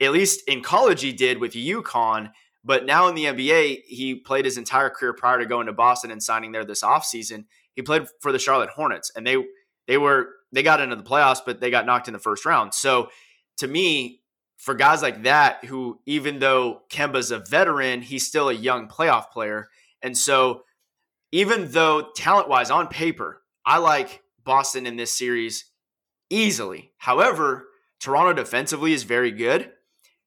At 0.00 0.12
least 0.12 0.42
in 0.48 0.62
college, 0.62 1.02
he 1.02 1.12
did 1.12 1.38
with 1.38 1.52
UConn. 1.52 2.32
But 2.64 2.84
now 2.84 3.08
in 3.08 3.14
the 3.14 3.24
NBA, 3.24 3.82
he 3.86 4.14
played 4.14 4.44
his 4.44 4.58
entire 4.58 4.90
career 4.90 5.12
prior 5.12 5.38
to 5.38 5.46
going 5.46 5.66
to 5.66 5.72
Boston 5.72 6.10
and 6.10 6.22
signing 6.22 6.52
there 6.52 6.64
this 6.64 6.82
offseason. 6.82 7.44
He 7.74 7.82
played 7.82 8.06
for 8.20 8.32
the 8.32 8.38
Charlotte 8.38 8.70
Hornets, 8.70 9.10
and 9.14 9.26
they 9.26 9.36
they 9.86 9.96
were 9.96 10.30
they 10.52 10.62
got 10.62 10.80
into 10.80 10.96
the 10.96 11.02
playoffs, 11.02 11.40
but 11.44 11.60
they 11.60 11.70
got 11.70 11.86
knocked 11.86 12.08
in 12.08 12.12
the 12.12 12.18
first 12.18 12.44
round. 12.44 12.74
So 12.74 13.08
to 13.58 13.66
me, 13.68 14.20
for 14.56 14.74
guys 14.74 15.00
like 15.00 15.22
that, 15.22 15.64
who 15.64 16.00
even 16.04 16.38
though 16.38 16.82
Kemba's 16.90 17.30
a 17.30 17.38
veteran, 17.38 18.02
he's 18.02 18.26
still 18.26 18.50
a 18.50 18.54
young 18.54 18.88
playoff 18.88 19.30
player. 19.30 19.68
And 20.02 20.16
so 20.16 20.64
even 21.32 21.70
though 21.70 22.10
talent 22.14 22.48
wise 22.48 22.70
on 22.70 22.88
paper, 22.88 23.42
I 23.64 23.78
like 23.78 24.22
Boston 24.44 24.86
in 24.86 24.96
this 24.96 25.12
series 25.12 25.66
easily. 26.28 26.92
However, 26.98 27.66
Toronto 28.00 28.32
defensively 28.32 28.92
is 28.92 29.02
very 29.02 29.30
good. 29.30 29.70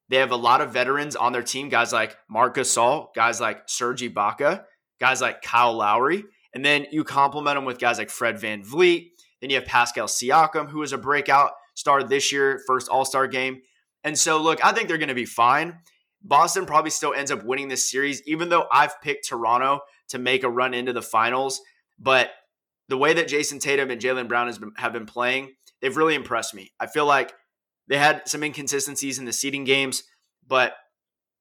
They 0.08 0.16
have 0.18 0.30
a 0.30 0.36
lot 0.36 0.60
of 0.60 0.72
veterans 0.72 1.16
on 1.16 1.32
their 1.32 1.42
team, 1.42 1.68
guys 1.68 1.92
like 1.92 2.16
Marcus 2.28 2.74
Gasol, 2.74 3.08
guys 3.14 3.40
like 3.40 3.62
Serge 3.66 4.02
Ibaka, 4.02 4.64
guys 5.00 5.20
like 5.20 5.42
Kyle 5.42 5.72
Lowry. 5.74 6.24
And 6.54 6.64
then 6.64 6.86
you 6.92 7.04
complement 7.04 7.56
them 7.56 7.64
with 7.64 7.78
guys 7.78 7.98
like 7.98 8.10
Fred 8.10 8.38
Van 8.38 8.62
VanVleet. 8.62 9.08
Then 9.40 9.50
you 9.50 9.56
have 9.56 9.64
Pascal 9.64 10.06
Siakam, 10.06 10.68
who 10.68 10.78
was 10.78 10.92
a 10.92 10.98
breakout 10.98 11.52
star 11.74 12.02
this 12.04 12.32
year, 12.32 12.60
first 12.66 12.88
All 12.88 13.04
Star 13.04 13.26
game. 13.26 13.62
And 14.04 14.16
so, 14.16 14.40
look, 14.40 14.64
I 14.64 14.72
think 14.72 14.88
they're 14.88 14.98
going 14.98 15.08
to 15.08 15.14
be 15.14 15.24
fine. 15.24 15.78
Boston 16.22 16.64
probably 16.64 16.90
still 16.90 17.12
ends 17.12 17.30
up 17.30 17.44
winning 17.44 17.68
this 17.68 17.90
series, 17.90 18.22
even 18.26 18.48
though 18.48 18.66
I've 18.70 19.00
picked 19.02 19.28
Toronto 19.28 19.80
to 20.08 20.18
make 20.18 20.42
a 20.42 20.50
run 20.50 20.74
into 20.74 20.92
the 20.92 21.02
finals. 21.02 21.60
But 21.98 22.30
the 22.88 22.98
way 22.98 23.14
that 23.14 23.28
Jayson 23.28 23.60
Tatum 23.60 23.90
and 23.90 24.00
Jaylen 24.00 24.28
Brown 24.28 24.52
been, 24.58 24.72
have 24.76 24.92
been 24.92 25.06
playing, 25.06 25.54
they've 25.80 25.96
really 25.96 26.14
impressed 26.14 26.54
me. 26.54 26.72
I 26.78 26.86
feel 26.86 27.06
like 27.06 27.32
they 27.88 27.98
had 27.98 28.28
some 28.28 28.42
inconsistencies 28.42 29.18
in 29.18 29.24
the 29.24 29.32
seeding 29.32 29.64
games, 29.64 30.04
but 30.46 30.74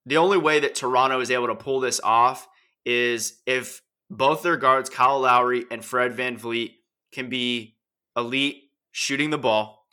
the 0.06 0.18
only 0.18 0.38
way 0.38 0.60
that 0.60 0.76
Toronto 0.76 1.20
is 1.20 1.32
able 1.32 1.48
to 1.48 1.56
pull 1.56 1.80
this 1.80 2.02
off 2.04 2.48
is 2.86 3.42
if 3.46 3.82
both 4.10 4.44
their 4.44 4.58
guards, 4.58 4.90
Kyle 4.90 5.20
Lowry 5.22 5.66
and 5.72 5.84
Fred 5.84 6.14
Van 6.14 6.38
VanVleet, 6.38 6.72
can 7.12 7.30
be 7.30 7.78
elite 8.18 8.64
shooting 8.92 9.30
the 9.30 9.38
ball, 9.38 9.88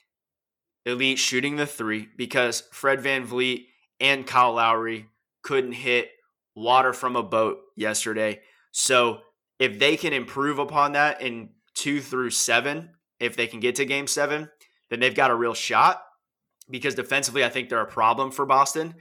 elite 0.84 1.18
shooting 1.18 1.56
the 1.56 1.66
three, 1.66 2.08
because 2.16 2.62
Fred 2.72 3.00
Van 3.00 3.26
VanVleet 3.26 3.66
and 4.00 4.26
Kyle 4.26 4.54
Lowry 4.54 5.06
couldn't 5.42 5.72
hit 5.72 6.10
water 6.54 6.92
from 6.92 7.16
a 7.16 7.22
boat 7.22 7.60
yesterday. 7.76 8.40
So 8.72 9.20
if 9.58 9.78
they 9.78 9.96
can 9.96 10.12
improve 10.12 10.58
upon 10.58 10.92
that 10.92 11.20
in 11.20 11.50
two 11.74 12.00
through 12.00 12.30
seven, 12.30 12.90
if 13.18 13.36
they 13.36 13.46
can 13.46 13.60
get 13.60 13.76
to 13.76 13.84
game 13.84 14.06
seven, 14.06 14.48
then 14.88 15.00
they've 15.00 15.14
got 15.14 15.30
a 15.30 15.34
real 15.34 15.54
shot 15.54 16.02
because 16.70 16.94
defensively, 16.94 17.44
I 17.44 17.48
think 17.48 17.68
they're 17.68 17.80
a 17.80 17.86
problem 17.86 18.30
for 18.30 18.46
Boston. 18.46 18.94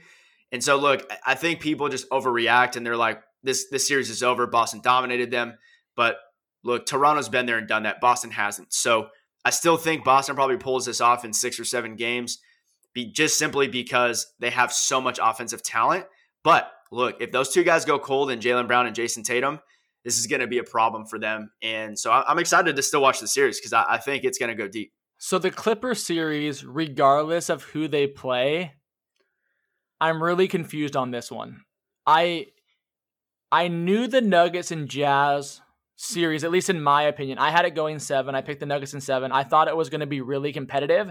And 0.52 0.62
so, 0.62 0.76
look, 0.76 1.10
I 1.24 1.34
think 1.34 1.60
people 1.60 1.88
just 1.88 2.08
overreact 2.10 2.76
and 2.76 2.84
they're 2.84 2.96
like, 2.96 3.22
this 3.42 3.66
this 3.70 3.88
series 3.88 4.10
is 4.10 4.22
over. 4.22 4.46
Boston 4.46 4.80
dominated 4.82 5.30
them, 5.30 5.56
but 5.96 6.18
look, 6.62 6.84
Toronto's 6.86 7.28
been 7.28 7.46
there 7.46 7.58
and 7.58 7.68
done 7.68 7.84
that. 7.84 8.00
Boston 8.00 8.30
hasn't. 8.30 8.72
So 8.72 9.08
I 9.44 9.50
still 9.50 9.76
think 9.76 10.04
Boston 10.04 10.34
probably 10.34 10.58
pulls 10.58 10.84
this 10.84 11.00
off 11.00 11.24
in 11.24 11.32
six 11.32 11.58
or 11.58 11.64
seven 11.64 11.96
games, 11.96 12.38
be 12.92 13.06
just 13.06 13.38
simply 13.38 13.68
because 13.68 14.26
they 14.40 14.50
have 14.50 14.72
so 14.72 15.00
much 15.00 15.18
offensive 15.22 15.62
talent. 15.62 16.04
But 16.42 16.70
look, 16.90 17.16
if 17.20 17.32
those 17.32 17.50
two 17.52 17.64
guys 17.64 17.84
go 17.84 17.98
cold 17.98 18.30
and 18.30 18.42
Jaylen 18.42 18.66
Brown 18.66 18.86
and 18.86 18.94
Jayson 18.94 19.22
Tatum, 19.22 19.60
this 20.04 20.18
is 20.18 20.26
going 20.26 20.40
to 20.40 20.46
be 20.46 20.58
a 20.58 20.64
problem 20.64 21.06
for 21.06 21.18
them. 21.18 21.50
And 21.62 21.98
so 21.98 22.10
I'm 22.10 22.38
excited 22.38 22.76
to 22.76 22.82
still 22.82 23.02
watch 23.02 23.20
the 23.20 23.28
series 23.28 23.58
because 23.58 23.72
I, 23.72 23.84
I 23.88 23.98
think 23.98 24.24
it's 24.24 24.38
going 24.38 24.48
to 24.48 24.54
go 24.54 24.68
deep. 24.68 24.92
So 25.18 25.38
the 25.38 25.50
Clipper 25.50 25.94
series, 25.94 26.64
regardless 26.64 27.50
of 27.50 27.62
who 27.62 27.88
they 27.88 28.06
play, 28.06 28.72
I'm 30.00 30.22
really 30.22 30.48
confused 30.48 30.96
on 30.96 31.10
this 31.10 31.30
one. 31.30 31.60
I 32.06 32.46
I 33.52 33.68
knew 33.68 34.06
the 34.06 34.22
Nuggets 34.22 34.70
and 34.70 34.88
Jazz 34.88 35.60
series, 35.96 36.44
at 36.44 36.50
least 36.50 36.70
in 36.70 36.80
my 36.80 37.02
opinion. 37.02 37.36
I 37.38 37.50
had 37.50 37.66
it 37.66 37.74
going 37.74 37.98
seven. 37.98 38.34
I 38.34 38.40
picked 38.40 38.60
the 38.60 38.66
Nuggets 38.66 38.94
in 38.94 39.02
seven. 39.02 39.32
I 39.32 39.44
thought 39.44 39.68
it 39.68 39.76
was 39.76 39.90
going 39.90 40.00
to 40.00 40.06
be 40.06 40.22
really 40.22 40.52
competitive, 40.52 41.10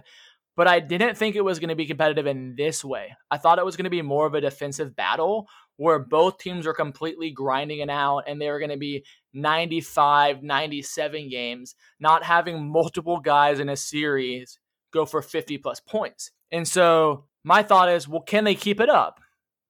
but 0.60 0.68
I 0.68 0.82
didn't 0.82 1.16
think 1.16 1.38
it 1.38 1.46
was 1.46 1.58
going 1.58 1.70
to 1.70 1.76
be 1.78 1.86
competitive 1.86 2.28
in 2.28 2.54
this 2.58 2.84
way. 2.84 3.16
I 3.32 3.38
thought 3.38 3.60
it 3.60 3.66
was 3.66 3.78
going 3.78 3.86
to 3.86 3.90
be 3.90 4.02
more 4.02 4.28
of 4.28 4.34
a 4.34 4.42
defensive 4.42 4.94
battle 4.94 5.48
where 5.78 6.00
both 6.00 6.38
teams 6.38 6.68
are 6.68 6.74
completely 6.74 7.32
grinding 7.32 7.80
it 7.80 7.90
out 7.90 8.24
and 8.28 8.42
they 8.42 8.50
were 8.50 8.60
going 8.60 8.70
to 8.70 8.76
be 8.76 9.06
95, 9.34 10.44
97 10.44 11.30
games, 11.30 11.76
not 12.02 12.26
having 12.26 12.70
multiple 12.70 13.22
guys 13.22 13.62
in 13.62 13.70
a 13.70 13.78
series 13.78 14.60
go 14.92 15.06
for 15.06 15.22
50 15.22 15.60
plus 15.60 15.80
points. 15.80 16.32
And 16.52 16.68
so 16.68 17.24
my 17.46 17.64
thought 17.64 17.88
is, 17.88 18.10
well, 18.10 18.20
can 18.20 18.44
they 18.44 18.56
keep 18.56 18.82
it 18.82 18.90
up? 18.90 19.22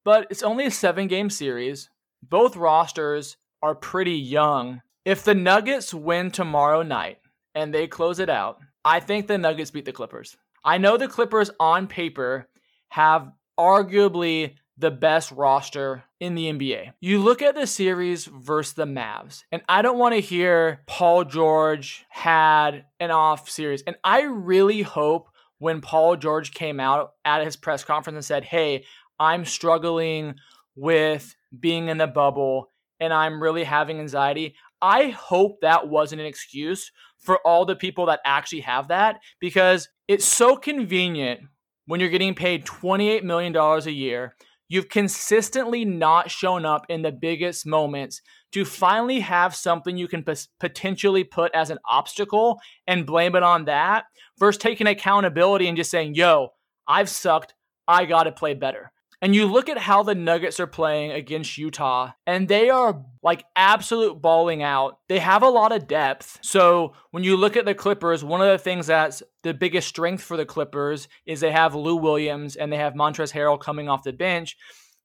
But 0.03 0.25
it's 0.31 0.41
only 0.41 0.65
a 0.65 0.71
seven 0.71 1.05
game 1.05 1.29
series. 1.29 1.87
Both 2.23 2.55
rosters 2.55 3.37
are 3.61 3.75
pretty 3.75 4.15
young. 4.15 4.81
If 5.05 5.23
the 5.23 5.35
Nuggets 5.35 5.93
win 5.93 6.31
tomorrow 6.31 6.81
night 6.81 7.19
and 7.53 7.71
they 7.71 7.85
close 7.85 8.17
it 8.17 8.27
out, 8.31 8.57
I 8.83 8.99
think 8.99 9.27
the 9.27 9.37
Nuggets 9.37 9.69
beat 9.69 9.85
the 9.85 9.91
Clippers. 9.91 10.35
I 10.63 10.77
know 10.77 10.97
the 10.97 11.07
Clippers 11.07 11.51
on 11.59 11.87
paper 11.87 12.47
have 12.89 13.31
arguably 13.59 14.55
the 14.77 14.91
best 14.91 15.31
roster 15.31 16.03
in 16.19 16.35
the 16.35 16.45
NBA. 16.45 16.93
You 17.01 17.19
look 17.19 17.41
at 17.41 17.55
the 17.55 17.67
series 17.67 18.25
versus 18.25 18.73
the 18.73 18.85
Mavs, 18.85 19.43
and 19.51 19.61
I 19.67 19.81
don't 19.81 19.97
want 19.97 20.15
to 20.15 20.21
hear 20.21 20.81
Paul 20.87 21.25
George 21.25 22.05
had 22.09 22.85
an 22.99 23.11
off 23.11 23.49
series. 23.49 23.81
And 23.83 23.97
I 24.03 24.21
really 24.21 24.81
hope 24.81 25.29
when 25.57 25.81
Paul 25.81 26.15
George 26.15 26.53
came 26.53 26.79
out 26.79 27.13
at 27.25 27.43
his 27.43 27.57
press 27.57 27.83
conference 27.83 28.15
and 28.15 28.25
said, 28.25 28.45
Hey, 28.45 28.85
I'm 29.19 29.45
struggling 29.45 30.35
with 30.75 31.35
being 31.57 31.89
in 31.89 31.97
the 31.97 32.07
bubble 32.07 32.71
and 32.99 33.13
I'm 33.13 33.41
really 33.43 33.65
having 33.65 33.99
anxiety. 33.99 34.55
I 34.81 35.09
hope 35.09 35.61
that 35.61 35.89
wasn't 35.89 36.21
an 36.21 36.27
excuse 36.27 36.91
for 37.19 37.37
all 37.45 37.65
the 37.65 37.75
people 37.75 38.05
that 38.07 38.21
actually 38.25 38.61
have 38.61 38.87
that 38.87 39.19
because 39.39 39.89
it's 40.07 40.25
so 40.25 40.55
convenient 40.55 41.41
when 41.85 41.99
you're 41.99 42.09
getting 42.09 42.35
paid 42.35 42.65
$28 42.65 43.23
million 43.23 43.55
a 43.55 43.89
year. 43.89 44.35
You've 44.67 44.89
consistently 44.89 45.83
not 45.83 46.29
shown 46.29 46.63
up 46.63 46.85
in 46.89 47.01
the 47.01 47.11
biggest 47.11 47.65
moments 47.65 48.21
to 48.51 48.63
finally 48.63 49.19
have 49.21 49.55
something 49.55 49.97
you 49.97 50.07
can 50.07 50.23
p- 50.23 50.35
potentially 50.59 51.23
put 51.23 51.53
as 51.55 51.71
an 51.71 51.79
obstacle 51.89 52.59
and 52.85 53.05
blame 53.05 53.35
it 53.35 53.41
on 53.41 53.65
that 53.65 54.05
versus 54.37 54.59
taking 54.59 54.85
accountability 54.85 55.67
and 55.67 55.75
just 55.75 55.89
saying, 55.89 56.13
yo, 56.13 56.49
I've 56.87 57.09
sucked. 57.09 57.55
I 57.87 58.05
got 58.05 58.23
to 58.23 58.31
play 58.31 58.53
better. 58.53 58.91
And 59.21 59.35
you 59.35 59.45
look 59.45 59.67
at 59.67 59.77
how 59.77 60.03
the 60.03 60.15
Nuggets 60.15 60.61
are 60.61 60.67
playing 60.67 61.11
against 61.11 61.57
Utah, 61.57 62.11
and 62.25 62.47
they 62.47 62.69
are 62.69 63.03
like 63.21 63.43
absolute 63.55 64.21
balling 64.21 64.63
out. 64.63 64.99
They 65.09 65.19
have 65.19 65.43
a 65.43 65.49
lot 65.49 65.73
of 65.73 65.87
depth. 65.87 66.39
So 66.41 66.93
when 67.11 67.25
you 67.25 67.35
look 67.35 67.57
at 67.57 67.65
the 67.65 67.75
Clippers, 67.75 68.23
one 68.23 68.41
of 68.41 68.47
the 68.47 68.57
things 68.57 68.87
that's 68.87 69.21
the 69.43 69.53
biggest 69.53 69.89
strength 69.89 70.23
for 70.23 70.37
the 70.37 70.45
Clippers 70.45 71.09
is 71.25 71.41
they 71.41 71.51
have 71.51 71.75
Lou 71.75 71.97
Williams 71.97 72.55
and 72.55 72.71
they 72.71 72.77
have 72.77 72.93
Montrezl 72.93 73.33
Harrell 73.33 73.59
coming 73.59 73.89
off 73.89 74.03
the 74.03 74.13
bench. 74.13 74.55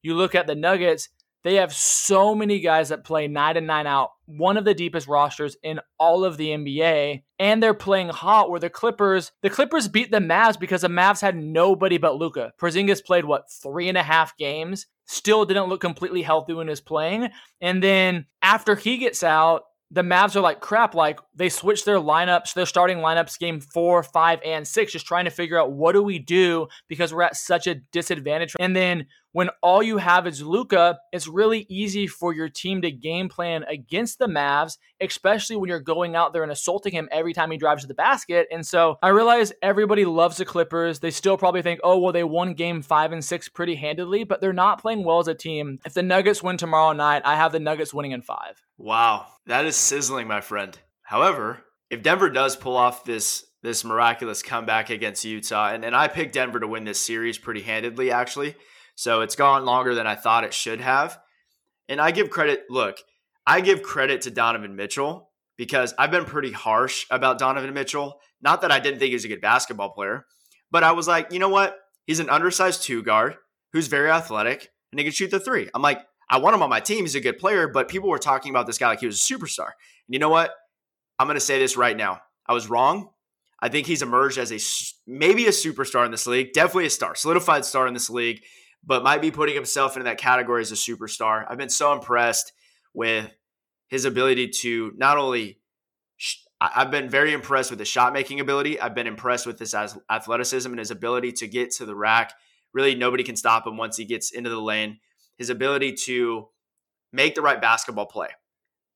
You 0.01 0.15
look 0.15 0.33
at 0.33 0.47
the 0.47 0.55
Nuggets, 0.55 1.09
they 1.45 1.55
have 1.55 1.71
so 1.71 2.33
many 2.33 2.59
guys 2.59 2.89
that 2.89 3.03
play 3.03 3.27
nine 3.27 3.55
and 3.55 3.67
nine 3.67 3.85
out, 3.85 4.09
one 4.25 4.57
of 4.57 4.65
the 4.65 4.73
deepest 4.73 5.07
rosters 5.07 5.55
in 5.61 5.79
all 5.99 6.25
of 6.25 6.37
the 6.37 6.47
NBA, 6.47 7.21
and 7.37 7.61
they're 7.61 7.75
playing 7.75 8.09
hot. 8.09 8.49
Where 8.49 8.59
the 8.59 8.71
Clippers, 8.71 9.31
the 9.43 9.51
Clippers 9.51 9.87
beat 9.87 10.09
the 10.09 10.17
Mavs 10.17 10.59
because 10.59 10.81
the 10.81 10.87
Mavs 10.87 11.21
had 11.21 11.37
nobody 11.37 11.99
but 11.99 12.15
Luka. 12.15 12.51
Porzingis 12.59 13.05
played 13.05 13.25
what 13.25 13.51
three 13.61 13.87
and 13.87 13.97
a 13.97 14.01
half 14.01 14.35
games, 14.37 14.87
still 15.05 15.45
didn't 15.45 15.69
look 15.69 15.81
completely 15.81 16.23
healthy 16.23 16.53
when 16.53 16.65
he 16.65 16.71
was 16.71 16.81
playing, 16.81 17.29
and 17.61 17.83
then 17.83 18.25
after 18.41 18.75
he 18.75 18.97
gets 18.97 19.21
out, 19.21 19.65
the 19.91 20.01
Mavs 20.01 20.35
are 20.35 20.41
like 20.41 20.61
crap. 20.61 20.95
Like 20.95 21.19
they 21.35 21.49
switch 21.49 21.85
their 21.85 21.99
lineups, 21.99 22.55
their 22.55 22.65
starting 22.65 22.97
lineups 22.97 23.37
game 23.37 23.61
four, 23.61 24.01
five, 24.01 24.39
and 24.43 24.67
six, 24.67 24.91
just 24.91 25.05
trying 25.05 25.25
to 25.25 25.31
figure 25.31 25.59
out 25.59 25.73
what 25.73 25.93
do 25.93 26.01
we 26.01 26.17
do 26.17 26.67
because 26.87 27.13
we're 27.13 27.21
at 27.21 27.35
such 27.35 27.67
a 27.67 27.75
disadvantage. 27.75 28.55
And 28.59 28.75
then 28.75 29.05
when 29.35 29.49
all 29.61 29.83
you 29.83 29.97
have 29.97 30.27
is 30.27 30.41
Luka, 30.41 30.97
it's 31.11 31.27
really 31.27 31.65
easy 31.67 32.07
for 32.07 32.33
your 32.33 32.47
team 32.47 32.81
to 32.83 32.89
game 32.89 33.27
plan 33.27 33.65
against 33.67 34.17
the 34.17 34.27
Mavs, 34.27 34.77
especially 35.01 35.57
when 35.57 35.67
you're 35.67 35.81
going 35.81 36.15
out 36.15 36.31
there 36.31 36.41
and 36.41 36.53
assaulting 36.53 36.93
him 36.93 37.09
every 37.11 37.33
time 37.33 37.51
he 37.51 37.57
drives 37.57 37.81
to 37.81 37.87
the 37.89 37.93
basket. 37.93 38.47
And 38.49 38.65
so 38.65 38.97
I 39.03 39.09
realize 39.09 39.51
everybody 39.61 40.05
loves 40.05 40.37
the 40.37 40.45
Clippers. 40.45 41.01
They 41.01 41.11
still 41.11 41.37
probably 41.37 41.61
think, 41.61 41.81
oh, 41.83 41.99
well, 41.99 42.13
they 42.13 42.23
won 42.23 42.53
game 42.53 42.81
five 42.81 43.11
and 43.11 43.21
six 43.21 43.49
pretty 43.49 43.75
handedly, 43.75 44.23
but 44.23 44.39
they're 44.39 44.53
not 44.53 44.79
playing 44.79 45.03
well 45.03 45.19
as 45.19 45.27
a 45.27 45.35
team. 45.35 45.79
If 45.85 45.93
the 45.93 46.01
Nuggets 46.01 46.41
win 46.41 46.55
tomorrow 46.55 46.93
night, 46.93 47.23
I 47.25 47.35
have 47.35 47.51
the 47.51 47.59
Nuggets 47.59 47.93
winning 47.93 48.11
in 48.11 48.21
five. 48.21 48.63
Wow, 48.77 49.25
that 49.47 49.65
is 49.65 49.75
sizzling, 49.75 50.29
my 50.29 50.39
friend. 50.39 50.79
However, 51.01 51.61
if 51.89 52.01
Denver 52.01 52.29
does 52.29 52.55
pull 52.55 52.77
off 52.77 53.03
this 53.03 53.45
this 53.61 53.83
miraculous 53.83 54.41
comeback 54.41 54.91
against 54.91 55.25
Utah, 55.25 55.73
and, 55.73 55.83
and 55.83 55.93
I 55.93 56.07
picked 56.07 56.35
Denver 56.35 56.61
to 56.61 56.67
win 56.67 56.85
this 56.85 57.01
series 57.01 57.37
pretty 57.37 57.63
handedly, 57.63 58.11
actually. 58.11 58.55
So 58.95 59.21
it's 59.21 59.35
gone 59.35 59.65
longer 59.65 59.93
than 59.93 60.07
I 60.07 60.15
thought 60.15 60.43
it 60.43 60.53
should 60.53 60.81
have. 60.81 61.19
And 61.87 62.01
I 62.01 62.11
give 62.11 62.29
credit, 62.29 62.63
look, 62.69 62.97
I 63.45 63.61
give 63.61 63.83
credit 63.83 64.21
to 64.21 64.31
Donovan 64.31 64.75
Mitchell 64.75 65.29
because 65.57 65.93
I've 65.97 66.11
been 66.11 66.25
pretty 66.25 66.51
harsh 66.51 67.05
about 67.11 67.37
Donovan 67.37 67.73
Mitchell. 67.73 68.19
Not 68.41 68.61
that 68.61 68.71
I 68.71 68.79
didn't 68.79 68.99
think 68.99 69.09
he 69.09 69.15
was 69.15 69.25
a 69.25 69.29
good 69.29 69.41
basketball 69.41 69.91
player, 69.91 70.25
but 70.71 70.83
I 70.83 70.93
was 70.93 71.07
like, 71.07 71.31
you 71.31 71.39
know 71.39 71.49
what? 71.49 71.77
He's 72.07 72.19
an 72.19 72.29
undersized 72.29 72.83
two 72.83 73.03
guard 73.03 73.35
who's 73.73 73.87
very 73.87 74.09
athletic 74.09 74.69
and 74.91 74.99
he 74.99 75.03
can 75.03 75.13
shoot 75.13 75.31
the 75.31 75.39
three. 75.39 75.69
I'm 75.73 75.81
like, 75.81 76.01
I 76.29 76.39
want 76.39 76.55
him 76.55 76.63
on 76.63 76.69
my 76.69 76.79
team. 76.79 77.01
He's 77.01 77.15
a 77.15 77.21
good 77.21 77.37
player, 77.37 77.67
but 77.67 77.87
people 77.87 78.09
were 78.09 78.17
talking 78.17 78.49
about 78.49 78.65
this 78.65 78.77
guy 78.77 78.87
like 78.87 78.99
he 78.99 79.05
was 79.05 79.19
a 79.19 79.33
superstar. 79.33 79.69
And 80.07 80.13
you 80.13 80.19
know 80.19 80.29
what? 80.29 80.51
I'm 81.19 81.27
going 81.27 81.35
to 81.35 81.41
say 81.41 81.59
this 81.59 81.77
right 81.77 81.95
now. 81.95 82.21
I 82.47 82.53
was 82.53 82.69
wrong. 82.69 83.09
I 83.59 83.69
think 83.69 83.87
he's 83.87 84.01
emerged 84.01 84.37
as 84.37 84.51
a 84.51 84.59
maybe 85.09 85.45
a 85.45 85.49
superstar 85.49 86.05
in 86.05 86.11
this 86.11 86.27
league, 86.27 86.53
definitely 86.53 86.87
a 86.87 86.89
star, 86.89 87.15
solidified 87.15 87.65
star 87.65 87.87
in 87.87 87.93
this 87.93 88.09
league 88.09 88.43
but 88.85 89.03
might 89.03 89.21
be 89.21 89.31
putting 89.31 89.55
himself 89.55 89.95
into 89.95 90.05
that 90.05 90.17
category 90.17 90.61
as 90.61 90.71
a 90.71 90.75
superstar. 90.75 91.45
I've 91.49 91.57
been 91.57 91.69
so 91.69 91.93
impressed 91.93 92.53
with 92.93 93.31
his 93.87 94.05
ability 94.05 94.49
to 94.49 94.93
not 94.95 95.17
only 95.17 95.59
I've 96.61 96.91
been 96.91 97.09
very 97.09 97.33
impressed 97.33 97.69
with 97.69 97.79
his 97.79 97.87
shot 97.87 98.13
making 98.13 98.39
ability. 98.39 98.79
I've 98.79 98.95
been 98.95 99.07
impressed 99.07 99.45
with 99.45 99.59
his 99.59 99.75
athleticism 99.75 100.69
and 100.69 100.79
his 100.79 100.91
ability 100.91 101.33
to 101.33 101.47
get 101.47 101.71
to 101.71 101.85
the 101.85 101.95
rack. 101.95 102.33
Really, 102.73 102.95
nobody 102.95 103.23
can 103.23 103.35
stop 103.35 103.67
him 103.67 103.77
once 103.77 103.97
he 103.97 104.05
gets 104.05 104.31
into 104.31 104.49
the 104.49 104.61
lane. 104.61 104.99
His 105.37 105.49
ability 105.49 105.93
to 106.05 106.47
make 107.11 107.35
the 107.35 107.41
right 107.41 107.61
basketball 107.61 108.05
play. 108.05 108.29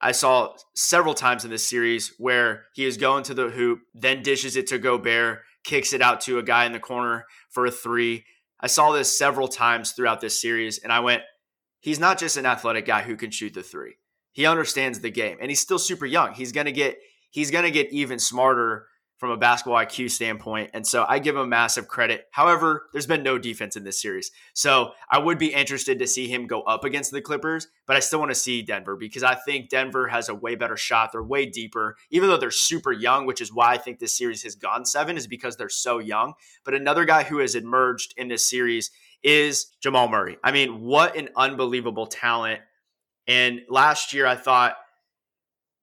I 0.01 0.13
saw 0.13 0.53
several 0.75 1.13
times 1.13 1.43
in 1.43 1.51
this 1.51 1.67
series 1.67 2.13
where 2.17 2.65
he 2.73 2.85
is 2.85 2.95
going 2.95 3.23
to 3.25 3.33
the 3.33 3.49
hoop, 3.49 3.81
then 3.93 4.23
dishes 4.23 4.55
it 4.55 4.67
to 4.67 4.79
Gobert, 4.79 5.39
kicks 5.65 5.91
it 5.91 6.01
out 6.01 6.21
to 6.21 6.39
a 6.39 6.43
guy 6.43 6.65
in 6.65 6.71
the 6.71 6.79
corner 6.79 7.25
for 7.49 7.65
a 7.65 7.71
three. 7.71 8.23
I 8.59 8.67
saw 8.67 8.91
this 8.91 9.17
several 9.17 9.47
times 9.47 9.91
throughout 9.91 10.21
this 10.21 10.39
series, 10.39 10.79
and 10.79 10.91
I 10.91 10.99
went, 10.99 11.23
he's 11.79 11.99
not 11.99 12.19
just 12.19 12.37
an 12.37 12.45
athletic 12.45 12.85
guy 12.85 13.03
who 13.03 13.15
can 13.15 13.31
shoot 13.31 13.53
the 13.53 13.63
three. 13.63 13.95
He 14.31 14.45
understands 14.45 14.99
the 14.99 15.09
game, 15.09 15.37
and 15.41 15.49
he's 15.49 15.59
still 15.59 15.79
super 15.79 16.05
young. 16.05 16.33
He's 16.33 16.51
gonna 16.51 16.71
get 16.71 16.97
he's 17.31 17.51
gonna 17.51 17.71
get 17.71 17.91
even 17.91 18.19
smarter 18.19 18.87
from 19.19 19.31
a 19.31 19.37
basketball 19.37 19.77
IQ 19.77 20.09
standpoint. 20.09 20.71
And 20.73 20.87
so 20.87 21.05
I 21.07 21.19
give 21.19 21.35
him 21.35 21.49
massive 21.49 21.89
credit. 21.89 22.27
However, 22.31 22.87
there's 22.93 23.05
been 23.05 23.21
no 23.21 23.37
defense 23.37 23.75
in 23.75 23.83
this 23.83 24.01
series. 24.01 24.31
So 24.53 24.91
I 25.11 25.19
would 25.19 25.37
be 25.37 25.53
interested 25.53 25.99
to 25.99 26.07
see 26.07 26.29
him 26.29 26.47
go 26.47 26.61
up 26.61 26.85
against 26.85 27.11
the 27.11 27.21
Clippers, 27.21 27.67
but 27.85 27.97
I 27.97 27.99
still 27.99 28.19
want 28.19 28.31
to 28.31 28.35
see 28.35 28.61
Denver 28.61 28.95
because 28.95 29.21
I 29.21 29.35
think 29.35 29.69
Denver 29.69 30.07
has 30.07 30.29
a 30.29 30.35
way 30.35 30.55
better 30.55 30.77
shot. 30.77 31.11
They're 31.11 31.21
way 31.21 31.45
deeper, 31.45 31.97
even 32.09 32.29
though 32.29 32.37
they're 32.37 32.49
super 32.49 32.93
young, 32.93 33.25
which 33.25 33.41
is 33.41 33.53
why 33.53 33.73
I 33.73 33.77
think 33.77 33.99
this 33.99 34.17
series 34.17 34.43
has 34.43 34.55
gone 34.55 34.85
seven, 34.85 35.17
is 35.17 35.27
because 35.27 35.57
they're 35.57 35.67
so 35.67 35.99
young. 35.99 36.33
But 36.63 36.73
another 36.73 37.03
guy 37.03 37.23
who 37.23 37.39
has 37.39 37.55
emerged 37.55 38.13
in 38.15 38.29
this 38.29 38.47
series 38.47 38.89
is 39.21 39.67
Jamal 39.81 40.07
Murray. 40.07 40.37
I 40.41 40.53
mean, 40.53 40.79
what 40.79 41.17
an 41.17 41.27
unbelievable 41.35 42.07
talent. 42.07 42.61
And 43.27 43.61
last 43.67 44.13
year, 44.13 44.25
I 44.25 44.35
thought 44.35 44.77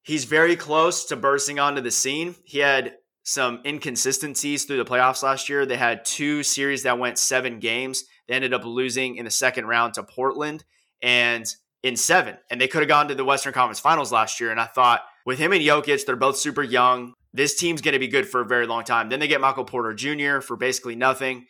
he's 0.02 0.24
very 0.24 0.56
close 0.56 1.04
to 1.06 1.16
bursting 1.16 1.58
onto 1.58 1.82
the 1.82 1.90
scene. 1.90 2.34
He 2.44 2.60
had 2.60 2.94
some 3.26 3.60
inconsistencies 3.66 4.64
through 4.64 4.76
the 4.76 4.84
playoffs 4.84 5.24
last 5.24 5.48
year. 5.48 5.66
They 5.66 5.76
had 5.76 6.04
two 6.04 6.44
series 6.44 6.84
that 6.84 7.00
went 7.00 7.18
seven 7.18 7.58
games. 7.58 8.04
They 8.28 8.34
ended 8.34 8.54
up 8.54 8.64
losing 8.64 9.16
in 9.16 9.24
the 9.24 9.32
second 9.32 9.66
round 9.66 9.94
to 9.94 10.04
Portland 10.04 10.64
and 11.02 11.44
in 11.82 11.96
seven. 11.96 12.36
And 12.50 12.60
they 12.60 12.68
could 12.68 12.82
have 12.82 12.88
gone 12.88 13.08
to 13.08 13.16
the 13.16 13.24
Western 13.24 13.52
Conference 13.52 13.80
Finals 13.80 14.12
last 14.12 14.38
year. 14.38 14.52
And 14.52 14.60
I 14.60 14.66
thought 14.66 15.02
with 15.26 15.40
him 15.40 15.52
and 15.52 15.60
Jokic, 15.60 16.06
they're 16.06 16.14
both 16.14 16.36
super 16.36 16.62
young. 16.62 17.14
This 17.32 17.56
team's 17.56 17.82
going 17.82 17.94
to 17.94 17.98
be 17.98 18.06
good 18.06 18.28
for 18.28 18.42
a 18.42 18.46
very 18.46 18.64
long 18.64 18.84
time. 18.84 19.08
Then 19.08 19.18
they 19.18 19.26
get 19.26 19.40
Michael 19.40 19.64
Porter 19.64 19.92
Jr. 19.92 20.40
for 20.40 20.56
basically 20.56 20.94
nothing 20.94 21.46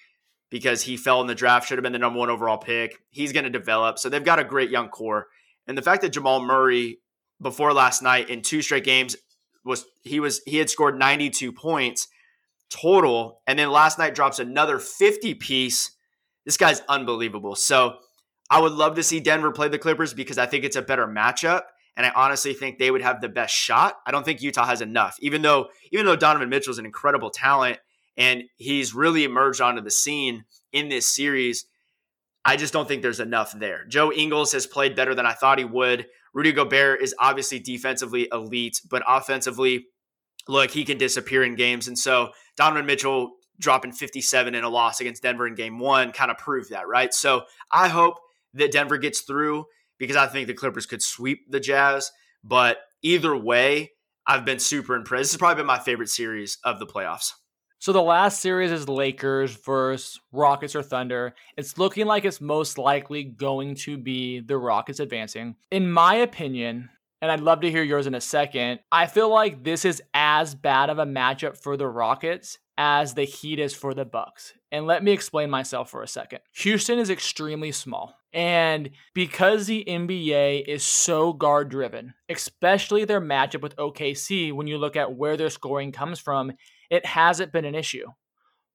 because 0.50 0.80
he 0.80 0.96
fell 0.96 1.20
in 1.20 1.26
the 1.26 1.34
draft, 1.34 1.68
should 1.68 1.76
have 1.76 1.82
been 1.82 1.92
the 1.92 1.98
number 1.98 2.18
one 2.18 2.30
overall 2.30 2.56
pick. 2.56 2.96
He's 3.10 3.34
going 3.34 3.44
to 3.44 3.50
develop. 3.50 3.98
So 3.98 4.08
they've 4.08 4.24
got 4.24 4.38
a 4.38 4.44
great 4.44 4.70
young 4.70 4.88
core. 4.88 5.26
And 5.66 5.76
the 5.76 5.82
fact 5.82 6.00
that 6.00 6.14
Jamal 6.14 6.40
Murray, 6.40 7.00
before 7.38 7.74
last 7.74 8.00
night 8.00 8.30
in 8.30 8.40
two 8.40 8.62
straight 8.62 8.84
games, 8.84 9.14
was 9.66 9.84
he 10.02 10.20
was 10.20 10.40
he 10.46 10.56
had 10.56 10.70
scored 10.70 10.98
92 10.98 11.52
points 11.52 12.08
total 12.70 13.42
and 13.46 13.58
then 13.58 13.70
last 13.70 13.98
night 13.98 14.14
drops 14.14 14.38
another 14.38 14.78
50 14.78 15.34
piece 15.34 15.90
this 16.44 16.56
guy's 16.56 16.80
unbelievable 16.88 17.54
so 17.54 17.98
I 18.50 18.60
would 18.60 18.72
love 18.72 18.94
to 18.96 19.02
see 19.02 19.20
Denver 19.20 19.50
play 19.50 19.68
the 19.68 19.78
Clippers 19.78 20.14
because 20.14 20.38
I 20.38 20.46
think 20.46 20.64
it's 20.64 20.76
a 20.76 20.82
better 20.82 21.06
matchup. 21.06 21.62
And 21.96 22.04
I 22.04 22.12
honestly 22.14 22.52
think 22.52 22.78
they 22.78 22.90
would 22.90 23.02
have 23.02 23.20
the 23.20 23.28
best 23.28 23.54
shot. 23.54 23.96
I 24.06 24.10
don't 24.10 24.24
think 24.24 24.42
Utah 24.42 24.66
has 24.66 24.82
enough, 24.82 25.16
even 25.20 25.42
though 25.42 25.68
even 25.92 26.04
though 26.04 26.16
Donovan 26.16 26.50
Mitchell 26.50 26.70
is 26.70 26.78
an 26.78 26.84
incredible 26.84 27.30
talent 27.30 27.78
and 28.18 28.44
he's 28.56 28.94
really 28.94 29.24
emerged 29.24 29.60
onto 29.60 29.80
the 29.80 29.90
scene 29.90 30.44
in 30.72 30.88
this 30.88 31.08
series. 31.08 31.66
I 32.44 32.56
just 32.56 32.72
don't 32.72 32.86
think 32.86 33.02
there's 33.02 33.18
enough 33.18 33.52
there. 33.58 33.84
Joe 33.86 34.12
Ingles 34.12 34.52
has 34.52 34.66
played 34.66 34.94
better 34.94 35.14
than 35.14 35.26
I 35.26 35.32
thought 35.32 35.58
he 35.58 35.64
would. 35.64 36.06
Rudy 36.36 36.52
Gobert 36.52 37.00
is 37.00 37.14
obviously 37.18 37.58
defensively 37.58 38.28
elite, 38.30 38.82
but 38.90 39.02
offensively, 39.08 39.86
look, 40.46 40.70
he 40.70 40.84
can 40.84 40.98
disappear 40.98 41.42
in 41.42 41.54
games. 41.54 41.88
And 41.88 41.98
so 41.98 42.28
Donovan 42.58 42.84
Mitchell 42.84 43.32
dropping 43.58 43.92
57 43.92 44.54
in 44.54 44.62
a 44.62 44.68
loss 44.68 45.00
against 45.00 45.22
Denver 45.22 45.46
in 45.46 45.54
game 45.54 45.78
one 45.78 46.12
kind 46.12 46.30
of 46.30 46.36
proved 46.36 46.68
that, 46.72 46.86
right? 46.86 47.14
So 47.14 47.44
I 47.72 47.88
hope 47.88 48.16
that 48.52 48.70
Denver 48.70 48.98
gets 48.98 49.22
through 49.22 49.64
because 49.98 50.16
I 50.16 50.26
think 50.26 50.46
the 50.46 50.52
Clippers 50.52 50.84
could 50.84 51.00
sweep 51.00 51.50
the 51.50 51.58
Jazz. 51.58 52.12
But 52.44 52.80
either 53.00 53.34
way, 53.34 53.92
I've 54.26 54.44
been 54.44 54.58
super 54.58 54.94
impressed. 54.94 55.22
This 55.22 55.32
has 55.32 55.38
probably 55.38 55.62
been 55.62 55.66
my 55.66 55.78
favorite 55.78 56.10
series 56.10 56.58
of 56.64 56.78
the 56.78 56.86
playoffs. 56.86 57.30
So 57.86 57.92
the 57.92 58.02
last 58.02 58.40
series 58.40 58.72
is 58.72 58.88
Lakers 58.88 59.54
versus 59.64 60.18
Rockets 60.32 60.74
or 60.74 60.82
Thunder. 60.82 61.36
It's 61.56 61.78
looking 61.78 62.06
like 62.06 62.24
it's 62.24 62.40
most 62.40 62.78
likely 62.78 63.22
going 63.22 63.76
to 63.76 63.96
be 63.96 64.40
the 64.40 64.58
Rockets 64.58 64.98
advancing. 64.98 65.54
In 65.70 65.88
my 65.88 66.16
opinion, 66.16 66.90
and 67.22 67.30
I'd 67.30 67.38
love 67.38 67.60
to 67.60 67.70
hear 67.70 67.84
yours 67.84 68.08
in 68.08 68.16
a 68.16 68.20
second, 68.20 68.80
I 68.90 69.06
feel 69.06 69.28
like 69.28 69.62
this 69.62 69.84
is 69.84 70.02
as 70.14 70.52
bad 70.52 70.90
of 70.90 70.98
a 70.98 71.06
matchup 71.06 71.62
for 71.62 71.76
the 71.76 71.86
Rockets 71.86 72.58
as 72.76 73.14
the 73.14 73.22
Heat 73.22 73.60
is 73.60 73.72
for 73.72 73.94
the 73.94 74.04
Bucks. 74.04 74.52
And 74.72 74.88
let 74.88 75.04
me 75.04 75.12
explain 75.12 75.48
myself 75.48 75.88
for 75.88 76.02
a 76.02 76.08
second. 76.08 76.40
Houston 76.56 76.98
is 76.98 77.08
extremely 77.08 77.70
small. 77.70 78.16
And 78.32 78.90
because 79.14 79.66
the 79.66 79.84
NBA 79.86 80.66
is 80.66 80.82
so 80.82 81.32
guard 81.32 81.68
driven, 81.68 82.14
especially 82.28 83.04
their 83.04 83.20
matchup 83.20 83.62
with 83.62 83.76
OKC, 83.76 84.52
when 84.52 84.66
you 84.66 84.76
look 84.76 84.96
at 84.96 85.14
where 85.14 85.36
their 85.36 85.50
scoring 85.50 85.92
comes 85.92 86.18
from, 86.18 86.52
it 86.90 87.06
hasn't 87.06 87.52
been 87.52 87.64
an 87.64 87.74
issue. 87.74 88.06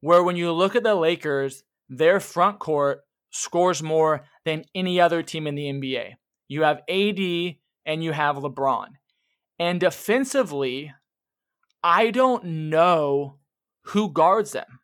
Where 0.01 0.23
when 0.23 0.35
you 0.35 0.51
look 0.51 0.75
at 0.75 0.83
the 0.83 0.95
Lakers, 0.95 1.63
their 1.89 2.19
front 2.19 2.59
court 2.59 3.01
scores 3.31 3.81
more 3.81 4.25
than 4.45 4.65
any 4.73 4.99
other 4.99 5.23
team 5.23 5.47
in 5.47 5.55
the 5.55 5.65
NBA. 5.65 6.13
You 6.47 6.63
have 6.63 6.81
AD 6.89 7.55
and 7.85 8.03
you 8.03 8.11
have 8.11 8.35
LeBron. 8.35 8.87
And 9.59 9.79
defensively, 9.79 10.91
I 11.83 12.11
don't 12.11 12.43
know 12.69 13.37
who 13.85 14.11
guards 14.11 14.51
them. 14.51 14.79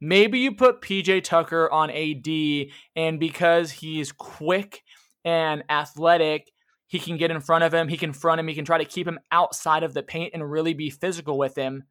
Maybe 0.00 0.40
you 0.40 0.54
put 0.54 0.82
PJ 0.82 1.24
Tucker 1.24 1.70
on 1.70 1.90
AD, 1.90 2.28
and 2.94 3.18
because 3.18 3.70
he's 3.70 4.12
quick 4.12 4.82
and 5.24 5.64
athletic, 5.70 6.50
he 6.86 6.98
can 6.98 7.16
get 7.16 7.30
in 7.30 7.40
front 7.40 7.64
of 7.64 7.72
him, 7.72 7.88
he 7.88 7.96
can 7.96 8.12
front 8.12 8.38
him, 8.38 8.48
he 8.48 8.54
can 8.54 8.64
try 8.64 8.78
to 8.78 8.84
keep 8.84 9.08
him 9.08 9.18
outside 9.32 9.82
of 9.82 9.94
the 9.94 10.02
paint 10.02 10.32
and 10.34 10.50
really 10.50 10.74
be 10.74 10.90
physical 10.90 11.38
with 11.38 11.56
him. 11.56 11.84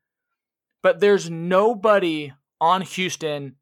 But 0.83 0.99
there's 0.99 1.29
nobody 1.29 2.33
on 2.61 2.81
Houston 2.81 3.55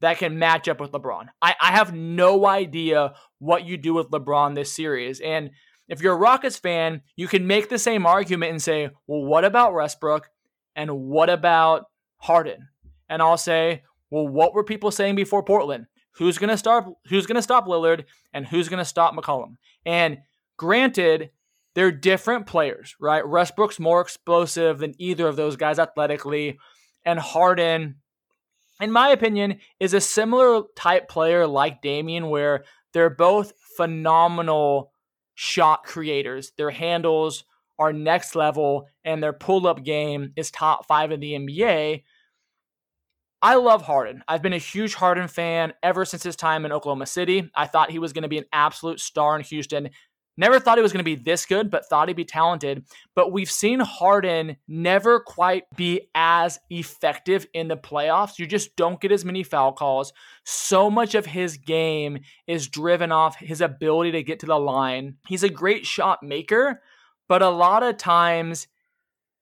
that 0.00 0.18
can 0.18 0.38
match 0.38 0.68
up 0.68 0.80
with 0.80 0.92
LeBron. 0.92 1.26
I, 1.42 1.54
I 1.60 1.72
have 1.72 1.94
no 1.94 2.46
idea 2.46 3.14
what 3.38 3.64
you 3.64 3.76
do 3.76 3.94
with 3.94 4.10
LeBron 4.10 4.54
this 4.54 4.72
series. 4.72 5.20
And 5.20 5.50
if 5.88 6.02
you're 6.02 6.14
a 6.14 6.18
Rockets 6.18 6.58
fan, 6.58 7.02
you 7.16 7.28
can 7.28 7.46
make 7.46 7.68
the 7.68 7.78
same 7.78 8.06
argument 8.06 8.50
and 8.50 8.62
say, 8.62 8.90
well, 9.06 9.24
what 9.24 9.44
about 9.44 9.74
Westbrook? 9.74 10.28
And 10.74 10.90
what 10.90 11.30
about 11.30 11.86
Harden? 12.18 12.68
And 13.08 13.22
I'll 13.22 13.38
say, 13.38 13.82
well, 14.10 14.28
what 14.28 14.52
were 14.52 14.64
people 14.64 14.90
saying 14.90 15.16
before 15.16 15.42
Portland? 15.42 15.86
Who's 16.16 16.38
gonna 16.38 16.56
stop 16.56 16.86
who's 17.08 17.26
gonna 17.26 17.42
stop 17.42 17.66
Lillard 17.66 18.04
and 18.32 18.46
who's 18.46 18.68
gonna 18.68 18.84
stop 18.86 19.14
McCollum? 19.14 19.56
And 19.84 20.18
granted, 20.56 21.30
they're 21.76 21.92
different 21.92 22.46
players, 22.46 22.96
right? 22.98 23.28
Westbrook's 23.28 23.78
more 23.78 24.00
explosive 24.00 24.78
than 24.78 24.94
either 24.98 25.28
of 25.28 25.36
those 25.36 25.56
guys 25.56 25.78
athletically. 25.78 26.58
And 27.04 27.18
Harden, 27.18 27.96
in 28.80 28.90
my 28.90 29.10
opinion, 29.10 29.58
is 29.78 29.92
a 29.92 30.00
similar 30.00 30.62
type 30.74 31.06
player 31.06 31.46
like 31.46 31.82
Damian, 31.82 32.30
where 32.30 32.64
they're 32.94 33.10
both 33.10 33.52
phenomenal 33.76 34.90
shot 35.34 35.84
creators. 35.84 36.52
Their 36.56 36.70
handles 36.70 37.44
are 37.78 37.92
next 37.92 38.34
level, 38.34 38.88
and 39.04 39.22
their 39.22 39.34
pull 39.34 39.66
up 39.66 39.84
game 39.84 40.32
is 40.34 40.50
top 40.50 40.86
five 40.86 41.12
in 41.12 41.20
the 41.20 41.34
NBA. 41.34 42.04
I 43.42 43.56
love 43.56 43.82
Harden. 43.82 44.24
I've 44.26 44.40
been 44.40 44.54
a 44.54 44.58
huge 44.58 44.94
Harden 44.94 45.28
fan 45.28 45.74
ever 45.82 46.06
since 46.06 46.22
his 46.22 46.36
time 46.36 46.64
in 46.64 46.72
Oklahoma 46.72 47.04
City. 47.04 47.50
I 47.54 47.66
thought 47.66 47.90
he 47.90 47.98
was 47.98 48.14
going 48.14 48.22
to 48.22 48.28
be 48.28 48.38
an 48.38 48.46
absolute 48.50 48.98
star 48.98 49.36
in 49.36 49.42
Houston. 49.42 49.90
Never 50.36 50.60
thought 50.60 50.78
he 50.78 50.82
was 50.82 50.92
going 50.92 51.04
to 51.04 51.04
be 51.04 51.14
this 51.14 51.46
good, 51.46 51.70
but 51.70 51.86
thought 51.86 52.08
he'd 52.08 52.16
be 52.16 52.24
talented. 52.24 52.84
But 53.14 53.32
we've 53.32 53.50
seen 53.50 53.80
Harden 53.80 54.56
never 54.68 55.20
quite 55.20 55.64
be 55.76 56.08
as 56.14 56.58
effective 56.68 57.46
in 57.54 57.68
the 57.68 57.76
playoffs. 57.76 58.38
You 58.38 58.46
just 58.46 58.76
don't 58.76 59.00
get 59.00 59.12
as 59.12 59.24
many 59.24 59.42
foul 59.42 59.72
calls. 59.72 60.12
So 60.44 60.90
much 60.90 61.14
of 61.14 61.26
his 61.26 61.56
game 61.56 62.20
is 62.46 62.68
driven 62.68 63.12
off 63.12 63.36
his 63.36 63.60
ability 63.60 64.12
to 64.12 64.22
get 64.22 64.40
to 64.40 64.46
the 64.46 64.58
line. 64.58 65.16
He's 65.26 65.42
a 65.42 65.48
great 65.48 65.86
shot 65.86 66.22
maker, 66.22 66.82
but 67.28 67.42
a 67.42 67.48
lot 67.48 67.82
of 67.82 67.96
times 67.96 68.68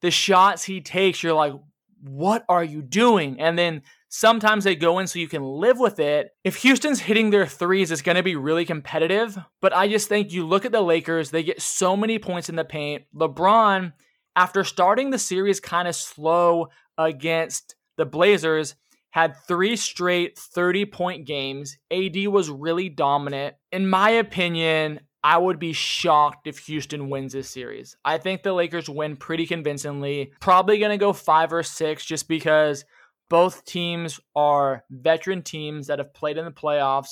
the 0.01 0.11
shots 0.11 0.63
he 0.65 0.81
takes, 0.81 1.23
you're 1.23 1.35
like, 1.35 1.55
what 2.03 2.45
are 2.49 2.63
you 2.63 2.83
doing? 2.83 3.41
And 3.41 3.59
then 3.59 3.83
sometimes 4.15 4.63
they 4.63 4.77
go 4.77 5.01
in 5.01 5.09
so 5.09 5.19
you 5.19 5.27
can 5.27 5.43
live 5.43 5.81
with 5.81 5.99
it. 5.99 6.31
If 6.45 6.57
Houston's 6.57 7.01
hitting 7.01 7.31
their 7.31 7.47
threes, 7.47 7.91
it's 7.91 8.01
going 8.01 8.17
to 8.17 8.23
be 8.23 8.37
really 8.37 8.65
competitive. 8.65 9.37
But 9.61 9.75
I 9.75 9.89
just 9.89 10.09
think 10.09 10.33
you 10.33 10.47
look 10.47 10.65
at 10.65 10.71
the 10.71 10.81
Lakers, 10.81 11.31
they 11.31 11.43
get 11.43 11.61
so 11.61 11.97
many 11.97 12.21
points 12.21 12.49
in 12.49 12.55
the 12.55 12.65
paint. 12.65 13.05
LeBron, 13.15 13.93
after 14.37 14.63
starting 14.63 15.11
the 15.11 15.19
series 15.19 15.59
kind 15.59 15.89
of 15.89 15.97
slow 15.97 16.69
against 16.97 17.75
the 17.97 18.07
Blazers, 18.07 18.77
had 19.11 19.37
three 19.49 19.75
straight 19.75 20.39
30 20.39 20.87
point 20.87 21.27
games. 21.27 21.77
AD 21.91 22.29
was 22.29 22.51
really 22.51 22.89
dominant. 22.89 23.57
In 23.73 23.89
my 23.89 24.11
opinion, 24.11 25.01
I 25.25 25.39
would 25.39 25.59
be 25.59 25.73
shocked 25.73 26.47
if 26.47 26.59
Houston 26.59 27.11
wins 27.11 27.33
this 27.33 27.51
series. 27.51 27.97
I 28.05 28.19
think 28.19 28.43
the 28.43 28.53
Lakers 28.53 28.89
win 28.89 29.17
pretty 29.17 29.47
convincingly. 29.47 30.33
Probably 30.41 30.79
going 30.79 30.91
to 30.91 30.99
go 30.99 31.13
five 31.13 31.53
or 31.53 31.63
six 31.65 32.05
just 32.05 32.29
because 32.29 32.85
both 33.29 33.65
teams 33.65 34.21
are 34.35 34.85
veteran 34.91 35.43
teams 35.43 35.87
that 35.87 35.99
have 35.99 36.15
played 36.15 36.37
in 36.37 36.45
the 36.45 36.51
playoffs. 36.51 37.11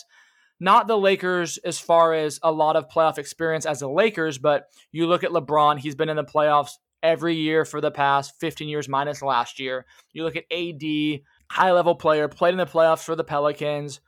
Not 0.60 0.86
the 0.86 0.98
Lakers 0.98 1.58
as 1.58 1.78
far 1.78 2.14
as 2.14 2.38
a 2.42 2.52
lot 2.52 2.76
of 2.76 2.88
playoff 2.88 3.18
experience 3.18 3.66
as 3.66 3.80
the 3.80 3.88
Lakers, 3.88 4.38
but 4.38 4.68
you 4.92 5.06
look 5.06 5.24
at 5.24 5.30
LeBron, 5.30 5.78
he's 5.78 5.96
been 5.96 6.08
in 6.08 6.16
the 6.16 6.24
playoffs 6.24 6.72
every 7.02 7.34
year 7.34 7.64
for 7.64 7.80
the 7.80 7.90
past 7.90 8.34
15 8.38 8.68
years 8.68 8.88
minus 8.88 9.22
last 9.22 9.58
year. 9.58 9.86
You 10.12 10.24
look 10.24 10.36
at 10.36 10.44
AD, 10.52 11.20
high 11.50 11.72
level 11.72 11.96
player, 11.96 12.28
played 12.28 12.52
in 12.52 12.58
the 12.58 12.66
playoffs 12.66 13.04
for 13.04 13.16
the 13.16 13.24
Pelicans 13.24 14.00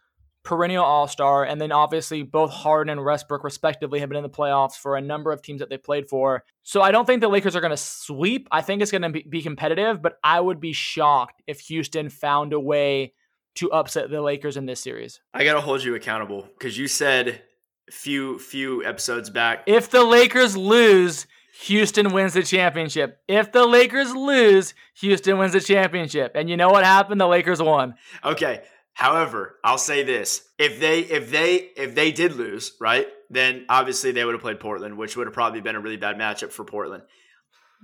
perennial 0.45 0.84
all 0.84 1.09
star, 1.09 1.45
and 1.45 1.61
then 1.61 1.72
obviously 1.72 2.22
both 2.22 2.51
Harden 2.51 2.90
and 2.90 3.05
Westbrook, 3.05 3.42
respectively, 3.42 4.01
have 4.01 4.09
been 4.09 4.16
in 4.16 4.22
the 4.22 4.28
playoffs 4.28 4.76
for 4.76 4.97
a 4.97 5.01
number 5.01 5.32
of 5.32 5.42
teams 5.42 5.61
that 5.61 5.70
they 5.70 5.78
played 5.78 6.09
for. 6.09 6.45
So 6.62 6.82
I 6.82 6.92
don't 6.92 7.07
think 7.07 7.20
the 7.20 7.28
Lakers 7.28 7.57
are 7.57 7.61
going 7.61 7.70
to 7.70 7.76
sweep. 7.76 8.47
I 8.53 8.61
think 8.61 8.82
it's 8.82 8.90
going 8.90 9.03
to 9.03 9.11
be 9.11 9.42
competitive, 9.42 10.01
but 10.01 10.18
I 10.22 10.40
would 10.40 10.61
be 10.61 10.72
shocked 10.72 11.42
if 11.47 11.61
Houston 11.61 12.11
found 12.11 12.53
a 12.53 12.61
way 12.61 13.14
to 13.57 13.72
upset 13.72 14.11
the 14.11 14.20
Lakers 14.20 14.57
in 14.57 14.66
this 14.66 14.80
series. 14.80 15.20
I 15.32 15.45
got 15.45 15.55
to 15.55 15.61
hold 15.61 15.82
you 15.82 15.95
accountable 15.95 16.49
because 16.59 16.76
you 16.76 16.88
said 16.88 17.42
few 17.90 18.38
few 18.38 18.82
episodes 18.84 19.28
back 19.28 19.62
if 19.66 19.90
the 19.90 20.05
Lakers 20.05 20.57
lose. 20.57 21.26
Houston 21.62 22.12
wins 22.12 22.34
the 22.34 22.42
championship. 22.42 23.20
If 23.28 23.53
the 23.53 23.64
Lakers 23.64 24.12
lose, 24.12 24.74
Houston 24.95 25.38
wins 25.38 25.53
the 25.53 25.61
championship. 25.61 26.32
And 26.34 26.51
you 26.51 26.57
know 26.57 26.68
what 26.68 26.82
happened? 26.82 27.20
The 27.20 27.28
Lakers 27.28 27.62
won. 27.62 27.95
Okay. 28.24 28.62
However, 28.95 29.57
I'll 29.64 29.78
say 29.78 30.05
this: 30.05 30.49
if 30.59 30.80
they 30.80 31.01
if 31.01 31.30
they 31.30 31.57
if 31.76 31.95
they 31.95 32.12
did 32.12 32.34
lose, 32.34 32.72
right, 32.80 33.09
then 33.28 33.66
obviously 33.68 34.12
they 34.12 34.24
would 34.24 34.34
have 34.34 34.40
played 34.40 34.61
Portland, 34.61 34.97
which 34.97 35.16
would 35.16 35.26
have 35.26 35.34
probably 35.34 35.61
been 35.61 35.76
a 35.76 35.80
really 35.80 35.97
bad 35.97 36.16
matchup 36.16 36.53
for 36.53 36.64
Portland. 36.64 37.03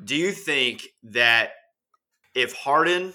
Do 0.02 0.16
you 0.16 0.30
think 0.30 0.86
that 1.02 1.50
if 2.34 2.54
Harden 2.54 3.12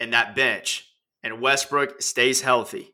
and 0.00 0.12
that 0.12 0.34
bench 0.34 0.86
and 1.22 1.40
Westbrook 1.40 2.02
stays 2.02 2.40
healthy, 2.40 2.92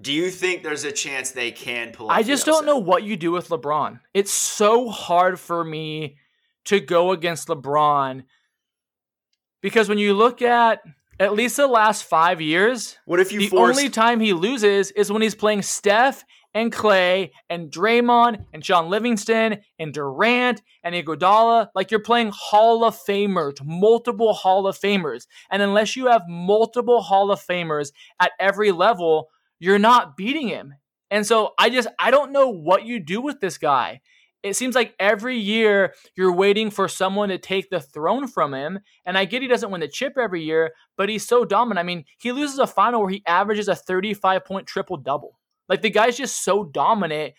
do 0.00 0.10
you 0.10 0.30
think 0.30 0.62
there's 0.62 0.84
a 0.84 0.92
chance 0.92 1.32
they 1.32 1.50
can 1.50 1.92
pull? 1.92 2.10
I 2.10 2.22
just 2.22 2.46
don't 2.46 2.64
know 2.64 2.78
what 2.78 3.02
you 3.02 3.16
do 3.16 3.30
with 3.30 3.48
LeBron. 3.48 4.00
It's 4.14 4.32
so 4.32 4.88
hard 4.88 5.38
for 5.38 5.62
me 5.62 6.16
to 6.64 6.80
go 6.80 7.12
against 7.12 7.48
LeBron 7.48 8.24
because 9.60 9.88
when 9.88 9.98
you 9.98 10.14
look 10.14 10.40
at 10.40 10.80
at 11.22 11.34
least 11.34 11.56
the 11.56 11.68
last 11.68 12.04
five 12.04 12.40
years, 12.40 12.98
what 13.04 13.20
if 13.20 13.32
you 13.32 13.40
the 13.40 13.48
force- 13.48 13.76
only 13.76 13.88
time 13.88 14.18
he 14.18 14.32
loses 14.32 14.90
is 14.90 15.12
when 15.12 15.22
he's 15.22 15.36
playing 15.36 15.62
Steph 15.62 16.24
and 16.52 16.72
Clay 16.72 17.32
and 17.48 17.70
Draymond 17.70 18.44
and 18.52 18.64
Shaun 18.64 18.90
Livingston 18.90 19.60
and 19.78 19.94
Durant 19.94 20.62
and 20.82 20.94
Iguodala. 20.94 21.68
Like 21.74 21.90
you're 21.90 22.00
playing 22.00 22.32
Hall 22.34 22.84
of 22.84 22.98
Famers, 23.08 23.64
multiple 23.64 24.34
Hall 24.34 24.66
of 24.66 24.76
Famers. 24.78 25.26
And 25.50 25.62
unless 25.62 25.96
you 25.96 26.06
have 26.06 26.22
multiple 26.28 27.00
Hall 27.00 27.30
of 27.30 27.40
Famers 27.40 27.92
at 28.20 28.32
every 28.40 28.72
level, 28.72 29.28
you're 29.60 29.78
not 29.78 30.16
beating 30.16 30.48
him. 30.48 30.74
And 31.10 31.26
so 31.26 31.52
I 31.58 31.70
just 31.70 31.88
I 31.98 32.10
don't 32.10 32.32
know 32.32 32.48
what 32.48 32.84
you 32.84 32.98
do 32.98 33.20
with 33.20 33.40
this 33.40 33.58
guy. 33.58 34.00
It 34.42 34.56
seems 34.56 34.74
like 34.74 34.94
every 34.98 35.38
year 35.38 35.94
you're 36.16 36.32
waiting 36.32 36.70
for 36.70 36.88
someone 36.88 37.28
to 37.28 37.38
take 37.38 37.70
the 37.70 37.80
throne 37.80 38.26
from 38.26 38.54
him. 38.54 38.80
And 39.06 39.16
I 39.16 39.24
get 39.24 39.42
he 39.42 39.48
doesn't 39.48 39.70
win 39.70 39.80
the 39.80 39.88
chip 39.88 40.18
every 40.18 40.42
year, 40.42 40.72
but 40.96 41.08
he's 41.08 41.26
so 41.26 41.44
dominant. 41.44 41.80
I 41.80 41.86
mean, 41.86 42.04
he 42.18 42.32
loses 42.32 42.58
a 42.58 42.66
final 42.66 43.00
where 43.00 43.10
he 43.10 43.22
averages 43.26 43.68
a 43.68 43.76
35 43.76 44.44
point 44.44 44.66
triple 44.66 44.96
double. 44.96 45.38
Like 45.68 45.82
the 45.82 45.90
guy's 45.90 46.16
just 46.16 46.44
so 46.44 46.64
dominant. 46.64 47.34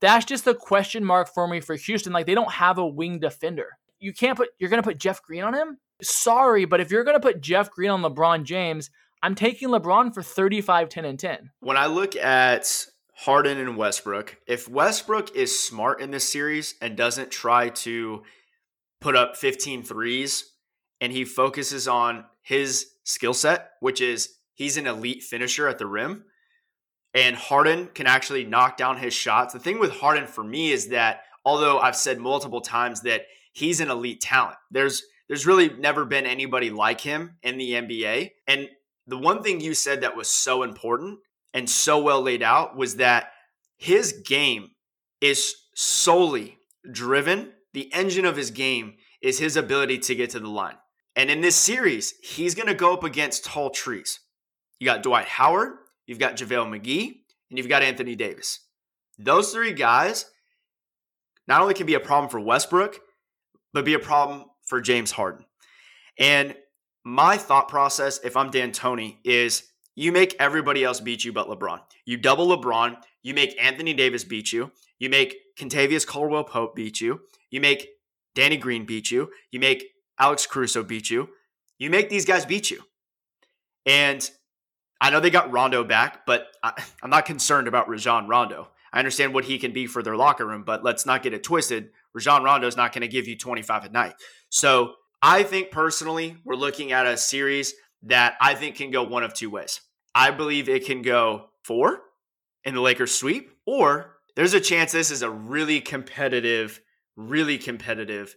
That's 0.00 0.24
just 0.24 0.44
the 0.44 0.54
question 0.54 1.04
mark 1.04 1.28
for 1.32 1.46
me 1.48 1.60
for 1.60 1.74
Houston. 1.76 2.12
Like 2.12 2.26
they 2.26 2.34
don't 2.34 2.52
have 2.52 2.78
a 2.78 2.86
wing 2.86 3.20
defender. 3.20 3.68
You 4.00 4.12
can't 4.12 4.36
put 4.36 4.50
you're 4.58 4.70
gonna 4.70 4.82
put 4.82 4.98
Jeff 4.98 5.22
Green 5.22 5.42
on 5.42 5.54
him? 5.54 5.78
Sorry, 6.02 6.64
but 6.64 6.80
if 6.80 6.90
you're 6.90 7.04
gonna 7.04 7.20
put 7.20 7.40
Jeff 7.40 7.70
Green 7.70 7.90
on 7.90 8.02
LeBron 8.02 8.44
James, 8.44 8.90
I'm 9.22 9.34
taking 9.34 9.68
LeBron 9.68 10.14
for 10.14 10.22
35, 10.22 10.88
10, 10.88 11.04
and 11.04 11.18
10. 11.18 11.50
When 11.60 11.76
I 11.76 11.86
look 11.86 12.14
at 12.14 12.86
Harden 13.22 13.58
and 13.58 13.76
Westbrook, 13.76 14.36
if 14.46 14.68
Westbrook 14.68 15.34
is 15.34 15.58
smart 15.58 16.00
in 16.00 16.12
this 16.12 16.30
series 16.30 16.76
and 16.80 16.96
doesn't 16.96 17.32
try 17.32 17.68
to 17.70 18.22
put 19.00 19.16
up 19.16 19.36
15 19.36 19.82
threes 19.82 20.52
and 21.00 21.12
he 21.12 21.24
focuses 21.24 21.88
on 21.88 22.26
his 22.42 22.86
skill 23.02 23.34
set, 23.34 23.70
which 23.80 24.00
is 24.00 24.34
he's 24.54 24.76
an 24.76 24.86
elite 24.86 25.24
finisher 25.24 25.66
at 25.66 25.78
the 25.78 25.86
rim, 25.86 26.26
and 27.12 27.34
Harden 27.34 27.88
can 27.92 28.06
actually 28.06 28.44
knock 28.44 28.76
down 28.76 28.98
his 28.98 29.14
shots. 29.14 29.52
The 29.52 29.58
thing 29.58 29.80
with 29.80 29.90
Harden 29.90 30.28
for 30.28 30.44
me 30.44 30.70
is 30.70 30.90
that 30.90 31.22
although 31.44 31.80
I've 31.80 31.96
said 31.96 32.20
multiple 32.20 32.60
times 32.60 33.00
that 33.00 33.22
he's 33.52 33.80
an 33.80 33.90
elite 33.90 34.20
talent, 34.20 34.58
there's 34.70 35.02
there's 35.26 35.44
really 35.44 35.70
never 35.70 36.04
been 36.04 36.24
anybody 36.24 36.70
like 36.70 37.00
him 37.00 37.36
in 37.42 37.58
the 37.58 37.72
NBA. 37.72 38.30
And 38.46 38.68
the 39.08 39.18
one 39.18 39.42
thing 39.42 39.60
you 39.60 39.74
said 39.74 40.02
that 40.02 40.16
was 40.16 40.28
so 40.28 40.62
important 40.62 41.18
and 41.54 41.68
so 41.68 41.98
well 42.00 42.22
laid 42.22 42.42
out 42.42 42.76
was 42.76 42.96
that 42.96 43.32
his 43.76 44.12
game 44.24 44.70
is 45.20 45.54
solely 45.74 46.58
driven. 46.90 47.52
The 47.72 47.92
engine 47.92 48.24
of 48.24 48.36
his 48.36 48.50
game 48.50 48.94
is 49.22 49.38
his 49.38 49.56
ability 49.56 49.98
to 49.98 50.14
get 50.14 50.30
to 50.30 50.40
the 50.40 50.48
line. 50.48 50.76
And 51.16 51.30
in 51.30 51.40
this 51.40 51.56
series, 51.56 52.14
he's 52.22 52.54
going 52.54 52.68
to 52.68 52.74
go 52.74 52.94
up 52.94 53.02
against 53.02 53.44
tall 53.44 53.70
trees. 53.70 54.20
You 54.78 54.84
got 54.84 55.02
Dwight 55.02 55.26
Howard, 55.26 55.72
you've 56.06 56.20
got 56.20 56.36
JaVale 56.36 56.80
McGee, 56.80 57.14
and 57.50 57.58
you've 57.58 57.68
got 57.68 57.82
Anthony 57.82 58.14
Davis. 58.14 58.60
Those 59.18 59.52
three 59.52 59.72
guys 59.72 60.26
not 61.48 61.60
only 61.60 61.74
can 61.74 61.86
be 61.86 61.94
a 61.94 62.00
problem 62.00 62.30
for 62.30 62.38
Westbrook, 62.38 63.00
but 63.72 63.84
be 63.84 63.94
a 63.94 63.98
problem 63.98 64.44
for 64.66 64.80
James 64.80 65.10
Harden. 65.10 65.44
And 66.18 66.54
my 67.04 67.36
thought 67.36 67.68
process, 67.68 68.20
if 68.22 68.36
I'm 68.36 68.50
D'Antoni, 68.50 69.16
is 69.24 69.64
you 69.98 70.12
make 70.12 70.36
everybody 70.38 70.84
else 70.84 71.00
beat 71.00 71.24
you 71.24 71.32
but 71.32 71.48
LeBron. 71.48 71.80
You 72.04 72.18
double 72.18 72.46
LeBron, 72.56 72.98
you 73.24 73.34
make 73.34 73.60
Anthony 73.60 73.92
Davis 73.92 74.22
beat 74.22 74.52
you, 74.52 74.70
you 75.00 75.10
make 75.10 75.56
Kentavious 75.58 76.06
Caldwell 76.06 76.44
Pope 76.44 76.76
beat 76.76 77.00
you, 77.00 77.22
you 77.50 77.60
make 77.60 77.88
Danny 78.36 78.56
Green 78.56 78.86
beat 78.86 79.10
you, 79.10 79.32
you 79.50 79.58
make 79.58 79.86
Alex 80.16 80.46
Caruso 80.46 80.84
beat 80.84 81.10
you, 81.10 81.30
you 81.80 81.90
make 81.90 82.10
these 82.10 82.24
guys 82.24 82.46
beat 82.46 82.70
you. 82.70 82.80
And 83.86 84.30
I 85.00 85.10
know 85.10 85.18
they 85.18 85.30
got 85.30 85.50
Rondo 85.50 85.82
back, 85.82 86.24
but 86.24 86.46
I, 86.62 86.80
am 87.02 87.10
not 87.10 87.26
concerned 87.26 87.66
about 87.66 87.88
Rajon 87.88 88.28
Rondo. 88.28 88.68
I 88.92 89.00
understand 89.00 89.34
what 89.34 89.46
he 89.46 89.58
can 89.58 89.72
be 89.72 89.88
for 89.88 90.04
their 90.04 90.16
locker 90.16 90.46
room, 90.46 90.62
but 90.62 90.84
let's 90.84 91.06
not 91.06 91.24
get 91.24 91.34
it 91.34 91.42
twisted. 91.42 91.90
Rajon 92.14 92.44
Rondo 92.44 92.68
is 92.68 92.76
not 92.76 92.92
going 92.92 93.02
to 93.02 93.08
give 93.08 93.26
you 93.26 93.36
25 93.36 93.86
a 93.86 93.88
night. 93.88 94.14
So 94.48 94.94
I 95.20 95.42
think 95.42 95.72
personally, 95.72 96.36
we're 96.44 96.54
looking 96.54 96.92
at 96.92 97.04
a 97.04 97.16
series 97.16 97.74
that 98.04 98.36
I 98.40 98.54
think 98.54 98.76
can 98.76 98.92
go 98.92 99.02
one 99.02 99.24
of 99.24 99.34
two 99.34 99.50
ways. 99.50 99.80
I 100.18 100.32
believe 100.32 100.68
it 100.68 100.84
can 100.84 101.02
go 101.02 101.50
four 101.62 102.00
in 102.64 102.74
the 102.74 102.80
Lakers 102.80 103.14
sweep, 103.14 103.52
or 103.64 104.16
there's 104.34 104.52
a 104.52 104.60
chance 104.60 104.90
this 104.90 105.12
is 105.12 105.22
a 105.22 105.30
really 105.30 105.80
competitive, 105.80 106.80
really 107.14 107.56
competitive 107.56 108.34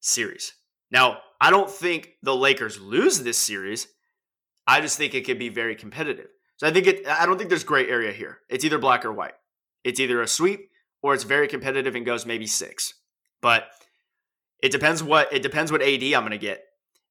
series. 0.00 0.52
Now, 0.90 1.20
I 1.40 1.48
don't 1.48 1.70
think 1.70 2.10
the 2.22 2.36
Lakers 2.36 2.78
lose 2.78 3.22
this 3.22 3.38
series. 3.38 3.88
I 4.66 4.82
just 4.82 4.98
think 4.98 5.14
it 5.14 5.24
could 5.24 5.38
be 5.38 5.48
very 5.48 5.74
competitive. 5.74 6.26
So 6.58 6.66
I 6.66 6.72
think 6.72 6.86
it 6.86 7.08
I 7.08 7.24
don't 7.24 7.38
think 7.38 7.48
there's 7.48 7.64
gray 7.64 7.88
area 7.88 8.12
here. 8.12 8.40
It's 8.50 8.64
either 8.66 8.78
black 8.78 9.06
or 9.06 9.12
white. 9.12 9.34
It's 9.82 10.00
either 10.00 10.20
a 10.20 10.28
sweep 10.28 10.68
or 11.02 11.14
it's 11.14 11.24
very 11.24 11.48
competitive 11.48 11.94
and 11.94 12.04
goes 12.04 12.26
maybe 12.26 12.46
6. 12.46 12.94
But 13.40 13.64
it 14.62 14.72
depends 14.72 15.02
what 15.02 15.32
it 15.32 15.42
depends 15.42 15.72
what 15.72 15.80
AD 15.80 16.02
I'm 16.02 16.20
going 16.20 16.32
to 16.32 16.38
get. 16.38 16.64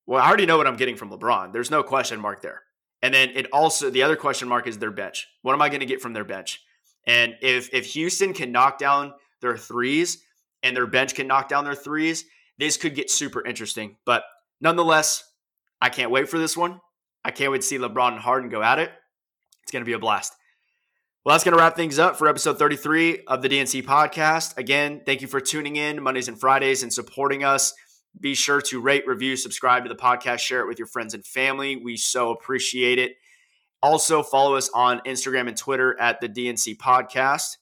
Well, 0.06 0.22
I 0.22 0.28
already 0.28 0.46
know 0.46 0.58
what 0.58 0.68
I'm 0.68 0.78
getting 0.78 0.98
from 0.98 1.10
LeBron. 1.10 1.52
There's 1.52 1.72
no 1.72 1.82
question 1.82 2.20
mark 2.20 2.44
there. 2.44 2.62
And 3.04 3.14
then 3.14 3.32
it 3.36 3.48
also 3.52 3.90
the 3.90 4.02
other 4.02 4.16
question 4.16 4.48
mark 4.48 4.66
is 4.66 4.80
their 4.80 4.90
bench. 4.90 5.28
What 5.42 5.54
am 5.54 5.62
I 5.62 5.68
going 5.68 5.82
to 5.82 5.86
get 5.86 6.02
from 6.02 6.14
their 6.14 6.24
bench? 6.24 6.64
And 7.06 7.36
if 7.42 7.72
if 7.74 7.86
Houston 7.88 8.34
can 8.34 8.52
knock 8.52 8.80
down 8.80 9.14
their 9.42 9.58
threes 9.58 10.24
and 10.64 10.76
their 10.76 10.88
bench 10.88 11.14
can 11.14 11.28
knock 11.28 11.50
down 11.50 11.66
their 11.66 11.76
threes, 11.76 12.24
this 12.58 12.78
could 12.78 12.96
get 12.96 13.12
super 13.12 13.46
interesting. 13.46 13.98
But 14.06 14.24
nonetheless, 14.62 15.30
I 15.82 15.90
can't 15.90 16.12
wait 16.12 16.30
for 16.30 16.40
this 16.40 16.56
one. 16.56 16.80
I 17.26 17.32
can't 17.32 17.52
wait 17.52 17.62
to 17.62 17.68
see 17.68 17.78
LeBron 17.78 18.14
and 18.14 18.20
Harden 18.20 18.50
go 18.50 18.64
at 18.64 18.80
it. 18.80 18.90
It's 19.64 19.72
going 19.72 19.82
to 19.82 19.86
be 19.86 19.94
a 19.94 20.00
blast. 20.00 20.34
Well, 21.26 21.34
that's 21.34 21.44
going 21.44 21.56
to 21.56 21.62
wrap 21.62 21.76
things 21.76 22.00
up 22.00 22.18
for 22.18 22.28
episode 22.28 22.60
33 22.60 23.24
of 23.28 23.42
the 23.42 23.50
DNC 23.50 23.84
podcast. 23.84 24.58
Again, 24.58 25.02
thank 25.06 25.22
you 25.22 25.28
for 25.28 25.40
tuning 25.40 25.78
in 25.78 26.02
Mondays 26.02 26.28
and 26.28 26.40
Fridays 26.40 26.84
and 26.84 26.92
supporting 26.92 27.44
us. 27.44 27.74
Be 28.20 28.36
sure 28.36 28.62
to 28.62 28.80
rate, 28.80 29.06
review, 29.08 29.36
subscribe 29.36 29.84
to 29.84 29.90
the 29.90 29.96
podcast, 29.96 30.40
share 30.40 30.62
it 30.62 30.68
with 30.68 30.80
your 30.80 30.88
friends 30.88 31.14
and 31.14 31.26
family. 31.26 31.76
We 31.76 31.98
so 31.98 32.32
appreciate 32.32 33.00
it. 33.00 33.14
Also, 33.82 34.24
follow 34.24 34.56
us 34.56 34.70
on 34.74 35.02
Instagram 35.06 35.48
and 35.48 35.58
Twitter 35.58 36.00
at 36.00 36.22
the 36.22 36.30
DNC 36.30 36.78
podcast. 36.78 37.58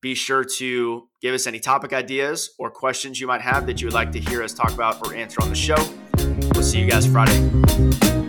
Be 0.00 0.14
sure 0.14 0.44
to 0.58 1.08
give 1.20 1.34
us 1.34 1.46
any 1.46 1.58
topic 1.58 1.92
ideas 1.92 2.54
or 2.58 2.70
questions 2.70 3.20
you 3.20 3.26
might 3.26 3.42
have 3.42 3.66
that 3.66 3.80
you 3.80 3.86
would 3.86 3.94
like 3.94 4.12
to 4.12 4.20
hear 4.20 4.42
us 4.42 4.54
talk 4.54 4.72
about 4.72 5.04
or 5.06 5.14
answer 5.14 5.42
on 5.42 5.48
the 5.48 5.56
show. 5.56 5.76
We'll 6.54 6.62
see 6.62 6.80
you 6.80 6.88
guys 6.88 7.06
Friday. 7.06 8.27